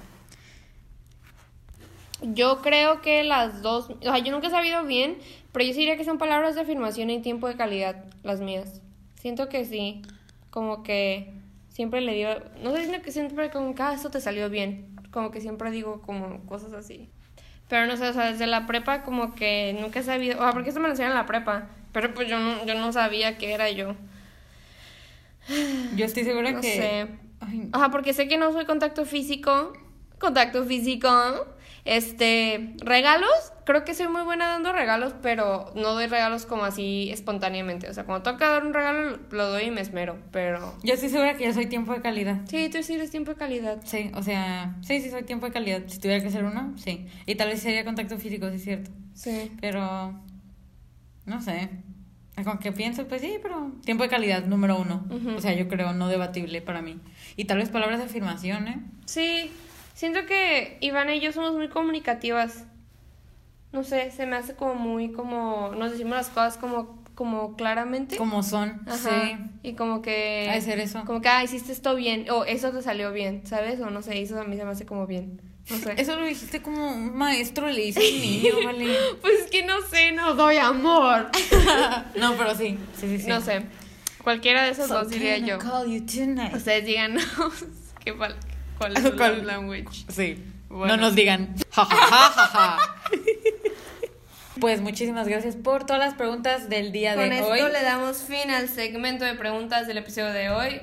Yo 2.23 2.63
creo 2.63 3.03
que 3.03 3.25
las 3.25 3.63
dos. 3.63 3.91
O 3.91 4.01
sea, 4.01 4.19
yo 4.19 4.33
nunca 4.33 4.49
he 4.49 4.51
sabido 4.51 4.85
bien, 4.85 5.19
pero 5.53 5.67
yo 5.67 5.73
sí 5.73 5.81
diría 5.81 5.97
que 5.97 6.05
son 6.05 6.19
palabras 6.19 6.55
de 6.55 6.63
afirmación 6.63 7.11
y 7.11 7.21
tiempo 7.21 7.47
de 7.47 7.57
calidad, 7.57 8.05
las 8.23 8.41
mías. 8.41 8.81
Siento 9.21 9.49
que 9.49 9.65
sí. 9.65 10.03
Como 10.51 10.83
que 10.83 11.35
siempre 11.69 12.01
le 12.01 12.15
digo. 12.15 12.31
No 12.63 12.73
sé, 12.73 12.85
siento 12.85 13.03
que 13.03 13.13
siempre 13.13 13.51
como 13.51 13.75
que 13.75 13.83
ah, 13.83 13.93
eso 13.93 14.11
te 14.11 14.21
salió 14.21 14.49
bien. 14.49 14.97
Como 15.11 15.31
que 15.31 15.41
siempre 15.41 15.71
digo 15.71 16.01
como 16.03 16.45
cosas 16.47 16.73
así. 16.73 17.11
Pero 17.69 17.87
no 17.87 17.97
sé, 17.97 18.09
o 18.09 18.13
sea, 18.13 18.31
desde 18.31 18.47
la 18.47 18.67
prepa 18.67 19.03
como 19.03 19.35
que 19.35 19.77
nunca 19.81 20.01
he 20.01 20.03
sabido. 20.03 20.39
O 20.39 20.43
sea, 20.43 20.53
porque 20.53 20.69
esto 20.69 20.81
me 20.81 20.87
lo 20.87 20.93
enseñaron 20.93 21.17
en 21.17 21.23
la 21.23 21.27
prepa. 21.27 21.67
Pero 21.93 22.15
pues 22.15 22.29
yo 22.29 22.39
no, 22.39 22.65
yo 22.65 22.75
no 22.75 22.93
sabía 22.93 23.39
qué 23.39 23.53
era 23.53 23.71
yo. 23.71 23.97
Yo 25.95 26.05
estoy 26.05 26.25
segura 26.25 26.53
No 26.53 26.61
que. 26.61 26.73
sé. 26.77 27.07
Ay, 27.41 27.69
Ajá, 27.73 27.91
porque 27.91 28.13
sé 28.13 28.29
que 28.29 28.37
no 28.39 28.53
soy 28.53 28.65
contacto 28.67 29.05
físico. 29.05 29.73
Contacto 30.19 30.65
físico. 30.65 31.09
Este, 31.87 32.75
regalos, 32.79 33.31
creo 33.65 33.85
que 33.85 33.95
soy 33.95 34.09
muy 34.09 34.23
buena 34.23 34.49
dando 34.49 34.73
regalos, 34.73 35.15
pero 35.23 35.73
no 35.77 35.93
doy 35.93 36.09
regalos 36.09 36.45
como 36.45 36.65
así 36.65 37.11
espontáneamente. 37.13 37.89
O 37.89 37.95
sea, 37.95 38.05
cuando 38.05 38.29
toca 38.29 38.51
dar 38.51 38.67
un 38.67 38.75
regalo, 38.75 39.21
lo 39.31 39.49
doy 39.49 39.67
y 39.67 39.71
me 39.71 39.83
esmero, 39.83 40.19
pero... 40.33 40.75
yo 40.83 40.95
estoy 40.95 41.11
segura 41.11 41.37
que 41.37 41.45
yo 41.45 41.55
soy 41.55 41.67
tiempo 41.67 41.93
de 41.93 42.03
calidad. 42.03 42.41
Sí, 42.49 42.69
tú 42.71 42.83
sí 42.83 42.95
eres 42.95 43.13
tiempo 43.13 43.31
de 43.31 43.37
calidad. 43.37 43.79
Sí, 43.85 44.11
o 44.15 44.23
sea, 44.25 44.75
sí, 44.83 45.01
sí, 45.01 45.11
soy 45.11 45.23
tiempo 45.23 45.47
de 45.47 45.53
calidad. 45.53 45.83
Si 45.87 46.01
tuviera 46.01 46.21
que 46.23 46.31
ser 46.31 46.45
uno, 46.45 46.75
sí. 46.77 47.07
Y 47.25 47.37
tal 47.37 47.51
vez 47.51 47.63
sería 47.63 47.85
contacto 47.85 48.19
físico, 48.19 48.49
sí 48.51 48.57
es 48.57 48.65
cierto. 48.65 48.91
Sí. 49.15 49.53
Pero, 49.61 50.21
no 51.25 51.41
sé. 51.41 51.71
Con 52.43 52.59
que 52.59 52.73
pienso, 52.73 53.07
pues 53.07 53.23
sí, 53.23 53.39
pero 53.41 53.71
tiempo 53.85 54.03
de 54.03 54.11
calidad, 54.11 54.45
número 54.45 54.77
uno. 54.77 55.07
O 55.37 55.41
sea, 55.41 55.55
yo 55.55 55.69
creo 55.69 55.95
no 55.95 56.09
debatible 56.09 56.61
para 56.61 56.83
mí. 56.83 56.99
Y 57.37 57.45
tal 57.45 57.59
vez 57.59 57.71
palabras 57.71 58.01
de 58.01 58.07
afirmación, 58.07 58.69
¿eh? 58.69 58.81
Sí, 59.07 59.51
siento 59.97 60.27
que 60.27 60.77
Ivana 60.81 61.15
y 61.17 61.21
yo 61.21 61.33
somos 61.33 61.55
muy 61.55 61.69
comunicativas. 61.69 62.65
No 63.73 63.83
sé, 63.83 64.11
se 64.11 64.27
me 64.27 64.37
hace 64.37 64.55
como 64.55 64.75
muy 64.75 65.11
como... 65.11 65.73
Nos 65.77 65.91
decimos 65.91 66.17
las 66.17 66.29
cosas 66.29 66.57
como, 66.57 67.03
como 67.15 67.57
claramente. 67.57 68.17
Como 68.17 68.43
son, 68.43 68.83
Ajá. 68.87 68.97
sí. 68.97 69.37
Y 69.63 69.73
como 69.75 70.03
que... 70.03 70.49
De 70.53 70.61
ser 70.61 70.79
eso. 70.79 71.03
Como 71.05 71.21
que, 71.21 71.29
ah, 71.29 71.43
hiciste 71.43 71.73
esto 71.73 71.95
bien, 71.97 72.31
o 72.31 72.45
eso 72.45 72.71
te 72.71 72.83
salió 72.83 73.11
bien, 73.13 73.43
¿sabes? 73.47 73.81
O 73.81 73.91
no 73.91 74.03
sé, 74.03 74.21
eso 74.21 74.41
a 74.41 74.45
mí 74.45 74.57
se 74.57 74.65
me 74.65 74.71
hace 74.71 74.87
como 74.87 75.07
bien. 75.07 75.41
No 75.69 75.77
sé. 75.79 75.95
Eso 75.97 76.15
lo 76.17 76.27
dijiste 76.27 76.63
como 76.63 76.93
un 76.93 77.17
maestro 77.17 77.69
le 77.69 77.83
dice 77.87 78.01
un 78.01 78.21
niño, 78.21 78.55
vale. 78.65 78.87
Pues 79.21 79.41
es 79.45 79.51
que 79.51 79.65
no 79.65 79.81
sé, 79.83 80.13
no 80.13 80.35
doy 80.35 80.59
amor. 80.59 81.31
no, 82.17 82.35
pero 82.37 82.55
sí, 82.55 82.79
sí, 82.95 83.09
sí, 83.09 83.19
sí. 83.21 83.29
No 83.29 83.41
sé. 83.41 83.63
Cualquiera 84.23 84.65
de 84.65 84.71
esos 84.71 84.89
So 84.89 84.95
dos 84.95 85.11
diría 85.11 85.39
yo. 85.39 85.59
call 85.59 85.89
you? 85.89 86.05
Ustedes 86.05 86.85
díganos 86.85 87.25
qué 88.05 88.13
cuál 88.79 88.97
es 88.97 89.05
el 89.21 89.47
language. 89.47 90.05
Sí. 90.09 90.43
Bueno. 90.69 90.97
No 90.97 91.03
nos 91.03 91.15
digan. 91.15 91.55
Ja, 91.71 91.85
ja, 91.85 91.97
ja, 91.97 92.31
ja, 92.31 92.47
ja. 92.49 92.79
Pues 94.61 94.81
muchísimas 94.81 95.29
gracias 95.29 95.55
por 95.55 95.85
todas 95.85 96.01
las 96.01 96.15
preguntas 96.15 96.69
del 96.71 96.91
día 96.91 97.15
Con 97.15 97.29
de 97.29 97.37
esto 97.37 97.49
hoy. 97.49 97.61
le 97.73 97.83
damos 97.83 98.19
fin 98.23 98.51
al 98.51 98.69
segmento 98.71 99.25
de 99.25 99.35
preguntas 99.35 99.87
del 99.87 99.99
episodio 99.99 100.33
de 100.33 100.49
hoy. 100.51 100.81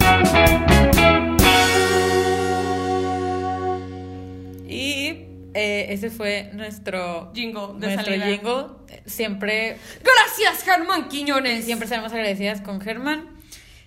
Y 4.67 5.25
eh, 5.53 5.87
ese 5.89 6.09
fue 6.09 6.49
nuestro 6.53 7.31
Jingle 7.33 7.73
de 7.79 7.87
nuestro 7.95 8.05
salida. 8.05 8.25
jingle. 8.27 8.65
Siempre, 9.05 9.77
Gracias, 10.03 10.63
Germán 10.63 11.07
Quiñones. 11.09 11.65
siempre 11.65 11.87
seremos 11.87 12.11
agradecidas 12.13 12.61
con 12.61 12.79
Germán. 12.81 13.29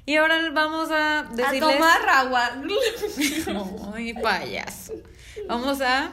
Y 0.07 0.17
ahora 0.17 0.51
vamos 0.53 0.91
a 0.91 1.21
a 1.21 1.23
decirles. 1.25 1.61
tomar 1.61 2.09
agua. 2.09 2.51
Ay, 3.95 4.15
payaso. 4.15 4.95
Vamos 5.49 5.81
a 5.81 6.13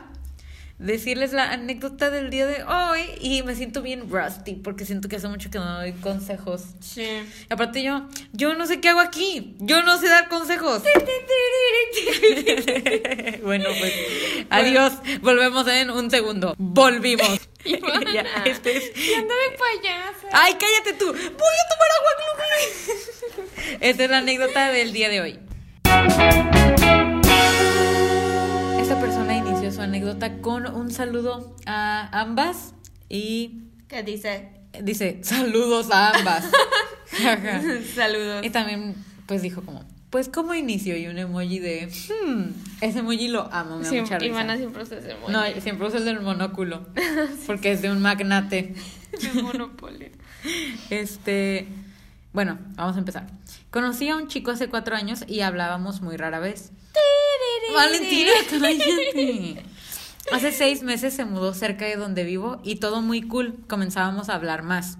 decirles 0.83 1.33
la 1.33 1.51
anécdota 1.51 2.11
del 2.11 2.29
día 2.29 2.45
de 2.45 2.63
hoy. 2.63 3.01
Y 3.19 3.41
me 3.43 3.55
siento 3.55 3.81
bien 3.81 4.09
rusty 4.09 4.53
porque 4.55 4.85
siento 4.85 5.07
que 5.09 5.15
hace 5.15 5.27
mucho 5.27 5.49
que 5.49 5.57
no 5.59 5.77
doy 5.79 5.93
consejos. 5.93 6.63
Sí. 6.81 7.01
Y 7.03 7.53
aparte 7.53 7.81
yo, 7.81 8.07
yo 8.33 8.53
no 8.53 8.67
sé 8.67 8.79
qué 8.81 8.89
hago 8.89 8.99
aquí. 8.99 9.55
Yo 9.59 9.81
no 9.83 9.97
sé 9.97 10.07
dar 10.09 10.27
consejos. 10.29 10.83
bueno, 13.43 13.69
pues 13.79 13.93
adiós. 14.49 14.93
Volvemos 15.21 15.67
en 15.67 15.89
un 15.89 16.11
segundo. 16.11 16.53
Volvimos. 16.57 17.39
Ivana. 17.65 18.01
Ya, 18.13 18.25
este 18.45 18.77
es- 18.77 18.93
de 18.93 19.23
payasa. 19.57 20.27
Ay, 20.31 20.53
cállate 20.59 20.93
tú. 20.99 21.07
Voy 21.07 21.17
a 21.17 21.23
tomar 21.23 21.87
agua. 21.97 22.11
Esta 23.79 24.03
es 24.03 24.09
la 24.09 24.17
anécdota 24.19 24.69
del 24.71 24.91
día 24.93 25.09
de 25.09 25.21
hoy. 25.21 25.39
Esta 28.93 29.05
persona 29.07 29.35
inició 29.35 29.71
su 29.71 29.81
anécdota 29.81 30.39
con 30.39 30.67
un 30.67 30.91
saludo 30.91 31.55
a 31.65 32.21
ambas 32.21 32.75
y 33.09 33.63
¿Qué 33.87 34.03
dice? 34.03 34.51
dice 34.83 35.17
saludos 35.23 35.89
a 35.89 36.11
ambas. 36.11 36.45
Saludos. 37.95 38.45
y 38.45 38.51
también 38.51 38.93
pues 39.25 39.41
dijo 39.41 39.63
como, 39.63 39.83
pues 40.11 40.29
¿cómo 40.29 40.53
inicio? 40.53 40.95
Y 40.95 41.07
un 41.07 41.17
emoji 41.17 41.57
de, 41.57 41.87
hmm, 41.87 42.43
ese 42.81 42.99
emoji 42.99 43.29
lo 43.29 43.51
amo, 43.51 43.77
me 43.79 43.83
da 43.83 43.89
mucha 43.89 43.89
Siempre, 43.89 44.19
risa. 44.19 44.29
Ivana 44.29 44.57
siempre 44.57 44.83
usa 44.83 44.99
ese 44.99 45.13
emoji. 45.13 45.31
No, 45.33 45.43
siempre 45.59 45.87
uso 45.87 45.97
el 45.97 46.05
del 46.05 46.21
monóculo, 46.21 46.85
porque 47.47 47.71
es 47.71 47.81
de 47.81 47.89
un 47.89 47.99
magnate. 47.99 48.75
De 49.11 49.41
Monopoly. 49.41 50.11
Este, 50.91 51.67
bueno, 52.31 52.59
vamos 52.75 52.95
a 52.95 52.99
empezar. 52.99 53.25
Conocí 53.73 54.07
a 54.07 54.17
un 54.17 54.27
chico 54.27 54.51
hace 54.51 54.69
cuatro 54.69 54.95
años 54.95 55.25
y 55.27 55.39
hablábamos 55.39 56.03
muy 56.03 56.15
rara 56.15 56.37
vez. 56.37 56.71
Valentina, 57.73 58.31
cállate. 58.51 59.65
Hace 60.31 60.51
seis 60.51 60.83
meses 60.83 61.15
se 61.15 61.25
mudó 61.25 61.55
cerca 61.55 61.85
de 61.85 61.95
donde 61.95 62.23
vivo 62.23 62.61
y 62.63 62.75
todo 62.75 63.01
muy 63.01 63.23
cool. 63.23 63.55
Comenzábamos 63.67 64.29
a 64.29 64.35
hablar 64.35 64.61
más. 64.61 64.99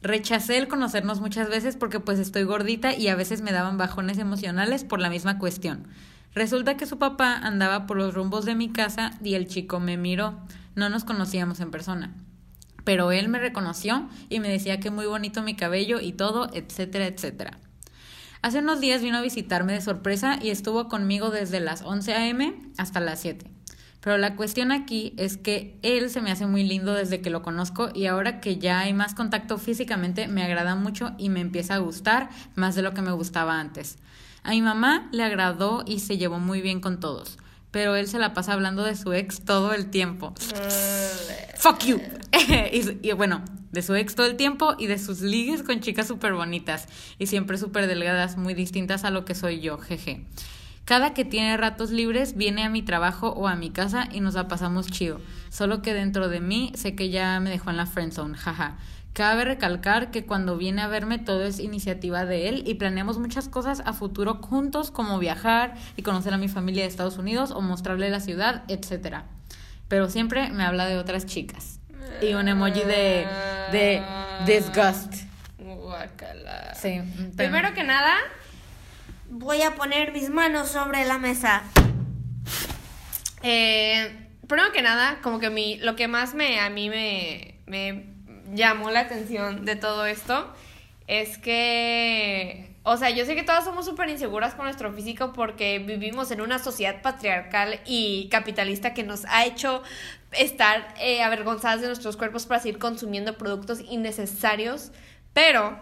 Rechacé 0.00 0.56
el 0.56 0.68
conocernos 0.68 1.20
muchas 1.20 1.50
veces 1.50 1.76
porque 1.76 2.00
pues 2.00 2.18
estoy 2.18 2.44
gordita 2.44 2.94
y 2.94 3.08
a 3.08 3.14
veces 3.14 3.42
me 3.42 3.52
daban 3.52 3.76
bajones 3.76 4.16
emocionales 4.16 4.84
por 4.84 5.00
la 5.00 5.10
misma 5.10 5.38
cuestión. 5.38 5.86
Resulta 6.34 6.78
que 6.78 6.86
su 6.86 6.98
papá 6.98 7.34
andaba 7.34 7.86
por 7.86 7.98
los 7.98 8.14
rumbos 8.14 8.46
de 8.46 8.54
mi 8.54 8.72
casa 8.72 9.18
y 9.22 9.34
el 9.34 9.48
chico 9.48 9.80
me 9.80 9.98
miró. 9.98 10.40
No 10.76 10.88
nos 10.88 11.04
conocíamos 11.04 11.60
en 11.60 11.70
persona. 11.70 12.14
Pero 12.84 13.12
él 13.12 13.28
me 13.28 13.38
reconoció 13.38 14.08
y 14.30 14.40
me 14.40 14.48
decía 14.48 14.80
que 14.80 14.90
muy 14.90 15.04
bonito 15.04 15.42
mi 15.42 15.56
cabello 15.56 16.00
y 16.00 16.14
todo, 16.14 16.48
etcétera, 16.54 17.04
etcétera. 17.04 17.58
Hace 18.40 18.60
unos 18.60 18.80
días 18.80 19.02
vino 19.02 19.18
a 19.18 19.22
visitarme 19.22 19.72
de 19.72 19.80
sorpresa 19.80 20.38
y 20.40 20.50
estuvo 20.50 20.88
conmigo 20.88 21.30
desde 21.30 21.58
las 21.58 21.82
11 21.82 22.14
a.m. 22.14 22.54
hasta 22.76 23.00
las 23.00 23.20
7. 23.20 23.50
Pero 24.00 24.16
la 24.16 24.36
cuestión 24.36 24.70
aquí 24.70 25.12
es 25.16 25.36
que 25.36 25.76
él 25.82 26.08
se 26.08 26.20
me 26.20 26.30
hace 26.30 26.46
muy 26.46 26.62
lindo 26.62 26.94
desde 26.94 27.20
que 27.20 27.30
lo 27.30 27.42
conozco 27.42 27.90
y 27.92 28.06
ahora 28.06 28.40
que 28.40 28.58
ya 28.58 28.78
hay 28.78 28.94
más 28.94 29.16
contacto 29.16 29.58
físicamente 29.58 30.28
me 30.28 30.44
agrada 30.44 30.76
mucho 30.76 31.14
y 31.18 31.30
me 31.30 31.40
empieza 31.40 31.74
a 31.74 31.78
gustar 31.78 32.28
más 32.54 32.76
de 32.76 32.82
lo 32.82 32.94
que 32.94 33.02
me 33.02 33.10
gustaba 33.10 33.58
antes. 33.58 33.98
A 34.44 34.50
mi 34.52 34.62
mamá 34.62 35.08
le 35.10 35.24
agradó 35.24 35.82
y 35.84 35.98
se 35.98 36.16
llevó 36.16 36.38
muy 36.38 36.60
bien 36.60 36.80
con 36.80 37.00
todos, 37.00 37.38
pero 37.70 37.96
él 37.96 38.08
se 38.08 38.18
la 38.18 38.32
pasa 38.32 38.52
hablando 38.52 38.84
de 38.84 38.96
su 38.96 39.12
ex 39.12 39.44
todo 39.44 39.72
el 39.72 39.90
tiempo. 39.90 40.34
Fuck 41.56 41.84
you. 41.84 42.00
y, 42.72 43.08
y 43.08 43.12
bueno, 43.12 43.42
de 43.72 43.82
su 43.82 43.94
ex 43.94 44.14
todo 44.14 44.26
el 44.26 44.36
tiempo 44.36 44.74
y 44.78 44.86
de 44.86 44.98
sus 44.98 45.20
ligues 45.20 45.62
con 45.62 45.80
chicas 45.80 46.08
súper 46.08 46.34
bonitas 46.34 46.88
y 47.18 47.26
siempre 47.26 47.58
súper 47.58 47.86
delgadas, 47.86 48.36
muy 48.36 48.54
distintas 48.54 49.04
a 49.04 49.10
lo 49.10 49.24
que 49.24 49.34
soy 49.34 49.60
yo, 49.60 49.78
jeje. 49.78 50.24
Cada 50.88 51.12
que 51.12 51.26
tiene 51.26 51.54
ratos 51.58 51.90
libres 51.90 52.34
viene 52.34 52.64
a 52.64 52.70
mi 52.70 52.80
trabajo 52.80 53.28
o 53.28 53.46
a 53.46 53.56
mi 53.56 53.68
casa 53.68 54.08
y 54.10 54.20
nos 54.20 54.32
la 54.32 54.48
pasamos 54.48 54.86
chido. 54.86 55.20
Solo 55.50 55.82
que 55.82 55.92
dentro 55.92 56.30
de 56.30 56.40
mí 56.40 56.72
sé 56.76 56.94
que 56.94 57.10
ya 57.10 57.38
me 57.40 57.50
dejó 57.50 57.68
en 57.68 57.76
la 57.76 57.84
friendzone, 57.84 58.34
jaja. 58.38 58.78
Cabe 59.18 59.44
recalcar 59.44 60.12
que 60.12 60.24
cuando 60.24 60.56
viene 60.56 60.80
a 60.80 60.86
verme 60.86 61.18
todo 61.18 61.42
es 61.42 61.58
iniciativa 61.58 62.24
de 62.24 62.48
él 62.48 62.62
y 62.64 62.74
planeamos 62.74 63.18
muchas 63.18 63.48
cosas 63.48 63.82
a 63.84 63.92
futuro 63.92 64.34
juntos 64.34 64.92
como 64.92 65.18
viajar 65.18 65.74
y 65.96 66.02
conocer 66.02 66.32
a 66.34 66.38
mi 66.38 66.46
familia 66.46 66.84
de 66.84 66.88
Estados 66.88 67.18
Unidos 67.18 67.50
o 67.50 67.60
mostrarle 67.60 68.10
la 68.10 68.20
ciudad, 68.20 68.62
etcétera. 68.68 69.24
Pero 69.88 70.08
siempre 70.08 70.50
me 70.50 70.62
habla 70.62 70.86
de 70.86 70.98
otras 70.98 71.26
chicas. 71.26 71.80
Y 72.22 72.34
un 72.34 72.46
emoji 72.46 72.82
de, 72.82 73.26
de 73.72 74.04
disgust. 74.46 75.12
Guácala. 75.58 76.76
Sí. 76.76 77.00
Primero 77.36 77.74
que 77.74 77.82
nada, 77.82 78.14
voy 79.28 79.62
a 79.62 79.74
poner 79.74 80.12
mis 80.12 80.30
manos 80.30 80.68
sobre 80.68 81.04
la 81.06 81.18
mesa. 81.18 81.64
Eh, 83.42 84.28
primero 84.46 84.70
que 84.70 84.82
nada, 84.82 85.18
como 85.22 85.40
que 85.40 85.50
mi, 85.50 85.76
lo 85.78 85.96
que 85.96 86.06
más 86.06 86.34
me, 86.34 86.60
a 86.60 86.70
mí 86.70 86.88
me, 86.88 87.58
me 87.66 88.17
llamó 88.54 88.90
la 88.90 89.00
atención 89.00 89.64
de 89.64 89.76
todo 89.76 90.06
esto 90.06 90.52
es 91.08 91.38
que, 91.38 92.76
o 92.82 92.98
sea, 92.98 93.08
yo 93.08 93.24
sé 93.24 93.34
que 93.34 93.42
todas 93.42 93.64
somos 93.64 93.86
súper 93.86 94.10
inseguras 94.10 94.54
con 94.54 94.66
nuestro 94.66 94.92
físico 94.92 95.32
porque 95.32 95.78
vivimos 95.78 96.30
en 96.30 96.42
una 96.42 96.58
sociedad 96.58 97.00
patriarcal 97.00 97.80
y 97.86 98.28
capitalista 98.30 98.92
que 98.92 99.04
nos 99.04 99.24
ha 99.24 99.46
hecho 99.46 99.82
estar 100.32 100.94
eh, 101.00 101.22
avergonzadas 101.22 101.80
de 101.80 101.86
nuestros 101.86 102.18
cuerpos 102.18 102.44
para 102.44 102.60
seguir 102.60 102.78
consumiendo 102.78 103.38
productos 103.38 103.80
innecesarios, 103.80 104.92
pero 105.32 105.78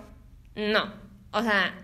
no, 0.54 0.94
o 1.32 1.42
sea, 1.42 1.74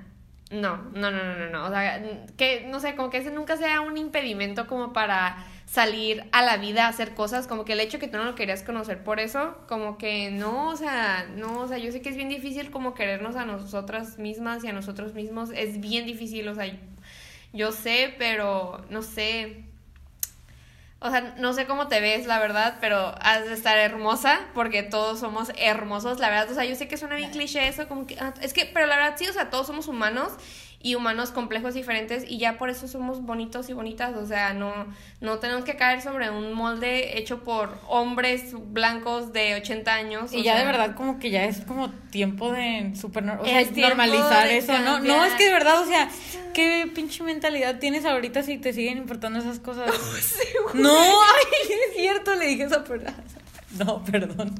no, 0.52 0.76
no, 0.94 1.10
no, 1.10 1.24
no, 1.24 1.36
no, 1.36 1.50
no, 1.50 1.64
o 1.66 1.70
sea, 1.70 2.00
que, 2.36 2.66
no 2.68 2.78
sé, 2.78 2.94
como 2.94 3.10
que 3.10 3.18
ese 3.18 3.32
nunca 3.32 3.56
sea 3.56 3.80
un 3.80 3.96
impedimento 3.96 4.68
como 4.68 4.92
para 4.92 5.44
salir 5.72 6.26
a 6.32 6.42
la 6.42 6.58
vida 6.58 6.84
a 6.84 6.88
hacer 6.88 7.14
cosas, 7.14 7.46
como 7.46 7.64
que 7.64 7.72
el 7.72 7.80
hecho 7.80 7.98
que 7.98 8.06
tú 8.06 8.18
no 8.18 8.24
lo 8.24 8.34
querías 8.34 8.62
conocer 8.62 9.02
por 9.02 9.20
eso, 9.20 9.56
como 9.68 9.96
que 9.96 10.30
no, 10.30 10.68
o 10.68 10.76
sea, 10.76 11.26
no, 11.34 11.60
o 11.60 11.66
sea, 11.66 11.78
yo 11.78 11.90
sé 11.90 12.02
que 12.02 12.10
es 12.10 12.16
bien 12.16 12.28
difícil 12.28 12.70
como 12.70 12.92
querernos 12.92 13.36
a 13.36 13.46
nosotras 13.46 14.18
mismas 14.18 14.62
y 14.64 14.68
a 14.68 14.74
nosotros 14.74 15.14
mismos, 15.14 15.48
es 15.54 15.80
bien 15.80 16.04
difícil, 16.04 16.46
o 16.48 16.54
sea, 16.54 16.70
yo 17.54 17.72
sé, 17.72 18.14
pero 18.18 18.84
no 18.90 19.00
sé, 19.00 19.64
o 21.00 21.10
sea, 21.10 21.34
no 21.38 21.54
sé 21.54 21.64
cómo 21.64 21.88
te 21.88 22.02
ves, 22.02 22.26
la 22.26 22.38
verdad, 22.38 22.76
pero 22.82 23.14
has 23.22 23.46
de 23.46 23.54
estar 23.54 23.78
hermosa, 23.78 24.40
porque 24.52 24.82
todos 24.82 25.20
somos 25.20 25.50
hermosos, 25.56 26.20
la 26.20 26.28
verdad. 26.28 26.52
O 26.52 26.54
sea, 26.54 26.64
yo 26.64 26.76
sé 26.76 26.86
que 26.86 26.96
suena 26.96 27.16
bien 27.16 27.30
cliché 27.32 27.66
eso, 27.66 27.88
como 27.88 28.06
que. 28.06 28.16
ah, 28.20 28.32
es 28.40 28.52
que, 28.52 28.66
pero 28.66 28.86
la 28.86 28.94
verdad 28.94 29.14
sí, 29.16 29.26
o 29.26 29.32
sea, 29.32 29.50
todos 29.50 29.66
somos 29.66 29.88
humanos 29.88 30.32
y 30.82 30.96
humanos 30.96 31.30
complejos 31.30 31.74
diferentes 31.74 32.24
y 32.28 32.38
ya 32.38 32.58
por 32.58 32.68
eso 32.68 32.88
somos 32.88 33.22
bonitos 33.22 33.68
y 33.68 33.72
bonitas. 33.72 34.16
O 34.16 34.26
sea, 34.26 34.52
no, 34.52 34.72
no 35.20 35.38
tenemos 35.38 35.64
que 35.64 35.76
caer 35.76 36.02
sobre 36.02 36.30
un 36.30 36.52
molde 36.52 37.18
hecho 37.18 37.44
por 37.44 37.78
hombres 37.88 38.54
blancos 38.72 39.32
de 39.32 39.54
80 39.54 39.94
años. 39.94 40.32
Y 40.32 40.42
ya 40.42 40.58
de 40.58 40.64
verdad 40.64 40.94
como 40.96 41.18
que 41.18 41.30
ya 41.30 41.44
es 41.44 41.60
como 41.60 41.90
tiempo 42.10 42.52
de 42.52 42.92
super 43.00 43.22
o 43.30 43.44
sea, 43.44 43.60
Es 43.60 43.72
tiempo 43.72 43.94
normalizar 43.94 44.48
de 44.48 44.58
eso, 44.58 44.78
¿no? 44.80 44.98
No, 44.98 45.24
es 45.24 45.34
que 45.34 45.44
de 45.44 45.52
verdad, 45.52 45.80
o 45.80 45.86
sea, 45.86 46.08
qué 46.52 46.90
pinche 46.92 47.22
mentalidad 47.22 47.78
tienes 47.78 48.04
ahorita 48.04 48.42
si 48.42 48.58
te 48.58 48.72
siguen 48.72 48.98
importando 48.98 49.38
esas 49.38 49.60
cosas. 49.60 49.90
no, 50.74 50.90
ay, 51.00 51.70
es 51.70 51.96
cierto, 51.96 52.34
le 52.34 52.46
dije 52.46 52.64
esa 52.64 52.82
persona. 52.84 53.14
No, 53.78 54.04
perdón. 54.04 54.54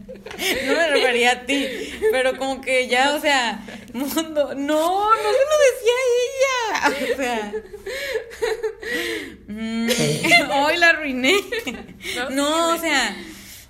No 0.67 0.75
me 0.75 0.89
refería 0.89 1.33
a 1.33 1.47
ti, 1.47 1.67
pero 2.11 2.37
como 2.39 2.61
que 2.61 2.89
ya, 2.89 3.15
o 3.15 3.21
sea, 3.21 3.65
mundo, 3.93 4.55
no, 4.55 5.11
no 5.11 5.33
se 5.33 5.45
lo 5.51 5.57
decía 5.69 5.97
ella. 6.23 7.13
O 7.13 7.17
sea, 7.17 7.53
mm, 9.49 9.89
hoy 10.65 10.77
la 10.79 10.89
arruiné. 10.89 11.35
No, 12.31 12.75
o 12.75 12.79
sea, 12.79 13.17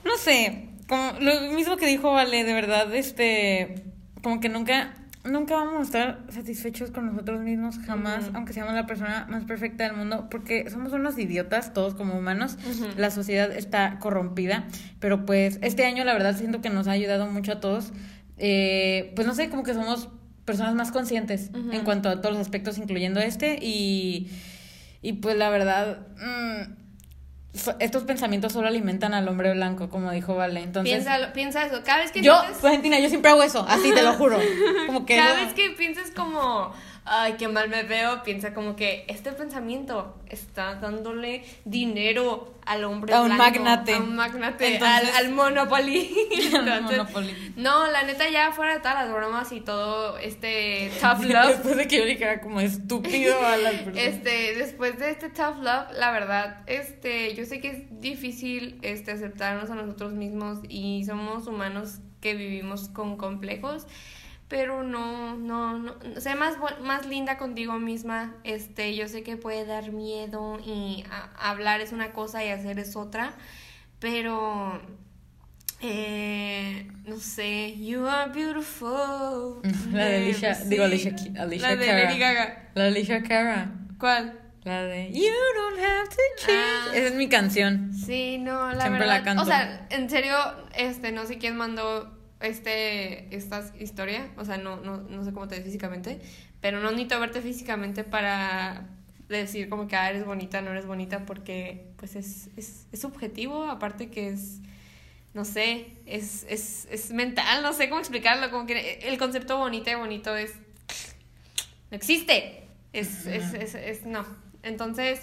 no 0.05 0.16
sé, 0.16 0.68
como 0.88 1.12
lo 1.20 1.40
mismo 1.53 1.76
que 1.76 1.86
dijo 1.86 2.12
Vale, 2.12 2.45
de 2.45 2.53
verdad, 2.53 2.95
este, 2.95 3.82
como 4.22 4.40
que 4.40 4.49
nunca 4.49 4.95
nunca 5.25 5.55
vamos 5.55 5.81
a 5.81 5.83
estar 5.83 6.25
satisfechos 6.31 6.91
con 6.91 7.07
nosotros 7.07 7.41
mismos, 7.41 7.79
jamás, 7.87 8.31
aunque 8.35 8.53
seamos 8.53 8.75
la 8.75 8.87
persona 8.87 9.27
más 9.31 9.45
perfecta 9.45 9.85
del 9.85 9.97
mundo, 9.97 10.29
porque 10.31 10.68
somos 10.70 10.93
unos 10.93 11.18
idiotas, 11.18 11.73
todos 11.73 11.95
como 11.95 12.14
humanos. 12.18 12.57
La 12.97 13.11
sociedad 13.11 13.51
está 13.53 13.99
corrompida, 14.01 14.64
pero 15.01 15.25
pues 15.25 15.59
este 15.62 15.85
año 15.85 16.05
la 16.05 16.12
verdad 16.12 16.37
siento 16.37 16.61
que 16.61 16.70
nos 16.70 16.89
ha 16.89 16.93
ayudado 16.93 17.27
mucho 17.27 17.53
a 17.53 17.61
todos. 17.61 17.93
Eh, 18.39 19.12
pues 19.14 19.27
no 19.27 19.35
sé, 19.35 19.49
como 19.49 19.62
que 19.62 19.75
somos 19.75 20.09
personas 20.45 20.75
más 20.75 20.91
conscientes 20.91 21.51
en 21.73 21.85
cuanto 21.85 22.09
a 22.09 22.20
todos 22.20 22.35
los 22.35 22.41
aspectos, 22.41 22.77
incluyendo 22.79 23.20
este, 23.20 23.59
y, 23.62 24.29
y 25.03 25.12
pues 25.14 25.37
la 25.37 25.51
verdad... 25.51 26.07
mm, 26.18 26.73
so- 26.73 26.82
estos 27.81 28.05
pensamientos 28.05 28.53
solo 28.53 28.67
alimentan 28.69 29.13
al 29.15 29.29
hombre 29.29 29.53
blanco, 29.53 29.91
como 29.91 30.11
dijo 30.11 30.35
Vale. 30.35 30.63
Entonces, 30.63 30.95
Piensa, 31.05 31.33
piensa 31.33 31.67
eso. 31.67 31.83
Cada 31.85 31.99
vez 31.99 32.11
que 32.11 32.23
yo, 32.23 32.41
sientes- 32.41 32.63
Valentina, 32.63 32.99
yo 32.99 33.09
siempre 33.09 33.31
hago 33.31 33.43
eso, 33.43 33.65
así 33.69 33.93
te 33.93 34.03
lo 34.03 34.15
juro. 34.15 34.39
Como 34.87 35.05
que 35.05 35.17
Cada 35.17 35.35
vez 35.35 35.53
que 35.53 35.71
pienses 35.71 36.11
como, 36.13 36.73
ay, 37.05 37.35
qué 37.39 37.49
mal 37.49 37.69
me 37.69 37.83
veo, 37.83 38.23
piensa 38.23 38.55
como 38.55 38.77
que 38.77 39.05
este 39.09 39.33
pensamiento 39.33 40.17
está 40.29 40.77
dándole 40.77 41.45
dinero 41.65 42.55
al 42.65 42.85
hombre 42.85 43.13
A 43.13 43.23
un 43.23 43.27
blanco, 43.27 43.43
magnate. 43.43 43.95
A 43.95 43.99
un 43.99 44.15
magnate, 44.15 44.75
Entonces- 44.75 45.11
al, 45.17 45.17
al 45.27 45.33
Monopoly. 45.33 46.15
Entonces, 46.31 46.83
Monopoly. 46.99 47.53
No, 47.57 47.87
la 47.91 48.05
neta, 48.05 48.29
ya 48.31 48.53
fuera 48.53 48.75
de 48.75 48.79
todas 48.81 48.95
las 49.05 49.13
bromas 49.13 49.51
y 49.53 49.61
todo 49.61 50.17
este 50.19 50.91
tough 51.01 51.25
love. 51.25 51.49
Después 51.49 51.77
de 51.77 51.89
que 51.89 51.97
yo 51.99 52.05
le 52.05 52.11
dijera 52.11 52.41
como 52.41 52.61
estúpido 52.61 53.45
a 53.45 53.57
las 53.57 53.75
personas. 53.75 53.99
Este, 54.15 54.55
después 54.57 54.99
de 54.99 55.11
este 55.11 55.29
tough 55.29 55.57
love, 55.61 55.91
la 55.99 56.13
verdad, 56.13 56.63
este, 56.67 57.35
yo 57.35 57.45
sé 57.45 57.61
que 57.61 57.69
es 57.69 58.01
difícil 58.01 58.79
este 58.83 59.11
aceptarnos 59.11 59.71
a 59.71 59.75
nosotros 59.75 60.13
mismos 60.13 60.59
y 60.69 61.05
somos 61.05 61.47
humanos 61.49 61.99
que 62.21 62.35
vivimos 62.35 62.89
con 62.89 63.17
complejos, 63.17 63.87
pero 64.53 64.83
no, 64.83 65.35
no, 65.35 65.79
no, 65.79 65.95
sé 66.21 66.35
más 66.35 66.57
más 66.83 67.07
linda 67.07 67.39
contigo 67.39 67.79
misma. 67.79 68.35
Este, 68.45 68.95
yo 68.95 69.09
sé 69.09 69.23
que 69.23 69.39
puede 69.39 69.65
dar 69.65 69.93
miedo 69.93 70.59
y 70.63 71.05
a- 71.11 71.31
hablar 71.51 71.81
es 71.81 71.91
una 71.93 72.13
cosa 72.13 72.45
y 72.45 72.49
hacer 72.51 72.79
es 72.79 72.95
otra, 72.95 73.33
pero 73.99 74.79
eh, 75.81 76.87
no 77.07 77.17
sé, 77.17 77.77
you 77.79 78.07
are 78.07 78.31
beautiful. 78.31 79.63
La 79.91 80.05
de 80.05 80.17
Alicia- 80.19 80.55
digo, 80.67 80.85
Alicia 80.85 81.15
Alicia 81.39 81.71
la 81.71 81.77
de 81.77 81.87
Cara. 81.87 82.05
Lady 82.05 82.19
Gaga. 82.19 82.71
La 82.75 82.85
Alicia 82.89 83.23
Cara. 83.23 83.73
¿Cuál? 83.99 84.39
La 84.65 84.83
de 84.83 85.11
You 85.13 85.23
don't 85.57 85.79
have 85.81 86.09
to 86.11 86.17
change. 86.45 86.59
Ah. 86.91 86.91
Esa 86.95 87.07
es 87.09 87.15
mi 87.15 87.29
canción. 87.31 87.93
Sí, 87.95 88.37
no, 88.37 88.71
la 88.73 88.83
Siempre 88.83 89.01
verdad. 89.01 89.19
la 89.19 89.25
canto. 89.25 89.43
O 89.45 89.47
sea, 89.47 89.87
en 89.89 90.11
serio, 90.11 90.37
este, 90.77 91.11
no 91.11 91.25
sé 91.25 91.39
quién 91.39 91.57
mandó 91.57 92.19
este, 92.43 93.34
esta 93.34 93.64
historia. 93.78 94.30
O 94.36 94.45
sea, 94.45 94.59
no, 94.59 94.76
no, 94.76 94.99
no 94.99 95.24
sé 95.24 95.32
cómo 95.32 95.49
te 95.49 95.57
ves 95.57 95.64
físicamente. 95.64 96.20
Pero 96.61 96.80
no 96.80 96.90
necesito 96.90 97.18
verte 97.18 97.40
físicamente 97.40 98.05
para 98.05 98.88
decir 99.28 99.68
como 99.68 99.88
que 99.88 99.97
ah, 99.97 100.11
eres 100.11 100.24
bonita, 100.24 100.61
no 100.61 100.70
eres 100.70 100.86
bonita, 100.86 101.24
porque 101.26 101.86
pues 101.97 102.16
es, 102.16 102.49
es, 102.57 102.86
es 102.93 103.01
subjetivo, 103.01 103.64
aparte 103.64 104.11
que 104.11 104.28
es, 104.28 104.61
no 105.34 105.45
sé, 105.45 105.93
es, 106.07 106.45
es, 106.49 106.86
es 106.90 107.11
mental, 107.12 107.62
no 107.62 107.72
sé 107.72 107.88
cómo 107.88 108.01
explicarlo, 108.01 108.51
como 108.51 108.66
que 108.66 108.99
el 109.03 109.18
concepto 109.18 109.59
bonita 109.59 109.90
y 109.90 109.95
bonito 109.95 110.36
es, 110.36 110.53
no 111.90 111.97
existe, 111.97 112.64
es, 112.93 113.26
es, 113.26 113.55
es, 113.55 113.74
es 113.74 114.07
no. 114.07 114.24
Entonces, 114.62 115.20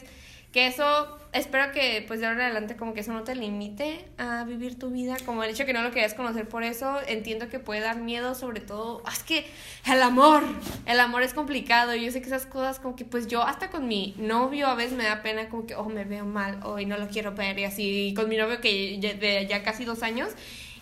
que 0.51 0.65
eso, 0.65 1.17
espero 1.31 1.71
que 1.71 2.03
pues 2.07 2.19
de 2.21 2.25
ahora 2.25 2.39
en 2.39 2.45
adelante 2.45 2.75
como 2.75 2.95
que 2.95 3.01
eso 3.01 3.13
no 3.13 3.21
te 3.23 3.35
limite 3.35 4.05
a 4.17 4.43
vivir 4.45 4.79
tu 4.79 4.89
vida, 4.89 5.15
como 5.25 5.43
el 5.43 5.51
hecho 5.51 5.65
que 5.65 5.73
no 5.73 5.83
lo 5.83 5.91
querías 5.91 6.15
conocer 6.15 6.49
por 6.49 6.63
eso, 6.63 6.97
entiendo 7.07 7.49
que 7.49 7.59
puede 7.59 7.81
dar 7.81 7.97
miedo, 7.97 8.33
sobre 8.33 8.59
todo, 8.59 9.03
ah, 9.05 9.11
es 9.13 9.21
que 9.21 9.45
el 9.85 10.01
amor, 10.01 10.43
el 10.87 10.99
amor 10.99 11.21
es 11.21 11.35
complicado, 11.35 11.93
y 11.95 12.03
yo 12.05 12.11
sé 12.11 12.21
que 12.21 12.27
esas 12.27 12.47
cosas 12.47 12.79
como 12.79 12.95
que 12.95 13.05
pues 13.05 13.27
yo 13.27 13.43
hasta 13.43 13.69
con 13.69 13.87
mi 13.87 14.15
novio 14.17 14.65
a 14.67 14.73
veces 14.73 14.93
me 14.93 15.03
da 15.03 15.21
pena 15.21 15.49
como 15.49 15.67
que, 15.67 15.75
oh, 15.75 15.87
me 15.87 16.03
veo 16.03 16.25
mal, 16.25 16.59
hoy 16.63 16.87
no 16.87 16.97
lo 16.97 17.09
quiero 17.09 17.33
ver, 17.35 17.59
y 17.59 17.65
así, 17.65 18.07
y 18.07 18.13
con 18.15 18.27
mi 18.27 18.35
novio 18.37 18.59
que 18.59 18.97
ya, 18.99 19.13
de 19.13 19.45
ya 19.47 19.61
casi 19.61 19.85
dos 19.85 20.01
años, 20.01 20.29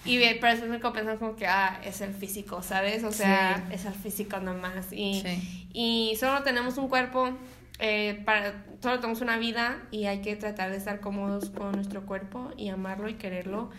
y 0.06 0.18
pero 0.20 0.48
después 0.56 0.70
me 0.70 0.80
pensando 0.80 1.20
como 1.20 1.36
que, 1.36 1.46
ah, 1.46 1.82
es 1.84 2.00
el 2.00 2.14
físico, 2.14 2.62
¿sabes? 2.64 3.04
O 3.04 3.12
sea, 3.12 3.66
Sí. 3.68 3.74
es 3.76 3.84
el 3.86 3.94
físico 3.94 4.40
nomás, 4.40 4.94
y, 4.94 5.22
Sí. 5.22 5.68
y 5.74 6.16
solo 6.18 6.44
tenemos 6.44 6.78
un 6.78 6.88
cuerpo, 6.88 7.38
eh, 7.80 8.22
para, 8.26 8.66
solo 8.82 8.96
tenemos 9.00 9.22
una 9.22 9.38
vida 9.38 9.88
y 9.92 10.06
hay 10.06 10.22
que 10.22 10.36
tratar 10.36 10.72
de 10.72 10.78
estar 10.78 11.00
cómodos 11.00 11.50
con 11.50 11.74
nuestro 11.74 12.06
cuerpo 12.06 12.52
y 12.58 12.70
amarlo 12.70 13.08
y 13.10 13.14
quererlo. 13.16 13.70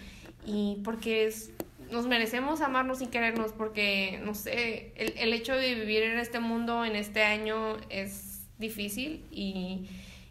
Y 0.47 0.81
porque 0.85 1.27
es, 1.27 1.51
nos 1.91 2.07
merecemos 2.07 2.61
amarnos 2.61 3.03
y 3.03 3.07
querernos 3.09 3.53
porque, 3.53 4.21
no 4.25 4.35
sé, 4.35 4.93
el, 4.97 5.15
el 5.19 5.33
hecho 5.33 5.55
de 5.55 5.75
vivir 5.75 6.03
en 6.05 6.19
este 6.19 6.41
mundo, 6.41 6.85
en 6.85 6.97
este 6.97 7.23
año, 7.25 7.77
es 7.91 8.47
difícil 8.59 9.25
y, 9.31 9.89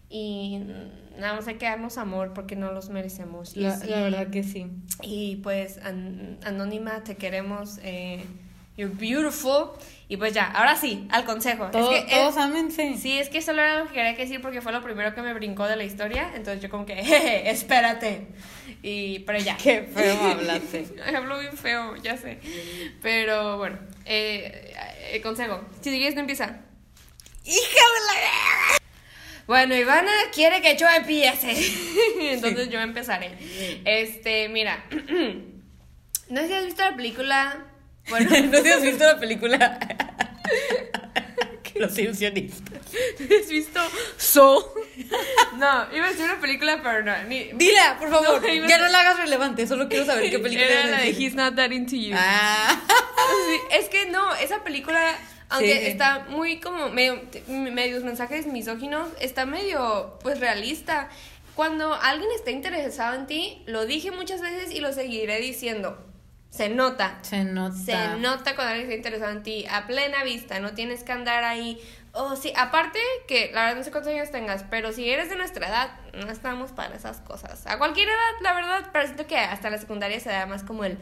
y 0.09 0.59
nada 1.19 1.33
más 1.35 1.47
hay 1.47 1.55
que 1.55 1.65
darnos 1.65 1.97
amor 1.97 2.33
porque 2.33 2.55
no 2.55 2.71
los 2.71 2.89
merecemos. 2.89 3.55
Y 3.55 3.61
La, 3.61 3.77
sí, 3.77 3.89
la 3.89 4.01
verdad 4.03 4.27
que 4.29 4.43
sí. 4.43 4.67
y 5.01 5.37
pues, 5.37 5.77
An- 5.83 6.37
Anónima, 6.43 7.03
te 7.03 7.15
queremos. 7.15 7.79
Eh, 7.83 8.23
you're 8.77 8.93
beautiful. 8.95 9.71
Y 10.09 10.15
pues 10.15 10.33
ya, 10.33 10.45
ahora 10.51 10.77
sí, 10.77 11.05
al 11.11 11.25
consejo. 11.25 11.65
Todo- 11.69 11.91
es 11.91 12.05
que 12.05 12.11
todos 12.15 12.35
es- 12.37 12.41
ámense. 12.41 12.95
Sí, 12.97 13.19
es 13.19 13.27
que 13.27 13.41
solo 13.41 13.61
era 13.61 13.79
lo 13.79 13.87
que 13.87 13.93
quería 13.95 14.13
decir 14.13 14.41
porque 14.41 14.61
fue 14.61 14.71
lo 14.71 14.81
primero 14.81 15.13
que 15.13 15.21
me 15.21 15.33
brincó 15.33 15.65
de 15.67 15.75
la 15.75 15.83
historia. 15.83 16.31
Entonces 16.33 16.61
yo 16.61 16.69
como 16.69 16.85
que, 16.85 16.95
jeje, 17.03 17.49
espérate. 17.49 18.27
Y, 18.81 19.19
pero 19.19 19.39
ya. 19.39 19.57
Qué 19.57 19.81
feo 19.93 20.17
hablaste. 20.31 20.87
Hablo 21.13 21.39
bien 21.39 21.57
feo, 21.57 21.97
ya 21.97 22.15
sé. 22.15 22.39
Pero 23.01 23.57
bueno, 23.57 23.77
eh, 24.05 24.73
eh, 25.11 25.21
consejo. 25.21 25.59
Si 25.81 25.89
sigues, 25.89 26.15
no 26.15 26.21
empieza. 26.21 26.61
¡Hija 27.43 27.57
de 27.59 28.05
la 28.05 28.77
Bueno, 29.45 29.75
Ivana 29.75 30.11
quiere 30.33 30.61
que 30.61 30.77
yo 30.77 30.87
empiece. 30.89 31.53
Entonces 32.33 32.69
yo 32.69 32.79
empezaré. 32.79 33.31
Este, 33.83 34.47
mira. 34.47 34.85
No 36.29 36.41
sé 36.41 36.47
si 36.47 36.53
has 36.55 36.65
visto 36.65 36.81
la 36.83 36.93
película. 36.95 37.66
Bueno, 38.09 38.29
¿No 38.51 38.61
te 38.61 38.73
has 38.73 38.81
visto 38.81 39.03
la 39.03 39.19
película? 39.19 39.79
Los 41.75 41.95
ilusionistas. 41.99 42.79
¿has 43.39 43.49
visto 43.49 43.79
So? 44.17 44.73
No, 45.57 45.85
iba 45.95 46.07
a 46.07 46.09
decir 46.09 46.25
una 46.25 46.39
película, 46.41 46.79
pero 46.81 47.03
no. 47.03 47.13
Ni, 47.27 47.51
Dila, 47.53 47.97
por 47.99 48.09
favor. 48.09 48.41
No, 48.41 48.47
ya 48.47 48.67
ser- 48.67 48.81
no 48.81 48.87
la 48.87 48.99
hagas 49.01 49.17
relevante, 49.17 49.67
solo 49.67 49.87
quiero 49.87 50.03
saber 50.05 50.29
qué 50.31 50.39
película 50.39 50.67
Era 50.67 50.85
la 50.87 51.01
de 51.01 51.09
He's 51.09 51.35
Not 51.35 51.55
That 51.55 51.69
Into 51.69 51.95
You. 51.95 52.15
Ah. 52.17 52.81
Sí, 53.47 53.59
es 53.77 53.89
que 53.89 54.07
no, 54.07 54.33
esa 54.35 54.63
película, 54.63 55.15
aunque 55.49 55.79
Sí. 55.81 55.85
está 55.87 56.25
muy 56.29 56.59
como 56.59 56.89
medio, 56.89 57.21
medios 57.47 58.03
mensajes 58.03 58.47
misóginos, 58.47 59.09
está 59.19 59.45
medio 59.45 60.17
pues 60.23 60.39
realista. 60.39 61.09
Cuando 61.53 61.93
alguien 61.93 62.29
está 62.35 62.49
interesado 62.49 63.15
en 63.15 63.27
ti, 63.27 63.61
lo 63.67 63.85
dije 63.85 64.09
muchas 64.09 64.41
veces 64.41 64.71
y 64.71 64.79
lo 64.79 64.93
seguiré 64.93 65.39
diciendo. 65.41 66.03
Se 66.49 66.69
nota. 66.69 67.19
Se 67.21 67.43
nota. 67.43 67.75
Se 67.75 68.17
nota 68.19 68.55
cuando 68.55 68.71
alguien 68.73 68.89
está 68.89 68.95
interesado 68.95 69.31
en 69.31 69.43
ti 69.43 69.65
a 69.69 69.85
plena 69.85 70.23
vista, 70.23 70.59
no 70.59 70.71
tienes 70.73 71.03
que 71.03 71.11
andar 71.11 71.43
ahí. 71.43 71.79
Oh, 72.13 72.35
sí, 72.35 72.51
aparte 72.55 72.97
que 73.27 73.51
la 73.53 73.61
verdad 73.65 73.77
no 73.77 73.83
sé 73.83 73.91
cuántos 73.91 74.11
años 74.11 74.31
tengas, 74.31 74.63
pero 74.71 74.91
si 74.91 75.07
eres 75.07 75.29
de 75.29 75.35
nuestra 75.35 75.67
edad, 75.67 75.91
no 76.13 76.31
estamos 76.31 76.71
para 76.71 76.95
esas 76.95 77.17
cosas. 77.19 77.67
A 77.67 77.77
cualquier 77.77 78.07
edad, 78.07 78.41
la 78.41 78.53
verdad, 78.53 78.89
pero 78.91 79.05
siento 79.05 79.27
que 79.27 79.37
hasta 79.37 79.69
la 79.69 79.77
secundaria 79.77 80.19
se 80.19 80.29
da 80.29 80.47
más 80.47 80.63
como 80.63 80.83
el. 80.83 80.97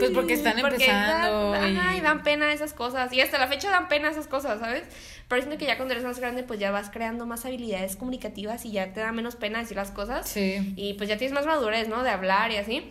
Pues 0.00 0.10
porque 0.12 0.32
están 0.32 0.58
empezando 0.58 1.52
dan- 1.52 1.72
y- 1.72 1.76
ajá, 1.78 1.96
y 1.96 2.00
dan 2.00 2.22
pena 2.24 2.52
esas 2.52 2.72
cosas. 2.72 3.12
Y 3.12 3.20
hasta 3.20 3.38
la 3.38 3.46
fecha 3.46 3.70
dan 3.70 3.86
pena 3.86 4.10
esas 4.10 4.26
cosas, 4.26 4.58
¿sabes? 4.58 4.82
Pero 5.28 5.40
siento 5.42 5.56
que 5.56 5.66
ya 5.66 5.76
cuando 5.76 5.92
eres 5.94 6.04
más 6.04 6.18
grande, 6.18 6.42
pues 6.42 6.58
ya 6.58 6.72
vas 6.72 6.90
creando 6.90 7.26
más 7.26 7.44
habilidades 7.44 7.94
comunicativas 7.94 8.64
y 8.64 8.72
ya 8.72 8.92
te 8.92 8.98
da 9.00 9.12
menos 9.12 9.36
pena 9.36 9.60
decir 9.60 9.76
las 9.76 9.92
cosas. 9.92 10.28
Sí. 10.28 10.72
Y 10.74 10.94
pues 10.94 11.08
ya 11.08 11.16
tienes 11.16 11.32
más 11.34 11.46
madurez, 11.46 11.86
¿no? 11.86 12.02
De 12.02 12.10
hablar 12.10 12.50
y 12.50 12.56
así. 12.56 12.90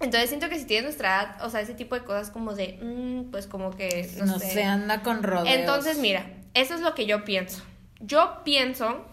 Entonces 0.00 0.28
siento 0.28 0.48
que 0.48 0.58
si 0.58 0.66
tienes 0.66 0.84
nuestra 0.84 1.22
edad, 1.22 1.44
o 1.46 1.50
sea, 1.50 1.60
ese 1.60 1.74
tipo 1.74 1.94
de 1.94 2.04
cosas 2.04 2.30
como 2.30 2.54
de, 2.54 2.78
mm, 2.82 3.30
pues 3.30 3.46
como 3.46 3.70
que, 3.70 4.10
no, 4.18 4.26
No 4.26 4.38
sé. 4.38 4.50
se 4.50 4.64
anda 4.64 5.02
con 5.02 5.22
rodeos. 5.22 5.48
Entonces, 5.56 5.98
mira, 5.98 6.26
eso 6.52 6.74
es 6.74 6.80
lo 6.80 6.94
que 6.94 7.06
yo 7.06 7.24
pienso. 7.24 7.62
Yo 8.00 8.42
pienso 8.44 9.04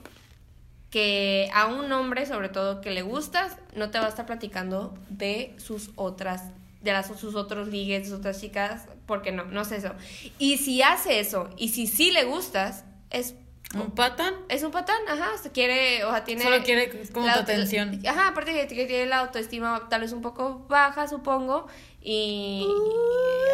que 0.90 1.50
a 1.54 1.68
un 1.68 1.92
hombre, 1.92 2.26
sobre 2.26 2.50
todo, 2.50 2.82
que 2.82 2.92
le 2.92 3.02
gustas, 3.02 3.58
no 3.76 3.90
te 3.92 4.00
va 4.00 4.06
a 4.06 4.10
estar 4.10 4.26
platicando 4.26 4.94
de 5.10 5.56
sus 5.58 5.92
otras, 5.96 6.50
de 6.82 6.92
las, 6.92 7.08
sus 7.08 7.36
otros 7.36 7.70
ligues, 7.70 8.04
de 8.04 8.10
sus 8.10 8.20
otras 8.20 8.42
chicas, 8.42 8.88
porque 9.06 9.32
no, 9.32 9.46
no 9.46 9.62
es 9.62 9.72
eso. 9.72 9.94
Y 10.38 10.58
si 10.58 10.82
hace 10.82 11.20
eso, 11.20 11.50
y 11.58 11.70
si 11.70 11.88
sí 11.88 12.12
le 12.12 12.26
gustas, 12.26 12.84
es 13.10 13.36
¿Un 13.74 13.92
patán? 13.92 14.34
es 14.50 14.64
un 14.64 14.72
patán, 14.72 14.98
ajá, 15.08 15.38
se 15.42 15.52
quiere, 15.52 16.04
o 16.04 16.12
sea, 16.12 16.24
tiene... 16.24 16.44
Solo 16.44 16.62
quiere 16.64 16.90
como 17.14 17.26
la- 17.28 17.36
tu 17.36 17.40
atención. 17.40 18.00
Ajá, 18.06 18.30
aparte 18.30 18.54
que, 18.54 18.68
que 18.76 18.86
tiene 18.86 19.06
la 19.06 19.20
autoestima 19.20 19.88
tal 19.90 20.02
vez 20.02 20.12
un 20.12 20.22
poco 20.22 20.66
baja, 20.68 21.08
supongo, 21.08 21.68
y... 22.02 22.68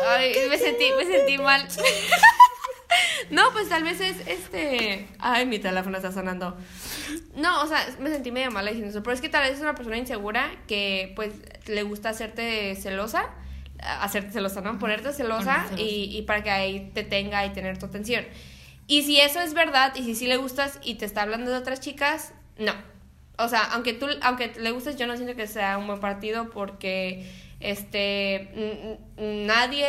Ay, 0.07 0.33
me 0.49 0.57
sentí, 0.57 0.85
me 0.97 1.05
sentí 1.05 1.37
mal. 1.37 1.67
No, 3.29 3.51
pues 3.51 3.67
tal 3.67 3.83
vez 3.83 3.99
es 3.99 4.15
este... 4.27 5.07
Ay, 5.19 5.45
mi 5.45 5.59
teléfono 5.59 5.97
está 5.97 6.11
sonando. 6.11 6.57
No, 7.35 7.61
o 7.61 7.67
sea, 7.67 7.85
me 7.99 8.09
sentí 8.09 8.31
medio 8.31 8.49
mala 8.51 8.69
diciendo 8.69 8.89
eso, 8.91 9.03
pero 9.03 9.13
es 9.13 9.21
que 9.21 9.27
tal 9.27 9.43
vez 9.43 9.55
es 9.57 9.61
una 9.61 9.75
persona 9.75 9.97
insegura 9.97 10.49
que 10.67 11.11
pues 11.15 11.33
le 11.67 11.83
gusta 11.83 12.09
hacerte 12.09 12.75
celosa 12.75 13.29
hacerte 13.79 14.31
celosa, 14.31 14.61
¿no? 14.61 14.79
Ponerte 14.79 15.11
celosa, 15.13 15.43
Ponerte 15.65 15.75
celosa. 15.75 15.81
Y, 15.81 16.17
y 16.17 16.21
para 16.23 16.41
que 16.41 16.49
ahí 16.49 16.91
te 16.93 17.03
tenga 17.03 17.45
y 17.45 17.51
tener 17.53 17.77
tu 17.77 17.85
atención. 17.85 18.25
Y 18.87 19.03
si 19.03 19.19
eso 19.19 19.41
es 19.41 19.53
verdad, 19.53 19.93
y 19.95 20.03
si 20.03 20.15
sí 20.15 20.27
le 20.27 20.37
gustas 20.37 20.79
y 20.83 20.95
te 20.95 21.05
está 21.05 21.21
hablando 21.21 21.51
de 21.51 21.57
otras 21.57 21.81
chicas, 21.81 22.33
no. 22.57 22.73
O 23.37 23.49
sea, 23.49 23.63
aunque 23.73 23.93
tú, 23.93 24.07
aunque 24.21 24.53
le 24.57 24.71
gustes, 24.71 24.95
yo 24.95 25.05
no 25.05 25.15
siento 25.15 25.35
que 25.35 25.45
sea 25.45 25.77
un 25.77 25.85
buen 25.85 25.99
partido 25.99 26.49
porque 26.49 27.29
este 27.59 28.97
nadie 29.17 29.85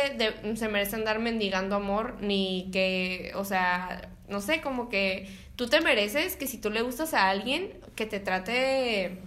se 0.55 0.67
merece 0.67 0.95
andar 0.95 1.19
mendigando 1.19 1.75
amor 1.75 2.17
ni 2.19 2.69
que, 2.71 3.31
o 3.35 3.45
sea, 3.45 4.09
no 4.27 4.41
sé, 4.41 4.61
como 4.61 4.89
que 4.89 5.29
tú 5.55 5.67
te 5.67 5.81
mereces 5.81 6.35
que 6.35 6.47
si 6.47 6.57
tú 6.59 6.69
le 6.69 6.81
gustas 6.81 7.13
a 7.13 7.29
alguien 7.29 7.73
que 7.95 8.05
te 8.05 8.19
trate 8.19 9.17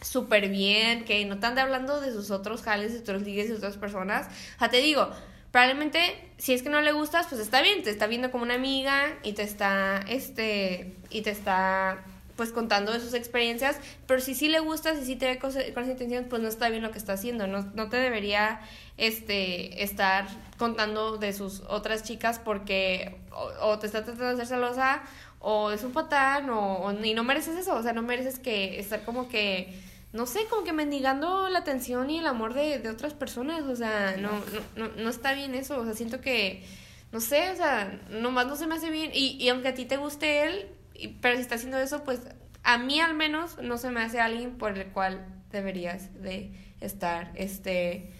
súper 0.00 0.48
bien, 0.48 1.04
que 1.04 1.24
no 1.24 1.38
te 1.38 1.46
ande 1.46 1.60
hablando 1.60 2.00
de 2.00 2.12
sus 2.12 2.30
otros 2.30 2.62
jales, 2.62 2.92
de 2.92 3.00
otros 3.00 3.22
ligues, 3.22 3.48
de 3.48 3.54
otras 3.54 3.76
personas. 3.76 4.28
O 4.56 4.58
sea, 4.60 4.68
te 4.68 4.78
digo, 4.78 5.10
probablemente 5.56 6.14
si 6.36 6.52
es 6.52 6.62
que 6.62 6.68
no 6.68 6.82
le 6.82 6.92
gustas, 6.92 7.28
pues 7.30 7.40
está 7.40 7.62
bien, 7.62 7.82
te 7.82 7.88
está 7.88 8.06
viendo 8.06 8.30
como 8.30 8.44
una 8.44 8.52
amiga 8.56 9.06
y 9.22 9.32
te 9.32 9.42
está, 9.42 10.04
este, 10.06 10.92
y 11.08 11.22
te 11.22 11.30
está 11.30 12.04
pues 12.36 12.50
contando 12.52 12.92
de 12.92 13.00
sus 13.00 13.14
experiencias, 13.14 13.78
pero 14.06 14.20
si 14.20 14.34
sí 14.34 14.50
le 14.50 14.60
gustas 14.60 14.98
y 15.00 15.06
sí 15.06 15.16
te 15.16 15.24
ve 15.24 15.38
con, 15.38 15.50
con 15.72 15.82
esa 15.84 15.92
intención, 15.92 16.26
pues 16.28 16.42
no 16.42 16.48
está 16.48 16.68
bien 16.68 16.82
lo 16.82 16.90
que 16.90 16.98
está 16.98 17.14
haciendo, 17.14 17.46
no, 17.46 17.62
no 17.74 17.88
te 17.88 17.96
debería 17.96 18.60
este 18.98 19.82
estar 19.82 20.26
contando 20.58 21.16
de 21.16 21.32
sus 21.32 21.60
otras 21.68 22.02
chicas 22.02 22.38
porque 22.38 23.16
o, 23.32 23.68
o 23.68 23.78
te 23.78 23.86
está 23.86 24.04
tratando 24.04 24.26
de 24.26 24.32
hacer 24.42 24.58
celosa 24.58 25.00
o 25.40 25.70
es 25.70 25.82
un 25.84 25.92
patán 25.92 26.50
o, 26.50 26.80
o- 26.84 26.92
y 27.02 27.14
no 27.14 27.24
mereces 27.24 27.56
eso, 27.56 27.74
o 27.76 27.82
sea, 27.82 27.94
no 27.94 28.02
mereces 28.02 28.38
que 28.38 28.78
estar 28.78 29.06
como 29.06 29.30
que 29.30 29.72
no 30.16 30.26
sé, 30.26 30.46
como 30.50 30.64
que 30.64 30.72
mendigando 30.72 31.48
la 31.48 31.60
atención 31.60 32.10
y 32.10 32.18
el 32.18 32.26
amor 32.26 32.54
de, 32.54 32.78
de 32.78 32.88
otras 32.90 33.14
personas, 33.14 33.62
o 33.62 33.76
sea, 33.76 34.16
no, 34.18 34.30
no, 34.76 34.88
no, 34.88 34.94
no 34.96 35.08
está 35.10 35.32
bien 35.34 35.54
eso, 35.54 35.78
o 35.78 35.84
sea, 35.84 35.94
siento 35.94 36.20
que, 36.20 36.64
no 37.12 37.20
sé, 37.20 37.50
o 37.50 37.56
sea, 37.56 38.00
nomás 38.10 38.46
no 38.46 38.56
se 38.56 38.66
me 38.66 38.74
hace 38.74 38.90
bien, 38.90 39.10
y, 39.14 39.36
y 39.42 39.48
aunque 39.50 39.68
a 39.68 39.74
ti 39.74 39.84
te 39.84 39.96
guste 39.98 40.42
él, 40.44 40.66
y- 40.94 41.08
pero 41.08 41.36
si 41.36 41.42
está 41.42 41.54
haciendo 41.56 41.78
eso, 41.78 42.02
pues 42.04 42.20
a 42.64 42.78
mí 42.78 43.00
al 43.00 43.14
menos 43.14 43.58
no 43.62 43.78
se 43.78 43.90
me 43.90 44.00
hace 44.02 44.20
alguien 44.20 44.56
por 44.58 44.76
el 44.76 44.86
cual 44.88 45.24
deberías 45.52 46.20
de 46.22 46.50
estar, 46.80 47.30
este, 47.34 48.12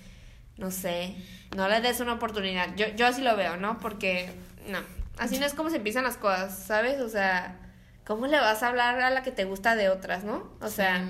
no 0.57 0.71
sé, 0.71 1.15
no 1.57 1.69
le 1.69 1.81
des 1.81 2.01
una 2.01 2.13
oportunidad, 2.15 2.75
yo, 2.77 2.87
yo 2.97 3.07
así 3.07 3.23
lo 3.23 3.37
veo, 3.37 3.57
¿no? 3.57 3.79
Porque, 3.81 4.31
no, 4.69 4.79
así 5.19 5.39
no 5.39 5.47
es 5.47 5.55
como 5.55 5.71
se 5.71 5.77
empiezan 5.77 6.05
las 6.05 6.17
cosas, 6.17 6.59
¿sabes? 6.67 7.01
O 7.01 7.09
sea, 7.09 7.59
¿cómo 8.07 8.27
le 8.27 8.39
vas 8.39 8.63
a 8.63 8.69
hablar 8.69 9.01
a 9.01 9.11
la 9.11 9.23
que 9.23 9.33
te 9.33 9.45
gusta 9.45 9.75
de 9.77 9.89
otras, 9.89 10.25
no? 10.25 10.51
O 10.61 10.69
sea... 10.69 11.03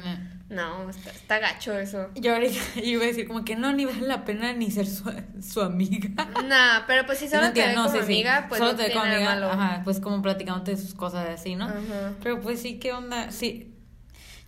No, 0.48 0.88
está, 0.88 1.10
está 1.10 1.38
gacho 1.40 1.76
eso. 1.76 2.08
Yo 2.14 2.34
ahorita 2.34 2.60
iba 2.82 3.02
a 3.02 3.06
decir 3.06 3.26
como 3.26 3.44
que 3.44 3.56
no, 3.56 3.72
ni 3.72 3.84
vale 3.84 4.02
la 4.06 4.24
pena 4.24 4.52
ni 4.52 4.70
ser 4.70 4.86
su, 4.86 5.10
su 5.42 5.60
amiga. 5.60 6.08
Nah, 6.46 6.86
pero 6.86 7.04
pues 7.06 7.18
si 7.18 7.28
solo 7.28 7.42
No 7.48 7.52
te 7.52 7.60
ve 7.60 7.66
entiendo, 7.66 7.88
como 7.88 7.94
sí, 8.00 8.06
sí. 8.06 8.12
amiga, 8.12 8.46
pues 8.48 8.58
Solo 8.60 8.72
no 8.72 8.76
te 8.78 8.84
ve 8.84 8.92
como 8.92 9.04
amiga, 9.06 9.24
malo. 9.24 9.50
Ajá, 9.50 9.80
pues 9.84 9.98
como 10.00 10.22
platicándote 10.22 10.70
de 10.72 10.76
sus 10.76 10.94
cosas 10.94 11.28
así, 11.28 11.56
¿no? 11.56 11.64
Ajá. 11.66 12.12
Pero 12.22 12.40
pues 12.40 12.60
sí, 12.60 12.78
¿qué 12.78 12.92
onda? 12.92 13.32
Sí. 13.32 13.72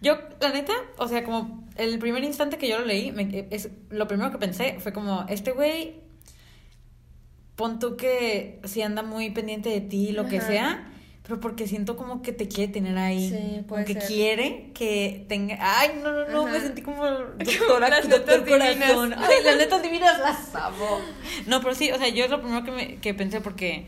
Yo, 0.01 0.16
la 0.40 0.51
neta, 0.51 0.72
o 0.99 1.09
sea, 1.09 1.24
como 1.24 1.66
el 1.76 1.99
primer 1.99 2.22
instante 2.22 2.57
que 2.59 2.68
yo 2.68 2.78
lo 2.78 2.84
leí, 2.84 3.11
me- 3.11 3.49
es, 3.51 3.70
lo 3.90 4.07
primero 4.07 4.30
que 4.30 4.38
pensé 4.38 4.76
fue 4.78 4.92
como, 4.92 5.26
este 5.28 5.51
güey, 5.51 5.96
pon 7.57 7.80
tú 7.80 7.96
que 7.96 8.61
si 8.64 8.82
anda 8.82 9.03
muy 9.03 9.30
pendiente 9.30 9.68
de 9.70 9.80
ti, 9.80 10.12
lo 10.12 10.26
que 10.28 10.40
sea, 10.40 10.86
pero 11.28 11.40
porque 11.40 11.68
siento 11.68 11.96
como 11.96 12.22
que 12.22 12.32
te 12.32 12.48
quiere 12.48 12.72
tener 12.72 12.96
ahí. 12.98 13.28
Sí, 13.28 13.36
como 13.56 13.66
puede 13.66 13.84
que 13.84 13.92
ser. 13.94 14.06
quiere 14.06 14.70
que 14.74 15.26
tenga... 15.28 15.58
Ay, 15.60 15.90
no, 16.02 16.10
no, 16.10 16.28
no, 16.28 16.46
Ajá. 16.46 16.52
me 16.54 16.60
sentí 16.60 16.80
como 16.88 17.04
doctora, 17.06 17.90
Las 17.90 18.08
doctor 18.08 18.40
netas 18.40 18.46
divinas. 18.46 18.92
corazón. 18.92 19.14
Ay, 19.18 19.36
las 19.44 19.56
netas 19.58 19.82
divinas 19.82 20.18
las 20.20 20.54
amo. 20.54 21.00
No, 21.46 21.60
pero 21.60 21.74
sí, 21.74 21.90
o 21.92 21.98
sea, 21.98 22.08
yo 22.08 22.24
es 22.24 22.30
lo 22.30 22.40
primero 22.40 22.64
que, 22.64 22.70
me, 22.70 22.96
que 22.96 23.12
pensé 23.12 23.40
porque... 23.42 23.84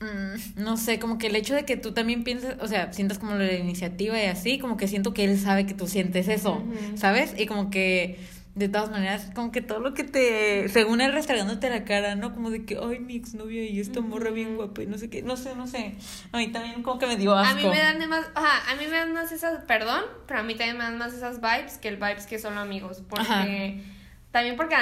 mm, 0.00 0.62
no 0.62 0.76
sé, 0.76 0.98
como 0.98 1.18
que 1.18 1.26
el 1.26 1.36
hecho 1.36 1.54
de 1.54 1.64
que 1.64 1.76
tú 1.76 1.92
también 1.92 2.24
pienses, 2.24 2.54
o 2.60 2.68
sea, 2.68 2.92
sientas 2.92 3.18
como 3.18 3.34
la 3.34 3.52
iniciativa 3.54 4.16
y 4.22 4.26
así, 4.26 4.58
como 4.58 4.76
que 4.76 4.88
siento 4.88 5.12
que 5.14 5.24
él 5.24 5.38
sabe 5.40 5.66
que 5.66 5.74
tú 5.74 5.86
sientes 5.88 6.28
eso. 6.28 6.62
¿sabes? 6.96 7.34
Y 7.36 7.46
como 7.46 7.70
que, 7.70 8.18
de 8.54 8.68
todas 8.68 8.90
maneras, 8.90 9.30
como 9.34 9.50
que 9.50 9.62
todo 9.62 9.80
lo 9.80 9.94
que 9.94 10.04
te, 10.04 10.68
según 10.68 11.00
él 11.00 11.12
restregándote 11.12 11.70
la 11.70 11.84
cara, 11.84 12.16
¿no? 12.16 12.34
Como 12.34 12.50
de 12.50 12.66
que, 12.66 12.78
ay, 12.82 13.00
mi 13.00 13.16
exnovia 13.16 13.64
y 13.64 13.80
esta 13.80 14.00
morra 14.00 14.30
bien 14.30 14.56
guapa 14.56 14.82
y 14.82 14.86
no 14.86 14.98
sé 14.98 15.08
qué, 15.08 15.22
no 15.22 15.38
sé, 15.38 15.54
no 15.56 15.66
sé. 15.66 15.94
A 16.32 16.36
mí 16.36 16.48
también 16.48 16.82
como 16.82 16.98
que 16.98 17.06
me 17.06 17.16
dio 17.16 17.34
asco. 17.34 17.58
A 17.58 17.62
mí 17.62 17.66
me 17.66 17.78
dan 17.78 18.08
más, 18.10 18.26
ajá, 18.34 18.70
a 18.70 18.74
mí 18.74 18.84
me 18.84 18.96
dan 18.96 19.12
más 19.14 19.32
esas, 19.32 19.64
perdón, 19.64 20.02
pero 20.26 20.40
a 20.40 20.42
mí 20.42 20.54
también 20.54 20.76
me 20.76 20.84
dan 20.84 20.98
más 20.98 21.14
esas 21.14 21.40
vibes 21.40 21.78
que 21.78 21.88
el 21.88 21.96
vibes 21.96 22.26
que 22.26 22.38
solo 22.38 22.60
amigos, 22.60 23.02
porque 23.08 23.22
Ajá. 23.22 23.46
también 24.32 24.56
porque 24.56 24.76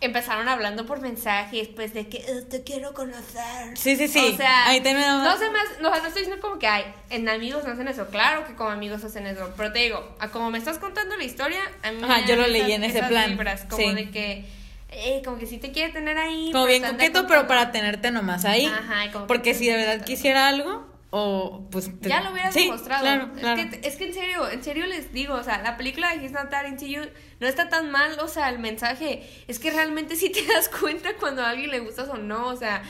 empezaron 0.00 0.48
hablando 0.48 0.84
por 0.86 1.00
mensaje 1.00 1.56
y 1.56 1.58
después 1.60 1.94
de 1.94 2.08
que 2.08 2.18
"Eh, 2.18 2.42
te 2.50 2.62
quiero 2.62 2.92
conocer. 2.94 3.76
Sí, 3.76 3.96
sí, 3.96 4.08
sí. 4.08 4.18
O 4.34 4.36
sea, 4.36 4.66
A 4.68 4.72
mí 4.72 4.76
también 4.76 4.96
me 4.98 5.02
da 5.02 5.12
no 5.18 5.24
más- 5.24 5.38
me 5.40 5.46
hace- 5.46 5.80
no, 5.82 5.88
o 5.88 5.92
sea, 5.92 6.02
no 6.02 6.08
estoy 6.08 6.22
diciendo 6.22 6.40
como 6.40 6.58
que 6.58 6.66
hay, 6.66 6.84
en 7.10 7.28
amigos 7.28 7.64
no 7.64 7.72
hacen 7.72 7.88
eso, 7.88 8.06
claro 8.08 8.46
que 8.46 8.54
como 8.54 8.70
amigos 8.70 9.02
hacen 9.04 9.26
eso, 9.26 9.52
pero 9.56 9.72
te 9.72 9.78
digo, 9.80 10.16
a 10.20 10.28
como 10.28 10.50
me 10.50 10.58
estás 10.58 10.78
contando 10.78 11.16
la 11.16 11.24
historia, 11.24 11.60
a 11.82 11.90
mí 11.92 11.98
me 12.00 12.06
Ajá, 12.06 12.20
yo 12.26 12.36
dan 12.36 12.40
lo 12.40 12.46
leí 12.48 12.72
en 12.72 12.84
ese 12.84 13.02
plan, 13.02 13.30
vibras, 13.30 13.64
como 13.64 13.76
sí. 13.88 13.94
de 13.94 14.10
que, 14.10 14.44
eh, 14.90 15.22
como 15.24 15.38
que 15.38 15.46
sí 15.46 15.58
te 15.58 15.72
quiere 15.72 15.92
tener 15.92 16.16
ahí. 16.18 16.50
Como 16.52 16.66
bien 16.66 16.82
coqueto, 16.84 17.26
pero 17.26 17.46
para 17.46 17.72
tenerte 17.72 18.10
nomás 18.10 18.44
ahí. 18.44 18.66
Ajá, 18.66 19.10
como 19.12 19.24
que 19.24 19.28
Porque 19.28 19.54
si 19.54 19.66
de 19.66 19.76
verdad 19.76 20.04
quisiera 20.04 20.48
algo, 20.48 20.86
o 21.10 21.68
pues... 21.70 21.90
te- 22.00 22.08
Ya 22.08 22.20
lo 22.20 22.32
hubieras 22.32 22.52
sí, 22.54 22.64
demostrado. 22.64 23.02
claro, 23.02 23.32
claro. 23.38 23.60
Es, 23.62 23.74
que, 23.76 23.88
es 23.88 23.96
que 23.96 24.06
en 24.08 24.14
serio, 24.14 24.50
en 24.50 24.62
serio 24.62 24.86
les 24.86 25.12
digo, 25.12 25.34
o 25.34 25.42
sea, 25.42 25.62
la 25.62 25.76
película 25.76 26.14
de 26.14 26.24
He's 26.24 26.32
Not 26.32 26.50
That 26.50 26.66
Into 26.66 26.86
You 26.86 27.02
no 27.40 27.46
está 27.46 27.68
tan 27.68 27.90
mal, 27.90 28.18
o 28.20 28.28
sea, 28.28 28.48
el 28.48 28.58
mensaje 28.58 29.22
es 29.46 29.58
que 29.58 29.70
realmente 29.70 30.16
sí 30.16 30.30
te 30.30 30.44
das 30.52 30.68
cuenta 30.68 31.10
cuando 31.18 31.42
a 31.42 31.50
alguien 31.50 31.70
le 31.70 31.80
gustas 31.80 32.08
o 32.08 32.16
no, 32.16 32.48
o 32.48 32.56
sea, 32.56 32.82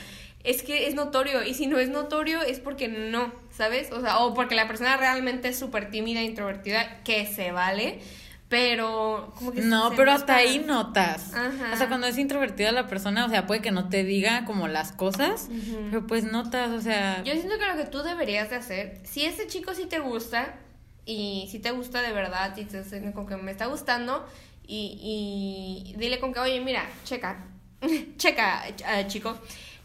es 0.45 0.63
que 0.63 0.87
es 0.87 0.95
notorio 0.95 1.43
y 1.43 1.55
si 1.55 1.67
no 1.67 1.79
es 1.79 1.89
notorio 1.89 2.41
es 2.43 2.61
porque 2.61 2.87
no, 2.89 3.33
¿sabes? 3.51 3.91
O 3.93 4.01
sea, 4.01 4.19
o 4.21 4.33
porque 4.33 4.55
la 4.55 4.67
persona 4.69 4.97
realmente 4.97 5.49
es 5.49 5.59
súper 5.59 5.91
tímida, 5.91 6.23
introvertida, 6.23 7.03
que 7.03 7.27
se 7.27 7.51
vale, 7.53 7.99
pero 8.49 9.33
como 9.37 9.53
que 9.53 9.61
No, 9.61 9.93
pero 9.97 10.13
hasta 10.13 10.37
ahí 10.37 10.61
notas. 10.61 11.35
Ajá. 11.35 11.73
O 11.73 11.77
sea, 11.77 11.89
cuando 11.89 12.07
es 12.07 12.17
introvertida 12.17 12.71
la 12.71 12.87
persona, 12.87 13.27
o 13.27 13.29
sea, 13.29 13.47
puede 13.47 13.61
que 13.61 13.73
no 13.73 13.89
te 13.89 14.05
diga 14.05 14.45
como 14.45 14.69
las 14.69 14.93
cosas, 14.93 15.49
pero 15.91 16.07
pues 16.07 16.25
notas, 16.25 16.71
o 16.71 16.81
sea... 16.81 17.23
Yo 17.25 17.33
siento 17.33 17.59
que 17.59 17.67
lo 17.67 17.77
que 17.77 17.91
tú 17.91 18.03
deberías 18.03 18.51
de 18.51 18.57
hacer, 18.57 19.01
si 19.05 19.25
ese 19.25 19.49
chico 19.49 19.75
sí 19.75 19.87
te 19.87 19.99
gusta 19.99 20.55
y 21.05 21.49
si 21.51 21.59
te 21.59 21.73
gusta 21.73 22.03
de 22.03 22.13
verdad 22.13 22.57
y 22.57 22.65
te 22.65 22.83
dicen 22.83 23.13
con 23.13 23.27
que 23.27 23.37
me 23.37 23.51
está 23.51 23.67
gustando 23.67 24.25
y, 24.67 25.93
y 25.93 25.99
dile 25.99 26.21
con 26.21 26.33
que, 26.33 26.41
oye, 26.41 26.61
mira, 26.61 26.89
checa, 27.05 27.45
checa, 28.17 28.63
eh, 28.69 29.07
chico. 29.09 29.37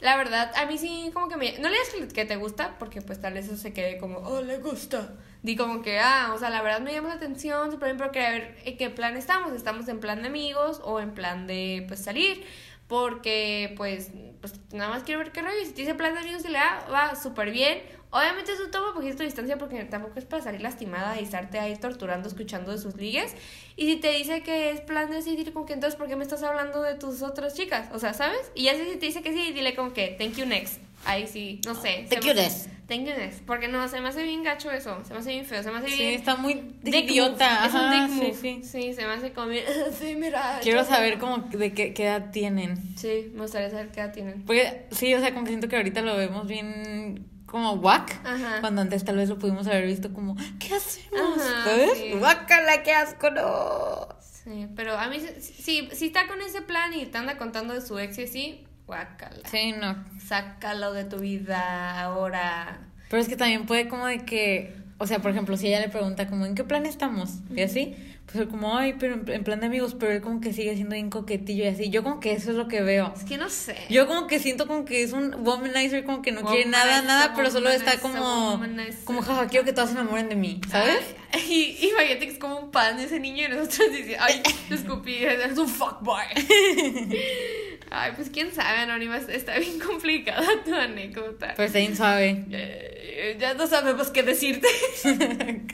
La 0.01 0.17
verdad, 0.17 0.51
a 0.55 0.65
mí 0.65 0.77
sí 0.77 1.11
como 1.13 1.27
que 1.29 1.37
me... 1.37 1.59
No 1.59 1.69
le 1.69 1.77
digas 1.95 2.13
que 2.13 2.25
te 2.25 2.35
gusta 2.35 2.75
porque 2.79 3.01
pues 3.01 3.21
tal 3.21 3.33
vez 3.33 3.45
eso 3.45 3.57
se 3.57 3.73
quede 3.73 3.97
como, 3.99 4.17
oh, 4.19 4.41
le 4.41 4.57
gusta. 4.57 5.15
Di 5.43 5.55
como 5.55 5.81
que, 5.81 5.99
ah, 5.99 6.31
o 6.35 6.37
sea, 6.37 6.49
la 6.49 6.61
verdad 6.61 6.81
me 6.81 6.93
llama 6.93 7.09
la 7.09 7.15
atención, 7.15 7.71
súper 7.71 7.89
bien, 7.89 7.97
pero 7.97 8.11
quería 8.11 8.29
ver 8.29 8.57
en 8.63 8.77
qué 8.77 8.89
plan 8.89 9.17
estamos. 9.17 9.53
¿Estamos 9.53 9.87
en 9.87 9.99
plan 9.99 10.21
de 10.21 10.27
amigos 10.27 10.81
o 10.83 10.99
en 10.99 11.13
plan 11.13 11.47
de, 11.47 11.85
pues, 11.87 12.03
salir? 12.03 12.43
Porque, 12.87 13.73
pues, 13.77 14.11
pues 14.39 14.53
nada 14.71 14.89
más 14.89 15.03
quiero 15.03 15.19
ver 15.19 15.31
qué 15.31 15.41
rollo. 15.41 15.65
Si 15.65 15.71
te 15.71 15.81
dice 15.81 15.95
plan 15.95 16.13
de 16.13 16.19
amigos 16.19 16.43
y 16.45 16.49
le 16.49 16.59
da, 16.59 16.85
va 16.91 17.15
súper 17.15 17.51
bien. 17.51 17.81
Obviamente 18.11 18.51
eso 18.51 18.67
toma 18.69 18.89
un 18.89 18.93
poquito 18.93 19.19
de 19.19 19.25
distancia 19.25 19.57
porque 19.57 19.85
tampoco 19.85 20.19
es 20.19 20.25
para 20.25 20.43
salir 20.43 20.61
lastimada 20.61 21.19
y 21.19 21.23
estarte 21.23 21.59
ahí 21.59 21.77
torturando, 21.77 22.27
escuchando 22.27 22.71
de 22.73 22.77
sus 22.77 22.95
ligues. 22.97 23.33
Y 23.77 23.87
si 23.87 23.95
te 23.95 24.09
dice 24.11 24.43
que 24.43 24.71
es 24.71 24.81
plan 24.81 25.09
de 25.09 25.21
dile 25.21 25.53
como 25.53 25.65
que 25.65 25.73
entonces, 25.73 25.97
¿por 25.97 26.07
qué 26.07 26.17
me 26.17 26.23
estás 26.23 26.43
hablando 26.43 26.81
de 26.81 26.95
tus 26.95 27.21
otras 27.21 27.53
chicas? 27.53 27.87
O 27.93 27.99
sea, 27.99 28.13
¿sabes? 28.13 28.51
Y 28.53 28.63
ya 28.63 28.75
si 28.75 28.83
te 28.97 29.05
dice 29.05 29.21
que 29.21 29.31
sí, 29.31 29.53
dile 29.53 29.75
como 29.75 29.93
que, 29.93 30.17
thank 30.19 30.35
you 30.35 30.45
next. 30.45 30.81
Ahí 31.05 31.27
sí, 31.27 31.59
no 31.65 31.73
sé. 31.75 32.05
Me- 32.09 32.33
next. 32.33 32.67
Thank 32.87 33.03
next. 33.03 33.39
Porque 33.45 33.67
no, 33.69 33.87
se 33.87 34.01
me 34.01 34.09
hace 34.09 34.21
bien 34.23 34.43
gacho 34.43 34.69
eso. 34.69 35.01
Se 35.05 35.13
me 35.13 35.19
hace 35.19 35.29
bien 35.29 35.45
feo. 35.45 35.63
Se 35.63 35.71
me 35.71 35.77
hace 35.77 35.87
Sí, 35.89 35.97
bien. 35.97 36.13
está 36.15 36.35
muy 36.35 36.75
dick 36.83 37.09
idiota. 37.09 37.61
move. 37.61 37.67
Es 37.67 37.73
un 37.73 37.91
dick 37.91 38.09
sí, 38.09 38.27
move. 38.27 38.37
sí. 38.41 38.69
Sí, 38.69 38.93
se 38.93 39.05
me 39.07 39.13
hace 39.13 39.31
como. 39.31 39.51
Sí, 39.99 40.15
mira. 40.15 40.59
Quiero 40.61 40.83
saber 40.83 41.17
como 41.17 41.37
de 41.37 41.73
qué, 41.73 41.93
qué 41.93 42.03
edad 42.05 42.31
tienen. 42.31 42.97
Sí, 42.97 43.31
me 43.33 43.43
gustaría 43.43 43.69
saber 43.69 43.89
qué 43.91 44.01
edad 44.01 44.11
tienen. 44.13 44.43
Porque 44.45 44.87
sí, 44.91 45.13
o 45.13 45.19
sea, 45.19 45.31
como 45.31 45.45
que 45.45 45.49
siento 45.51 45.69
que 45.69 45.77
ahorita 45.77 46.01
lo 46.01 46.15
vemos 46.17 46.47
bien 46.47 47.27
como 47.45 47.77
guac. 47.77 48.19
Ajá. 48.25 48.57
Cuando 48.59 48.81
antes 48.81 49.03
tal 49.05 49.15
vez 49.17 49.29
lo 49.29 49.37
pudimos 49.39 49.67
haber 49.67 49.85
visto 49.87 50.13
como, 50.13 50.35
¿qué 50.59 50.75
hacemos? 50.75 51.41
¿Sabes? 51.63 51.97
sí. 51.97 52.11
Guácala, 52.19 52.83
qué 52.83 52.91
asco, 52.93 53.29
no. 53.29 54.07
Sí, 54.43 54.67
pero 54.75 54.97
a 54.97 55.07
mí, 55.07 55.19
sí- 55.19 55.53
sí, 55.53 55.89
si 55.93 56.07
está 56.07 56.27
con 56.27 56.41
ese 56.41 56.61
plan 56.61 56.93
y 56.93 57.05
te 57.05 57.17
anda 57.17 57.37
contando 57.37 57.73
de 57.73 57.81
su 57.81 57.97
ex 57.99 58.17
y 58.17 58.23
así, 58.23 58.63
guácala. 58.91 59.41
Sí, 59.49 59.71
no. 59.71 59.95
Sácalo 60.19 60.91
de 60.91 61.05
tu 61.05 61.19
vida 61.19 62.01
ahora. 62.01 62.79
Pero 63.09 63.21
es 63.21 63.29
que 63.29 63.37
también 63.37 63.65
puede 63.65 63.87
como 63.87 64.05
de 64.05 64.25
que, 64.25 64.75
o 64.97 65.07
sea, 65.07 65.19
por 65.19 65.31
ejemplo, 65.31 65.55
si 65.55 65.67
ella 65.67 65.79
le 65.79 65.87
pregunta 65.87 66.27
como, 66.27 66.45
¿en 66.45 66.55
qué 66.55 66.65
plan 66.65 66.85
estamos? 66.85 67.39
Y 67.55 67.61
así, 67.61 67.95
pues 68.31 68.47
como, 68.49 68.77
ay, 68.77 68.95
pero 68.99 69.13
en, 69.13 69.43
plan 69.43 69.61
de 69.61 69.67
amigos, 69.67 69.95
pero 69.97 70.11
él 70.11 70.21
como 70.21 70.41
que 70.41 70.51
sigue 70.51 70.75
siendo 70.75 70.95
bien 70.95 71.09
coquetillo 71.09 71.63
y 71.63 71.67
así. 71.67 71.89
Yo 71.89 72.03
como 72.03 72.19
que 72.19 72.33
eso 72.33 72.51
es 72.51 72.57
lo 72.57 72.67
que 72.67 72.81
veo. 72.81 73.13
Es 73.15 73.23
que 73.23 73.37
no 73.37 73.49
sé. 73.49 73.77
Yo 73.89 74.07
como 74.07 74.27
que 74.27 74.39
siento 74.39 74.67
como 74.67 74.83
que 74.83 75.03
es 75.03 75.13
un 75.13 75.35
womanizer, 75.45 76.03
como 76.03 76.21
que 76.21 76.33
no 76.33 76.41
quiere 76.43 76.65
nada, 76.65 76.83
Womanizer, 76.83 77.07
nada, 77.07 77.33
pero 77.33 77.49
solo 77.49 77.69
está 77.69 77.95
womanizer, 77.95 78.21
como, 78.21 78.51
womanizer. 78.51 79.03
como, 79.05 79.21
jaja, 79.21 79.47
quiero 79.47 79.65
que 79.65 79.71
todos 79.71 79.89
se 79.89 79.95
enamoren 79.95 80.27
de 80.27 80.35
mí, 80.35 80.59
¿sabes? 80.69 81.15
Ay, 81.31 81.77
y 81.79 81.87
imagínate 81.87 82.25
que 82.27 82.33
es 82.33 82.39
como 82.39 82.59
un 82.59 82.71
pan 82.71 82.99
ese 82.99 83.19
niño 83.21 83.45
y 83.45 83.49
nosotros 83.49 83.91
dicen, 83.91 84.17
ay, 84.19 84.41
te 84.67 84.75
escupí, 84.75 85.15
es 85.23 85.57
un 85.57 85.69
fuckboy. 85.69 86.25
Ay, 87.89 88.13
pues 88.15 88.29
quién 88.29 88.53
sabe, 88.53 88.79
Anónima, 88.79 89.17
está 89.17 89.57
bien 89.57 89.79
complicada 89.85 90.45
tu 90.63 90.73
anécdota. 90.73 91.53
Pues 91.55 91.73
ahí 91.75 91.93
sabe. 91.95 92.45
Eh, 92.51 93.37
ya 93.39 93.53
no 93.53 93.67
sabemos 93.67 94.09
qué 94.09 94.23
decirte. 94.23 94.67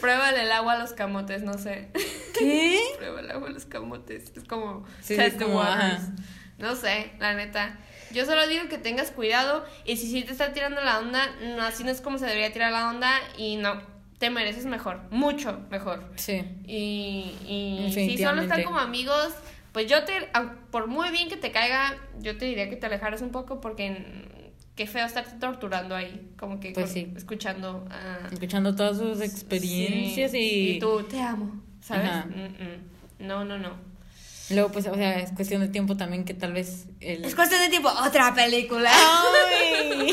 Pruébale 0.00 0.42
el 0.42 0.52
agua 0.52 0.74
a 0.74 0.78
los 0.78 0.92
camotes, 0.92 1.42
no 1.42 1.58
sé. 1.58 1.88
¿Qué? 2.38 2.80
Prueba 2.98 3.20
el 3.20 3.30
agua 3.30 3.48
a 3.48 3.52
los 3.52 3.66
camotes. 3.66 4.32
Es 4.36 4.44
como 4.44 4.84
Sí, 5.00 5.14
es 5.14 5.34
como, 5.34 5.60
ajá. 5.62 6.00
No 6.58 6.76
sé, 6.76 7.12
la 7.18 7.34
neta. 7.34 7.78
Yo 8.12 8.24
solo 8.26 8.46
digo 8.46 8.68
que 8.68 8.78
tengas 8.78 9.10
cuidado 9.10 9.64
y 9.84 9.96
si 9.96 10.10
sí 10.10 10.22
te 10.22 10.32
está 10.32 10.52
tirando 10.52 10.80
la 10.80 11.00
onda, 11.00 11.34
no, 11.42 11.62
así 11.62 11.82
no 11.82 11.90
es 11.90 12.00
como 12.00 12.18
se 12.18 12.26
debería 12.26 12.52
tirar 12.52 12.70
la 12.70 12.88
onda 12.88 13.12
y 13.36 13.56
no, 13.56 13.82
te 14.18 14.30
mereces 14.30 14.66
mejor, 14.66 15.00
mucho 15.10 15.60
mejor. 15.70 16.04
Sí. 16.14 16.44
Y, 16.66 17.36
y 17.46 17.92
si 17.92 18.18
solo 18.18 18.42
están 18.42 18.62
como 18.62 18.78
amigos, 18.78 19.32
pues 19.74 19.88
yo 19.88 20.04
te, 20.04 20.12
por 20.70 20.86
muy 20.86 21.10
bien 21.10 21.28
que 21.28 21.36
te 21.36 21.50
caiga, 21.50 21.96
yo 22.20 22.38
te 22.38 22.44
diría 22.46 22.70
que 22.70 22.76
te 22.76 22.86
alejaras 22.86 23.20
un 23.22 23.30
poco 23.30 23.60
porque 23.60 24.02
qué 24.76 24.86
feo 24.86 25.04
estarte 25.04 25.32
torturando 25.40 25.96
ahí, 25.96 26.30
como 26.38 26.60
que 26.60 26.70
Pues 26.70 26.86
con- 26.86 26.94
sí. 26.94 27.12
escuchando 27.16 27.84
a... 27.90 28.28
Escuchando 28.32 28.74
todas 28.76 28.96
sus 28.98 29.20
experiencias 29.20 30.30
Sí, 30.30 30.38
y... 30.38 30.70
y 30.76 30.78
tú, 30.78 31.02
te 31.02 31.20
amo, 31.20 31.60
¿sabes? 31.80 32.08
Mm, 32.26 32.40
mm. 32.40 33.26
No, 33.26 33.44
no, 33.44 33.58
no. 33.58 33.74
Luego, 34.50 34.70
pues, 34.70 34.86
o 34.86 34.94
sea, 34.94 35.18
es 35.18 35.32
cuestión 35.32 35.60
de 35.60 35.68
tiempo 35.68 35.96
también 35.96 36.24
que 36.24 36.34
tal 36.34 36.52
vez 36.52 36.86
el... 37.00 37.24
Es 37.24 37.34
cuestión 37.34 37.60
de 37.60 37.68
tiempo, 37.68 37.88
otra 37.88 38.32
película. 38.32 38.92
¡Ay! 38.92 40.08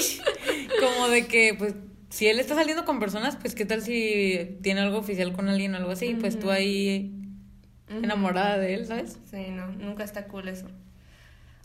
Como 0.79 1.07
de 1.09 1.27
que, 1.27 1.53
pues, 1.53 1.75
si 2.09 2.27
él 2.27 2.39
está 2.39 2.55
saliendo 2.55 2.83
con 2.83 2.99
personas, 2.99 3.35
pues, 3.35 3.53
¿qué 3.53 3.65
tal 3.65 3.83
si 3.83 4.57
tiene 4.63 4.81
algo 4.81 4.97
oficial 4.97 5.33
con 5.33 5.49
alguien 5.49 5.75
o 5.75 5.77
algo 5.77 5.91
así? 5.91 6.15
Pues 6.15 6.39
tú 6.39 6.49
ahí. 6.49 7.11
Enamorada 8.03 8.57
de 8.57 8.73
él, 8.73 8.85
¿sabes? 8.87 9.17
Sí, 9.29 9.47
no, 9.49 9.67
nunca 9.67 10.03
está 10.03 10.25
cool 10.25 10.47
eso. 10.47 10.67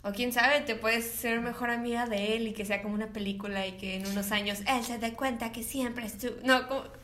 O 0.03 0.11
quién 0.13 0.31
sabe, 0.31 0.61
te 0.61 0.75
puedes 0.75 1.05
ser 1.05 1.41
mejor 1.41 1.69
amiga 1.69 2.05
de 2.05 2.35
él 2.35 2.47
y 2.47 2.53
que 2.53 2.63
sea 2.65 2.81
como 2.81 2.93
una 2.93 3.07
película 3.07 3.67
y 3.67 3.73
que 3.73 3.95
en 3.95 4.07
unos 4.07 4.31
años 4.31 4.59
él 4.67 4.83
se 4.83 4.99
dé 4.99 5.13
cuenta 5.13 5.51
que 5.51 5.63
siempre 5.63 6.05
estuvo... 6.05 6.33
No. 6.43 6.61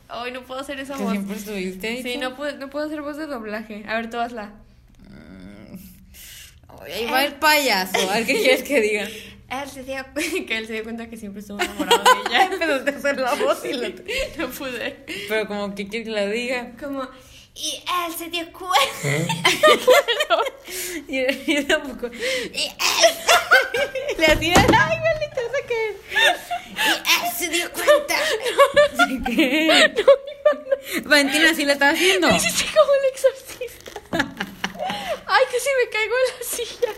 Hoy 0.10 0.32
no 0.32 0.44
puedo 0.44 0.62
hacer 0.62 0.80
esa 0.80 0.96
Que 0.96 1.04
voz. 1.04 1.12
siempre 1.12 1.36
estuviste. 1.36 2.04
Sí, 2.04 2.18
no 2.18 2.36
puedo, 2.36 2.56
no 2.58 2.70
puedo 2.70 2.86
hacer 2.86 3.02
voz 3.02 3.18
de 3.18 3.26
doblaje. 3.26 3.84
A 3.88 3.96
ver, 3.96 4.10
tú 4.10 4.20
hazla. 4.20 4.54
Mm. 5.10 5.76
Ahí 6.82 7.06
va 7.12 7.26
el 7.26 7.34
payaso. 7.34 8.10
A 8.10 8.16
ver 8.16 8.26
qué 8.26 8.36
quieres 8.36 8.64
que 8.64 8.80
diga. 8.80 9.08
Él 9.50 9.70
se 9.70 9.84
dio... 9.84 9.98
que 10.48 10.58
él 10.58 10.66
se 10.66 10.74
dio 10.74 10.84
cuenta 10.84 11.08
que 11.10 11.18
siempre 11.18 11.42
estuvo 11.42 11.60
enamorado 11.60 12.04
de 12.04 12.30
ella. 12.30 12.46
Empezaste 12.52 12.90
a 12.90 12.98
hacer 12.98 13.20
la 13.20 13.36
voz 13.36 13.64
y 13.66 14.40
no 14.40 14.48
pude. 14.50 15.06
Pero 15.28 15.48
como 15.48 15.76
que 15.76 15.88
quiere 15.88 16.06
que 16.06 16.12
la 16.12 16.28
diga. 16.28 16.72
Como... 16.80 17.08
Y 17.56 17.84
él 18.08 18.14
se 18.18 18.30
dio 18.30 18.52
cuenta... 18.52 19.34
Y, 21.08 21.20
y 21.52 21.64
tampoco. 21.66 22.08
Y 22.08 22.64
él. 22.64 22.74
Le 24.18 24.26
hacía. 24.26 24.56
Ay, 24.58 24.98
maldita, 25.00 25.42
esa 25.42 25.68
que. 25.68 25.98
Y 26.76 27.26
él 27.26 27.32
se 27.38 27.48
dio 27.50 27.72
cuenta... 27.72 28.16
¿Qué? 29.28 29.94
Valentina 31.06 31.54
sí 31.54 31.66
la 31.66 31.74
está 31.74 31.90
haciendo. 31.90 32.30
Hiciste 32.36 32.66
como 32.66 32.92
el 32.94 33.06
exorcista. 33.14 33.92
Ay, 35.26 35.46
casi 35.52 35.70
me 35.80 35.90
caigo 35.90 36.16
en 36.18 36.28
la 36.40 36.46
silla. 36.46 36.92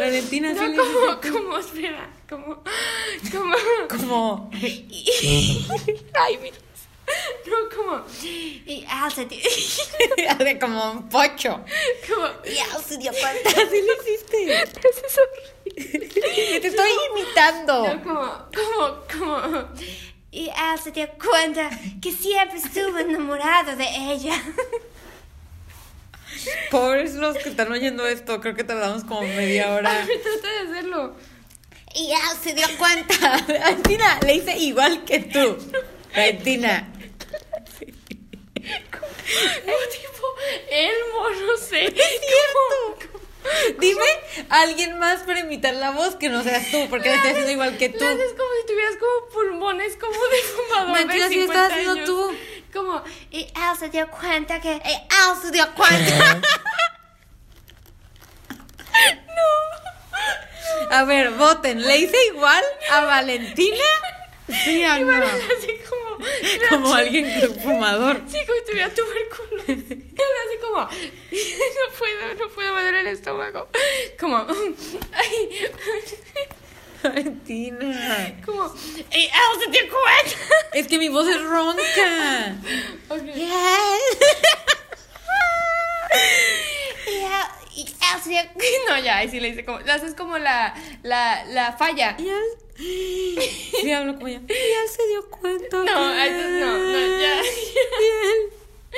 Valentina 0.00 0.48
sí 0.54 0.58
No, 0.74 1.20
como, 1.20 1.20
como, 1.38 1.58
espera, 1.58 2.10
como, 2.28 2.62
como, 3.30 3.54
Como. 3.88 4.50
ay, 4.52 6.38
mira, 6.42 6.56
no, 7.46 7.76
como, 7.76 8.04
y 8.66 8.84
dio, 8.88 9.40
Hace 10.28 10.58
como 10.60 10.92
un 10.92 11.08
pocho. 11.08 11.64
como, 12.08 12.26
Y 12.44 12.58
se 12.82 12.96
dio 12.98 13.10
cuenta. 13.20 13.50
Así 13.50 13.82
lo 13.82 14.02
hiciste. 14.02 14.62
eso 14.62 15.02
es 15.06 15.18
horrible. 15.18 16.08
Te 16.60 16.66
estoy 16.68 16.90
imitando. 17.10 17.94
No, 17.96 18.02
como, 18.02 19.00
como, 19.10 19.38
como, 19.40 19.68
Y 20.30 20.48
él 20.48 20.78
se 20.82 20.90
dio 20.92 21.08
cuenta 21.22 21.70
que 22.00 22.12
siempre 22.12 22.58
estuvo 22.58 22.98
enamorado 22.98 23.76
de 23.76 23.84
ella. 24.12 24.40
Pobres 26.70 27.14
los 27.14 27.36
que 27.36 27.50
están 27.50 27.70
oyendo 27.72 28.06
esto. 28.06 28.40
Creo 28.40 28.54
que 28.54 28.64
tardamos 28.64 29.04
como 29.04 29.22
media 29.22 29.72
hora. 29.74 29.90
ay, 29.90 30.08
trata 30.22 30.48
de 30.64 30.70
hacerlo. 30.70 31.14
Y 31.94 32.10
él 32.12 32.18
se 32.42 32.54
dio 32.54 32.66
cuenta. 32.78 33.36
Valentina, 33.46 34.18
le 34.24 34.34
hice 34.36 34.56
igual 34.56 35.04
que 35.04 35.20
tú. 35.20 35.58
Valentina. 36.14 36.88
Como 38.90 39.08
tipo, 39.90 40.26
Elmo, 40.70 41.30
no 41.46 41.56
sé. 41.56 41.86
Es 41.86 41.94
cierto. 41.94 43.08
Dime 43.80 44.04
alguien 44.50 44.98
más 45.00 45.20
para 45.22 45.40
imitar 45.40 45.74
la 45.74 45.90
voz 45.90 46.14
que 46.14 46.28
no 46.28 46.42
seas 46.44 46.70
tú, 46.70 46.86
porque 46.88 47.08
le 47.08 47.16
estoy 47.16 47.30
haciendo 47.32 47.50
igual 47.50 47.76
que 47.76 47.88
tú. 47.88 48.04
Haces 48.04 48.32
como 48.32 48.48
si 48.60 48.66
tuvieras 48.68 48.94
como 49.00 49.28
pulmones 49.32 49.96
como 49.96 50.12
de 50.12 50.36
fumador 50.38 50.92
Mentira, 51.06 51.28
50 51.28 51.52
estás 51.52 51.72
haciendo 51.72 51.92
años. 51.92 52.06
tú. 52.06 52.36
Como, 52.72 53.02
Y 53.30 53.40
él 53.42 53.78
se 53.78 53.88
dio 53.88 54.08
cuenta 54.10 54.60
que. 54.60 54.74
Y 54.74 54.92
él 54.92 55.42
se 55.42 55.50
dio 55.50 55.66
cuenta. 55.74 56.40
A 60.90 61.04
ver, 61.04 61.30
voten. 61.30 61.82
¿Le 61.86 61.96
hice 61.98 62.16
igual 62.26 62.62
a 62.90 63.00
Valentina? 63.04 63.84
¿Sí 64.64 64.84
o 64.84 64.98
no? 64.98 65.26
como, 66.68 66.94
alguien 66.94 67.26
fumador. 67.62 68.22
Sí, 68.26 68.38
como 68.46 68.58
si 68.58 68.64
tuviera 68.70 68.94
tuberculosis. 68.94 69.84
Así 70.42 70.58
como, 70.60 70.80
no 70.80 70.88
puedo, 71.98 72.34
no 72.38 72.48
puedo 72.54 72.72
mover 72.72 72.94
el 72.94 73.06
estómago. 73.08 73.68
Como, 74.18 74.46
ay, 75.12 75.70
Valentina. 77.02 78.40
como, 78.44 78.72
y 78.96 79.22
él 79.24 79.30
se 79.64 79.70
dio 79.70 79.82
cuenta. 79.90 80.36
Es 80.72 80.86
que 80.86 80.98
mi 80.98 81.08
voz 81.08 81.26
es 81.28 81.42
ronca. 81.42 82.56
Ok. 83.08 83.22
Y 83.34 83.42
él. 83.42 83.50
Y 86.14 86.18
él, 86.18 86.61
y 87.82 87.94
dio 88.04 88.42
No, 88.88 88.98
ya, 88.98 89.18
ahí 89.18 89.28
sí 89.28 89.40
le 89.40 89.48
hice 89.48 89.64
como, 89.64 89.80
lo 89.80 89.92
haces 89.92 90.14
como 90.14 90.38
la, 90.38 90.74
la, 91.02 91.44
la 91.46 91.72
falla. 91.72 92.16
Y 92.18 92.28
él. 92.28 92.42
Sí, 93.82 93.92
hablo 93.92 94.14
como 94.14 94.28
ella. 94.28 94.40
Y 94.48 94.52
él 94.52 94.88
se 94.88 95.06
dio 95.08 95.28
cuenta. 95.30 95.76
No, 95.78 95.84
que- 95.84 96.60
no, 96.60 96.78
no, 96.78 97.20
ya. 97.20 97.40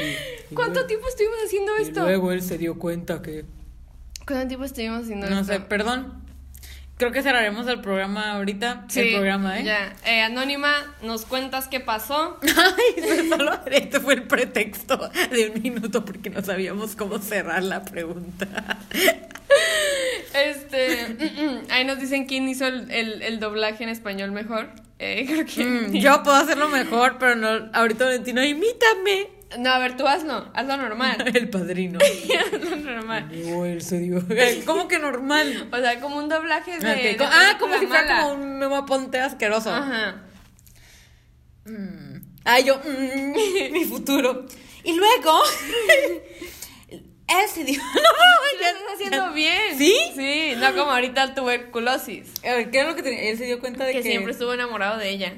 Y 0.00 0.02
él. 0.02 0.14
¿Cuánto 0.54 0.86
tiempo 0.86 1.06
estuvimos 1.08 1.36
haciendo 1.44 1.78
Y 1.78 1.82
esto? 1.82 2.02
luego 2.02 2.32
él 2.32 2.42
se 2.42 2.58
dio 2.58 2.78
cuenta 2.78 3.22
que. 3.22 3.44
¿Cuánto 4.26 4.48
tiempo 4.48 4.64
estuvimos 4.64 5.02
haciendo 5.04 5.28
No 5.28 5.40
esto? 5.40 5.52
sé, 5.52 5.60
perdón. 5.60 6.23
Creo 6.96 7.10
que 7.10 7.22
cerraremos 7.22 7.66
el 7.66 7.80
programa 7.80 8.32
ahorita. 8.32 8.84
Sí, 8.88 9.00
el 9.00 9.14
programa, 9.14 9.58
¿eh? 9.58 9.64
Ya. 9.64 9.96
Eh, 10.06 10.20
Anónima, 10.20 10.72
nos 11.02 11.24
cuentas 11.24 11.66
qué 11.66 11.80
pasó. 11.80 12.38
Ay, 12.42 13.28
solo 13.28 13.58
este 13.66 13.98
fue 13.98 14.14
el 14.14 14.22
pretexto 14.24 15.10
de 15.30 15.50
un 15.50 15.62
minuto 15.62 16.04
porque 16.04 16.30
no 16.30 16.42
sabíamos 16.42 16.94
cómo 16.94 17.18
cerrar 17.18 17.64
la 17.64 17.84
pregunta. 17.84 18.78
Este, 20.34 21.64
ahí 21.70 21.84
nos 21.84 21.98
dicen 21.98 22.26
quién 22.26 22.48
hizo 22.48 22.66
el, 22.66 22.90
el, 22.90 23.22
el 23.22 23.40
doblaje 23.40 23.84
en 23.84 23.90
español 23.90 24.32
mejor. 24.32 24.68
Eh, 24.98 25.26
creo 25.26 25.46
que. 25.46 25.64
Mm, 25.64 25.92
yo 25.94 26.22
puedo 26.22 26.36
hacerlo 26.36 26.68
mejor, 26.68 27.18
pero 27.18 27.34
no. 27.34 27.70
Ahorita 27.72 28.04
Valentina, 28.04 28.46
imítame. 28.46 29.28
No, 29.58 29.70
a 29.70 29.78
ver, 29.78 29.96
tú 29.96 30.06
hazlo. 30.06 30.50
Hazlo 30.54 30.76
normal. 30.76 31.16
El 31.34 31.48
padrino. 31.50 31.98
hazlo 32.52 32.76
normal. 32.76 33.30
Él 33.32 33.82
se 33.82 33.98
dio. 33.98 34.22
¿Cómo 34.66 34.88
que 34.88 34.98
normal? 34.98 35.68
O 35.72 35.76
sea, 35.78 36.00
como 36.00 36.16
un 36.18 36.28
doblaje 36.28 36.78
de. 36.78 36.90
Ok, 36.90 37.18
de 37.18 37.24
ah, 37.24 37.56
como 37.58 37.78
si 37.78 37.86
fuera 37.86 38.20
como 38.22 38.32
un 38.34 38.58
memo 38.58 38.84
ponte 38.86 39.20
asqueroso. 39.20 39.70
Ajá. 39.72 40.22
Mm. 41.66 42.16
Ah, 42.44 42.60
yo, 42.60 42.76
mm, 42.84 43.32
mi 43.72 43.84
futuro. 43.84 44.46
Y 44.82 44.92
luego, 44.94 45.40
él 46.90 47.48
se 47.52 47.64
dio. 47.64 47.80
No, 47.82 47.92
Lo 47.94 48.60
ya- 48.60 48.68
estás 48.70 48.82
haciendo 48.94 49.16
ya- 49.16 49.30
bien. 49.30 49.78
¿Sí? 49.78 49.94
Sí, 50.14 50.52
no 50.58 50.74
como 50.74 50.90
ahorita 50.92 51.34
tuberculosis. 51.34 52.28
A 52.44 52.54
ver, 52.54 52.70
¿qué 52.70 52.80
era 52.80 52.90
lo 52.90 52.96
que 52.96 53.02
tenía? 53.02 53.22
Él 53.30 53.38
se 53.38 53.44
dio 53.44 53.60
cuenta 53.60 53.84
de 53.84 53.92
Que 53.92 54.02
que. 54.02 54.10
siempre 54.10 54.32
estuvo 54.32 54.52
enamorado 54.52 54.98
de 54.98 55.08
ella. 55.08 55.32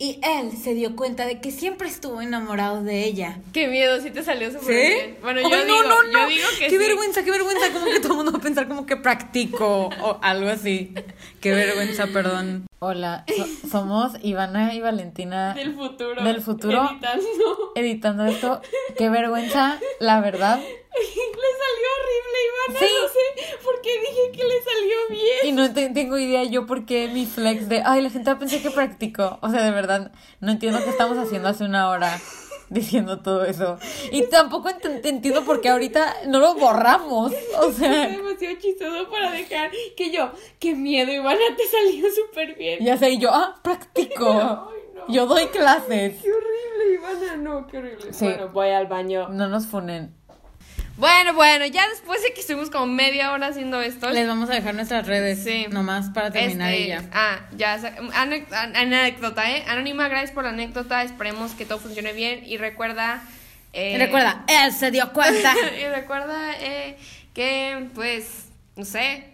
Y 0.00 0.18
él 0.22 0.50
se 0.56 0.72
dio 0.74 0.96
cuenta 0.96 1.26
de 1.26 1.40
que 1.42 1.50
siempre 1.50 1.86
estuvo 1.86 2.22
enamorado 2.22 2.82
de 2.82 3.04
ella. 3.04 3.38
Qué 3.52 3.68
miedo, 3.68 4.00
sí 4.00 4.10
te 4.10 4.24
salió 4.24 4.50
súper 4.50 4.64
¿Sí? 4.66 4.72
bien. 4.94 5.18
Bueno, 5.22 5.40
yo 5.42 5.54
Ay, 5.54 5.64
digo, 5.66 5.82
no, 5.82 5.88
no, 5.88 6.02
no. 6.04 6.22
yo 6.22 6.28
digo 6.28 6.48
que 6.58 6.64
Qué 6.64 6.70
sí. 6.70 6.78
vergüenza, 6.78 7.22
qué 7.22 7.30
vergüenza. 7.30 7.70
Como 7.72 7.84
que 7.84 8.00
todo 8.00 8.12
el 8.12 8.16
mundo 8.16 8.32
va 8.32 8.38
a 8.38 8.40
pensar 8.40 8.66
como 8.66 8.86
que 8.86 8.96
practico 8.96 9.90
o 10.02 10.18
algo 10.22 10.48
así. 10.48 10.94
Qué 11.42 11.52
vergüenza, 11.52 12.06
perdón. 12.06 12.66
Hola, 12.78 13.26
so- 13.36 13.68
somos 13.68 14.12
Ivana 14.22 14.72
y 14.74 14.80
Valentina 14.80 15.52
Del 15.52 15.74
futuro. 15.74 16.24
Del 16.24 16.40
futuro. 16.40 16.88
Editando. 16.92 17.72
editando 17.74 18.24
esto. 18.24 18.62
Qué 18.96 19.10
vergüenza, 19.10 19.78
la 20.00 20.22
verdad. 20.22 20.58
le 20.60 20.64
salió 20.64 21.88
horrible, 21.98 22.38
Ivana. 22.48 22.78
Sí. 22.78 22.94
No 23.02 23.08
sé 23.08 23.56
qué 23.82 23.90
dije 24.00 24.32
que 24.32 24.44
le 24.44 24.62
salió 24.62 24.96
bien. 25.10 25.38
Y 25.44 25.52
no 25.52 25.72
te- 25.72 25.88
tengo 25.90 26.18
idea 26.18 26.44
yo 26.44 26.66
por 26.66 26.84
qué 26.86 27.08
mi 27.08 27.26
flex 27.26 27.68
de, 27.68 27.82
ay, 27.84 28.02
la 28.02 28.10
gente 28.10 28.30
va 28.30 28.36
a 28.36 28.38
pensar 28.38 28.60
que 28.60 28.70
practico. 28.70 29.38
O 29.42 29.50
sea, 29.50 29.62
de 29.62 29.70
verdad, 29.70 30.12
no 30.40 30.52
entiendo 30.52 30.82
qué 30.84 30.90
estamos 30.90 31.18
haciendo 31.18 31.48
hace 31.48 31.64
una 31.64 31.88
hora 31.90 32.18
diciendo 32.70 33.20
todo 33.20 33.44
eso. 33.44 33.78
Y 34.12 34.22
tampoco 34.28 34.68
ent- 34.68 35.04
entiendo 35.04 35.44
por 35.44 35.60
qué 35.60 35.70
ahorita 35.70 36.14
no 36.28 36.38
lo 36.38 36.54
borramos. 36.54 37.32
O 37.60 37.64
Es 37.70 37.76
sea, 37.76 38.08
demasiado 38.08 38.56
chistoso 38.60 39.10
para 39.10 39.32
dejar 39.32 39.70
que 39.96 40.10
yo, 40.12 40.30
qué 40.58 40.74
miedo, 40.74 41.12
Ivana, 41.12 41.40
te 41.56 41.66
salió 41.66 42.06
súper 42.14 42.54
bien. 42.56 42.78
ya 42.84 42.96
sé, 42.96 43.10
y 43.10 43.18
yo, 43.18 43.30
ah, 43.32 43.58
practico. 43.62 44.28
Ay, 44.70 44.80
no. 44.94 45.12
Yo 45.12 45.26
doy 45.26 45.46
clases. 45.46 46.14
Qué 46.22 46.30
horrible, 46.32 46.94
Ivana, 46.94 47.36
no, 47.36 47.66
qué 47.66 47.78
horrible. 47.78 48.12
Sí. 48.12 48.26
Bueno, 48.26 48.48
voy 48.50 48.68
al 48.68 48.86
baño. 48.86 49.28
No 49.30 49.48
nos 49.48 49.66
funen. 49.66 50.14
Bueno, 51.00 51.32
bueno, 51.32 51.64
ya 51.64 51.88
después 51.88 52.22
de 52.22 52.34
que 52.34 52.42
estuvimos 52.42 52.68
como 52.68 52.84
media 52.84 53.32
hora 53.32 53.46
haciendo 53.46 53.80
esto. 53.80 54.10
Les 54.10 54.28
vamos 54.28 54.50
a 54.50 54.52
dejar 54.52 54.74
nuestras 54.74 55.06
redes. 55.06 55.42
Sí. 55.42 55.64
Nomás 55.70 56.10
para 56.10 56.30
terminar 56.30 56.74
este, 56.74 56.84
y 56.84 56.88
ya. 56.88 57.02
Ah, 57.14 57.38
ya. 57.56 57.80
anécdota, 58.74 59.50
¿eh? 59.50 59.64
Anónima, 59.66 60.08
gracias 60.08 60.32
por 60.32 60.44
la 60.44 60.50
anécdota. 60.50 61.02
Esperemos 61.02 61.52
que 61.52 61.64
todo 61.64 61.78
funcione 61.78 62.12
bien. 62.12 62.42
Y 62.44 62.58
recuerda. 62.58 63.22
eh, 63.72 63.94
Y 63.94 63.96
recuerda, 63.96 64.44
él 64.46 64.72
se 64.72 64.90
dio 64.90 65.10
cuenta. 65.14 65.54
y 65.82 65.86
recuerda 65.88 66.52
eh, 66.60 66.98
que, 67.32 67.88
pues, 67.94 68.48
no 68.76 68.84
sé. 68.84 69.24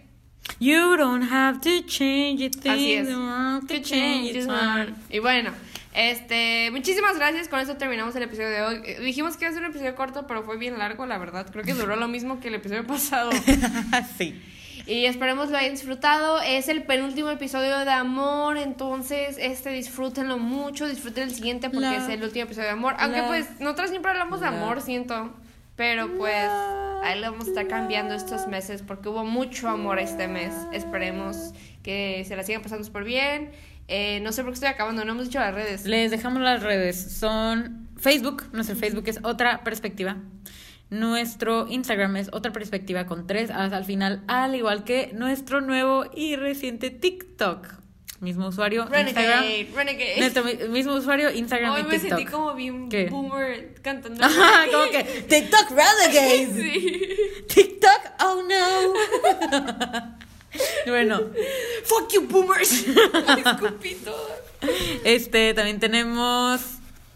You 0.61 0.95
don't 0.95 1.29
have 1.29 1.59
to 1.59 1.85
change 1.85 2.49
thing. 2.61 2.71
Así 2.71 2.93
es. 2.93 3.07
the 3.07 3.15
world 3.17 3.67
to 3.67 3.81
change 3.81 4.45
heart. 4.47 4.93
Y 5.09 5.19
bueno, 5.19 5.51
este, 5.97 6.69
muchísimas 6.71 7.17
gracias. 7.17 7.47
Con 7.47 7.59
eso 7.59 7.75
terminamos 7.75 8.15
el 8.15 8.23
episodio 8.23 8.49
de 8.49 8.61
hoy. 8.61 8.81
Eh, 8.85 8.99
Dijimos 9.01 9.35
que 9.35 9.45
iba 9.45 9.49
a 9.49 9.53
ser 9.53 9.63
un 9.63 9.69
episodio 9.71 9.95
corto, 9.95 10.27
pero 10.27 10.43
fue 10.43 10.57
bien 10.57 10.77
largo, 10.77 11.05
la 11.07 11.17
verdad. 11.17 11.47
Creo 11.51 11.63
que 11.63 11.73
duró 11.73 11.95
lo 11.95 12.07
mismo 12.07 12.39
que 12.39 12.49
el 12.49 12.55
episodio 12.55 12.85
pasado. 12.87 13.31
sí. 14.17 14.39
Y 14.85 15.05
esperemos 15.05 15.49
lo 15.49 15.57
hayan 15.57 15.71
disfrutado. 15.73 16.39
Es 16.41 16.69
el 16.69 16.83
penúltimo 16.83 17.29
episodio 17.29 17.79
de 17.79 17.91
amor. 17.91 18.57
Entonces, 18.57 19.37
este 19.39 19.71
disfrútenlo 19.71 20.37
mucho. 20.37 20.87
Disfruten 20.87 21.23
el 21.23 21.31
siguiente 21.35 21.69
porque 21.69 21.87
Love. 21.89 22.03
es 22.03 22.09
el 22.09 22.23
último 22.23 22.45
episodio 22.45 22.67
de 22.67 22.73
amor. 22.73 22.95
Aunque 22.99 23.17
Love. 23.17 23.27
pues 23.27 23.59
nosotros 23.59 23.89
siempre 23.89 24.11
hablamos 24.11 24.39
de 24.39 24.47
amor, 24.47 24.81
siento. 24.81 25.33
Pero 25.75 26.07
pues 26.17 26.47
ahí 27.03 27.19
lo 27.19 27.31
vamos 27.31 27.47
a 27.47 27.49
estar 27.49 27.67
cambiando 27.67 28.15
estos 28.15 28.47
meses 28.47 28.81
porque 28.81 29.09
hubo 29.09 29.25
mucho 29.25 29.67
amor 29.67 29.99
este 29.99 30.27
mes. 30.27 30.53
Esperemos 30.73 31.53
que 31.83 32.23
se 32.27 32.35
la 32.35 32.43
sigan 32.43 32.61
pasando 32.61 32.83
súper 32.85 33.03
bien. 33.03 33.51
Eh, 33.87 34.19
no 34.21 34.31
sé 34.31 34.43
por 34.43 34.51
qué 34.51 34.55
estoy 34.55 34.69
acabando, 34.69 35.05
no 35.05 35.13
hemos 35.13 35.25
dicho 35.27 35.39
las 35.39 35.53
redes. 35.53 35.85
Les 35.85 36.11
dejamos 36.11 36.41
las 36.41 36.61
redes. 36.63 36.97
Son 37.19 37.87
Facebook. 37.97 38.43
Nuestro 38.51 38.75
Facebook 38.75 39.03
es 39.07 39.19
otra 39.23 39.63
perspectiva. 39.63 40.17
Nuestro 40.89 41.67
Instagram 41.69 42.15
es 42.17 42.29
otra 42.31 42.51
perspectiva 42.53 43.05
con 43.05 43.27
tres 43.27 43.49
as 43.51 43.73
al 43.73 43.83
final, 43.85 44.21
al 44.27 44.55
igual 44.55 44.83
que 44.85 45.11
nuestro 45.13 45.59
nuevo 45.61 46.05
y 46.15 46.35
reciente 46.37 46.89
TikTok. 46.91 47.67
Mismo 48.19 48.47
usuario, 48.47 48.83
Instagram. 48.83 49.43
Renegade, 49.43 49.69
Renegade. 49.75 50.15
Nuestro 50.19 50.43
mi- 50.43 50.55
mismo 50.69 50.93
usuario, 50.95 51.29
Instagram 51.29 51.71
Hoy 51.73 51.81
y 51.81 51.83
me 51.83 51.99
sentí 51.99 52.25
como 52.25 52.55
bien 52.55 52.89
¿Qué? 52.89 53.07
boomer 53.09 53.75
cantando. 53.83 54.23
Ajá, 54.23 54.65
como 54.71 54.89
que 54.91 55.03
TikTok 55.03 55.69
Renegades. 55.69 56.49
Sí. 56.55 57.07
TikTok, 57.53 58.01
oh 58.21 58.41
no. 58.47 60.07
bueno, 60.87 61.21
Fuck 61.85 62.13
you, 62.13 62.27
boomers. 62.27 62.85
Este 65.03 65.53
también 65.53 65.79
tenemos. 65.79 66.61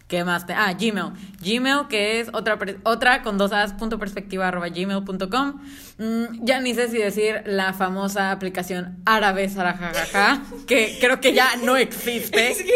¿Qué 0.08 0.26
más? 0.26 0.46
te- 0.46 0.54
Ah, 0.54 0.74
Gmail. 0.74 1.14
Gmail, 1.42 1.88
que 1.90 2.20
es 2.20 2.28
otra, 2.34 2.60
otra 2.84 3.24
con 3.24 3.38
dos 3.38 3.54
as, 3.54 3.72
punto 3.74 3.98
perspectiva, 3.98 4.50
arroba 4.50 4.68
gmail.com. 4.68 5.62
Mm, 5.98 6.46
ya 6.46 6.60
ni 6.60 6.76
sé 6.76 6.90
si 6.90 6.98
decir 6.98 7.42
la 7.46 7.72
famosa 7.74 8.32
aplicación 8.32 8.98
árabe 9.06 9.48
Sarajajaja, 9.48 10.42
que 10.68 10.98
creo 11.00 11.22
que 11.22 11.32
ya 11.34 11.56
no 11.64 11.78
existe. 11.78 12.48
Es 12.52 12.62
que 12.62 12.74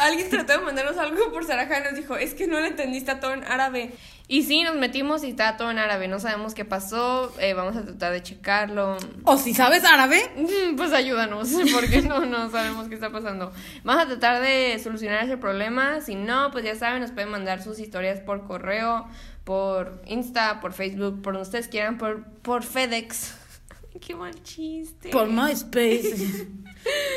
alguien 0.00 0.30
trató 0.30 0.54
de 0.54 0.58
mandarnos 0.64 0.96
algo 0.96 1.30
por 1.30 1.44
Saraja 1.44 1.80
y 1.80 1.84
nos 1.84 1.94
dijo, 1.94 2.16
es 2.16 2.32
que 2.32 2.46
no 2.46 2.58
le 2.58 2.68
entendiste 2.68 3.10
a 3.10 3.20
todo 3.20 3.34
en 3.34 3.44
árabe. 3.44 3.92
Y 4.30 4.42
sí, 4.42 4.62
nos 4.62 4.76
metimos 4.76 5.24
y 5.24 5.30
está 5.30 5.56
todo 5.56 5.70
en 5.70 5.78
árabe. 5.78 6.06
No 6.06 6.20
sabemos 6.20 6.52
qué 6.54 6.66
pasó. 6.66 7.32
eh, 7.40 7.54
vamos 7.54 7.76
a 7.76 7.82
tratar 7.84 8.12
de 8.12 8.22
checarlo. 8.22 8.98
O 9.24 9.38
si 9.38 9.54
sabes 9.54 9.84
árabe, 9.84 10.20
Pues 10.76 10.92
ayúdanos, 10.92 11.48
porque 11.72 12.02
no, 12.02 12.26
no 12.26 12.50
sabemos 12.50 12.88
qué 12.88 12.94
está 12.94 13.10
pasando. 13.10 13.52
Vamos 13.84 14.04
a 14.04 14.06
tratar 14.06 14.42
de 14.42 14.78
solucionar 14.84 15.24
ese 15.24 15.38
problema. 15.38 16.02
Si 16.02 16.14
no, 16.14 16.50
pues 16.50 16.64
ya 16.66 16.74
saben, 16.76 17.00
nos 17.00 17.10
pueden 17.12 17.30
mandar 17.30 17.62
sus 17.62 17.78
historias 17.80 18.20
por 18.20 18.46
correo, 18.46 19.08
por 19.44 20.02
Insta, 20.06 20.60
por 20.60 20.74
Facebook, 20.74 21.22
por 21.22 21.32
donde 21.32 21.46
ustedes 21.46 21.68
quieran, 21.68 21.96
por, 21.96 22.22
por 22.42 22.64
FedEx. 22.64 23.34
Qué 24.06 24.14
mal 24.14 24.34
chiste. 24.42 25.08
por 25.08 25.28
MySpace. 25.28 26.46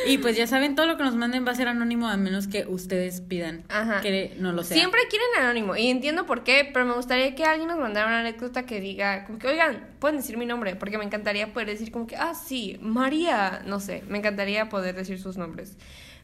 y 0.08 0.18
pues 0.18 0.36
ya 0.36 0.48
saben, 0.48 0.76
todo 0.76 0.86
lo 0.88 0.98
que 0.98 1.04
nos 1.04 1.16
manden 1.16 1.46
va 1.46 1.52
a 1.52 1.56
ser 1.56 1.68
anónimo 1.68 2.08
a 2.08 2.18
menos 2.18 2.48
que 2.48 2.66
ustedes 2.68 3.22
pidan 3.22 3.64
Ajá. 3.70 4.02
que 4.02 4.36
no 4.40 4.52
lo 4.52 4.64
sea. 4.64 4.76
Siempre 4.78 5.02
quieren 5.10 5.28
anónimo 5.40 5.76
y 5.76 5.88
entiendo 5.88 6.26
por 6.26 6.44
qué, 6.44 6.70
pero 6.74 6.86
me 6.86 6.94
gustaría 6.94 7.36
que 7.36 7.44
alguien 7.46 7.68
nos 7.70 7.80
mandara 7.80 8.08
una 8.08 8.20
anécdota 8.22 8.66
que 8.66 8.80
diga, 8.82 9.26
como 9.26 9.40
que, 9.40 9.48
oigan, 9.48 9.88
pueden 10.00 10.18
decir 10.18 10.38
mi 10.38 10.46
nombre, 10.46 10.76
porque 10.76 10.98
me 10.98 11.06
encantaría 11.06 11.54
poder 11.54 11.68
decir 11.70 11.92
como 11.92 12.08
que, 12.08 12.16
ah, 12.16 12.34
sí, 12.34 12.78
María, 12.82 13.62
no 13.66 13.80
sé, 13.80 14.04
me 14.10 14.18
encantaría 14.18 14.70
poder 14.70 14.96
decir 14.96 15.20
sus 15.20 15.38
nombres. 15.38 15.78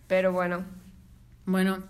Pero 0.07 0.31
bueno, 0.31 0.65
Bueno, 1.45 1.83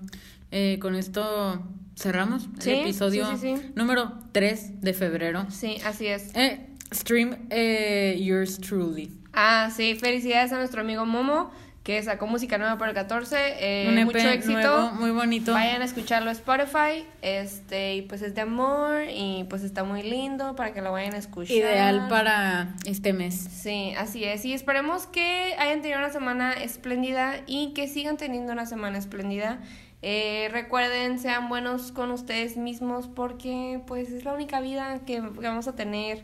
eh, 0.52 0.78
con 0.82 0.96
esto 0.96 1.64
cerramos 1.96 2.48
Sí, 2.60 2.72
el 2.72 2.80
episodio 2.82 3.26
sí, 3.32 3.38
sí, 3.38 3.58
sí. 3.58 3.72
número 3.76 4.14
3 4.32 4.82
de 4.82 4.94
febrero. 4.94 5.46
sí, 5.50 5.78
así 5.84 6.08
es. 6.08 6.30
Eh, 6.36 6.68
stream 6.94 7.48
eh, 7.50 8.18
Yours 8.22 8.60
Truly. 8.60 9.12
Ah, 9.40 9.70
sí, 9.72 9.94
felicidades 9.94 10.52
a 10.52 10.58
nuestro 10.58 10.82
amigo 10.82 11.06
Momo, 11.06 11.52
que 11.84 12.02
sacó 12.02 12.26
música 12.26 12.58
nueva 12.58 12.80
para 12.80 12.90
el 12.90 12.96
14. 12.96 13.36
eh, 13.60 13.88
Un 13.88 14.00
EP 14.00 14.06
mucho 14.06 14.18
éxito. 14.30 14.54
nuevo, 14.54 14.92
muy 14.94 15.12
bonito. 15.12 15.54
Vayan 15.54 15.84
a 15.84 15.86
escucharlo 15.86 16.32
a 16.32 16.34
Spotify. 16.34 17.06
Este, 17.22 17.94
y 17.98 18.02
pues 18.02 18.24
es 18.24 18.34
de 18.34 18.42
amor 18.42 19.04
y 19.14 19.46
pues 19.48 19.62
está 19.62 19.84
muy 19.84 20.02
lindo 20.02 20.56
para 20.56 20.74
que 20.74 20.82
lo 20.82 20.92
vayan 20.92 21.14
a 21.14 21.18
escuchar. 21.18 21.56
Ideal 21.56 22.08
para 22.10 22.74
este 22.88 23.14
mes. 23.14 23.36
Sí, 23.36 23.94
así 23.96 24.24
es. 24.24 24.44
Y 24.44 24.54
esperemos 24.54 25.06
que 25.06 25.54
hayan 25.60 25.84
tenido 25.84 26.00
una 26.00 26.10
semana 26.10 26.54
espléndida 26.54 27.36
y 27.46 27.74
que 27.76 27.88
sigan 27.88 28.18
teniendo 28.18 28.54
una 28.54 28.66
semana 28.66 28.98
espléndida. 28.98 29.60
Eh, 30.02 30.50
recuerden, 30.52 31.20
sean 31.20 31.48
buenos 31.48 31.92
con 31.92 32.10
ustedes 32.10 32.58
mismos 32.58 33.08
porque 33.08 33.82
pues 33.86 34.10
es 34.10 34.26
la 34.26 34.34
única 34.34 34.62
vida 34.62 35.02
que, 35.06 35.22
que 35.22 35.48
vamos 35.48 35.68
a 35.68 35.76
tener. 35.76 36.24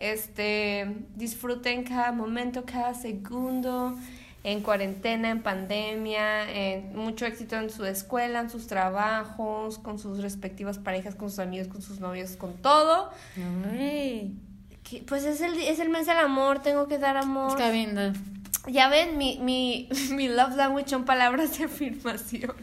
Este, 0.00 0.96
disfruten 1.14 1.84
cada 1.84 2.10
momento, 2.10 2.64
cada 2.64 2.94
segundo, 2.94 3.94
en 4.42 4.62
cuarentena, 4.62 5.28
en 5.28 5.42
pandemia, 5.42 6.50
en 6.50 6.96
mucho 6.96 7.26
éxito 7.26 7.56
en 7.56 7.68
su 7.68 7.84
escuela, 7.84 8.40
en 8.40 8.48
sus 8.50 8.66
trabajos, 8.66 9.78
con 9.78 9.98
sus 9.98 10.22
respectivas 10.22 10.78
parejas, 10.78 11.14
con 11.14 11.28
sus 11.28 11.38
amigos, 11.38 11.68
con 11.68 11.82
sus 11.82 12.00
novios, 12.00 12.36
con 12.36 12.54
todo. 12.54 13.10
Ay, 13.70 14.34
Que, 14.82 15.02
Pues 15.02 15.24
es 15.24 15.42
el, 15.42 15.58
es 15.58 15.78
el 15.78 15.90
mes 15.90 16.06
del 16.06 16.16
amor, 16.16 16.62
tengo 16.62 16.88
que 16.88 16.98
dar 16.98 17.18
amor. 17.18 17.50
está 17.50 17.70
bien. 17.70 17.94
Ya 18.68 18.88
ven, 18.88 19.18
mi, 19.18 19.38
mi, 19.38 19.88
mi 20.12 20.28
love 20.28 20.56
language 20.56 20.88
son 20.88 21.04
palabras 21.04 21.58
de 21.58 21.64
afirmación. 21.66 22.54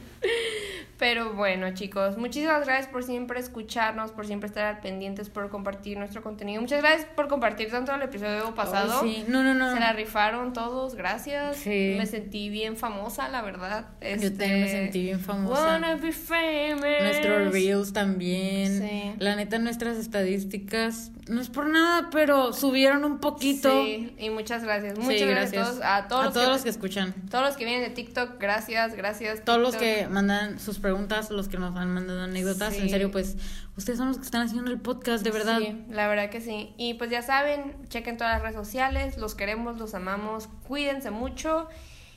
Pero 0.97 1.33
bueno, 1.33 1.73
chicos, 1.75 2.17
muchísimas 2.17 2.65
gracias 2.65 2.87
por 2.87 3.03
siempre 3.03 3.39
escucharnos, 3.39 4.11
por 4.11 4.25
siempre 4.25 4.47
estar 4.47 4.65
al 4.65 4.79
pendientes, 4.79 5.29
por 5.29 5.49
compartir 5.49 5.97
nuestro 5.97 6.23
contenido. 6.23 6.59
Muchas 6.59 6.81
gracias 6.81 7.05
por 7.15 7.27
compartir 7.27 7.69
tanto 7.69 7.93
el 7.93 8.01
episodio 8.01 8.55
pasado. 8.55 9.01
Ay, 9.03 9.23
sí. 9.25 9.31
No, 9.31 9.43
no, 9.43 9.53
no. 9.53 9.73
Se 9.73 9.79
la 9.79 9.93
rifaron 9.93 10.53
todos, 10.53 10.95
gracias. 10.95 11.57
Sí. 11.57 11.95
Me 11.99 12.07
sentí 12.07 12.49
bien 12.49 12.77
famosa, 12.77 13.29
la 13.29 13.43
verdad. 13.43 13.85
Yo 14.01 14.07
también 14.07 14.37
me 14.37 14.65
Este, 14.65 14.71
sentí 14.71 15.03
bien 15.03 15.19
famosa. 15.19 15.61
Wanna 15.63 15.95
be 15.97 16.11
famous. 16.11 17.03
Nuestros 17.03 17.51
reels 17.53 17.93
también. 17.93 18.79
Sí. 18.81 19.13
La 19.19 19.35
neta, 19.35 19.59
nuestras 19.59 19.97
estadísticas, 19.97 21.11
no 21.27 21.41
es 21.41 21.49
por 21.49 21.67
nada, 21.67 22.09
pero 22.11 22.53
subieron 22.53 23.03
un 23.05 23.19
poquito. 23.19 23.69
Sí, 23.83 24.15
y 24.17 24.29
muchas 24.31 24.63
gracias. 24.63 24.97
Muchas 24.97 25.19
Sí, 25.19 25.25
gracias, 25.25 25.79
a 25.83 26.07
todos. 26.07 26.27
A 26.27 26.31
todos, 26.31 26.47
los, 26.47 26.57
que, 26.57 26.63
que 26.63 26.69
escuchan. 26.69 27.13
todos 27.29 27.45
los 27.45 27.55
que 27.55 27.65
vienen 27.65 27.83
de 27.83 27.93
TikTok, 27.93 28.39
gracias, 28.39 28.95
gracias. 28.95 29.43
Todos 29.43 29.59
los 29.59 29.75
que 29.75 30.07
mandan 30.09 30.59
sus 30.59 30.79
preguntas, 30.87 31.31
los 31.31 31.49
que 31.49 31.57
nos 31.57 31.75
han 31.75 31.93
mandado 31.93 32.21
anécdotas. 32.21 32.73
En 32.75 32.89
serio, 32.89 33.11
pues 33.11 33.35
ustedes 33.75 33.99
son 33.99 34.07
los 34.07 34.17
que 34.17 34.23
están 34.23 34.41
haciendo 34.41 34.71
el 34.71 34.79
podcast, 34.79 35.21
de 35.21 35.31
verdad. 35.31 35.59
Sí, 35.59 35.83
la 35.89 36.07
verdad 36.07 36.29
que 36.29 36.39
sí. 36.39 36.73
Y 36.77 36.93
pues 36.93 37.09
ya 37.09 37.21
saben, 37.21 37.75
chequen 37.89 38.15
todas 38.15 38.31
las 38.31 38.41
redes 38.41 38.55
sociales, 38.55 39.17
los 39.17 39.35
queremos, 39.35 39.77
los 39.79 39.93
amamos, 39.95 40.47
cuídense 40.65 41.11
mucho. 41.11 41.67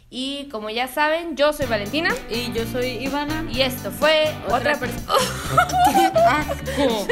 Y 0.09 0.49
como 0.53 0.71
ya 0.71 0.87
saben, 0.87 1.37
yo 1.37 1.53
soy 1.53 1.67
Valentina. 1.67 2.15
Y 2.29 2.53
yo 2.53 2.65
soy 2.65 2.91
Ivana. 3.05 3.45
Y 3.51 3.63
esto 3.63 3.91
fue 3.91 4.33
otra, 4.47 4.77
otra 4.77 4.89
¡Qué 5.93 6.07
asco! 6.29 7.07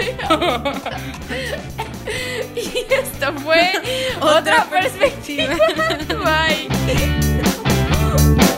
y 2.54 2.86
esto 2.92 3.32
fue 3.40 3.72
otra, 4.20 4.38
otra 4.38 4.64
perspectiva. 4.70 5.56
Bye. 6.08 6.68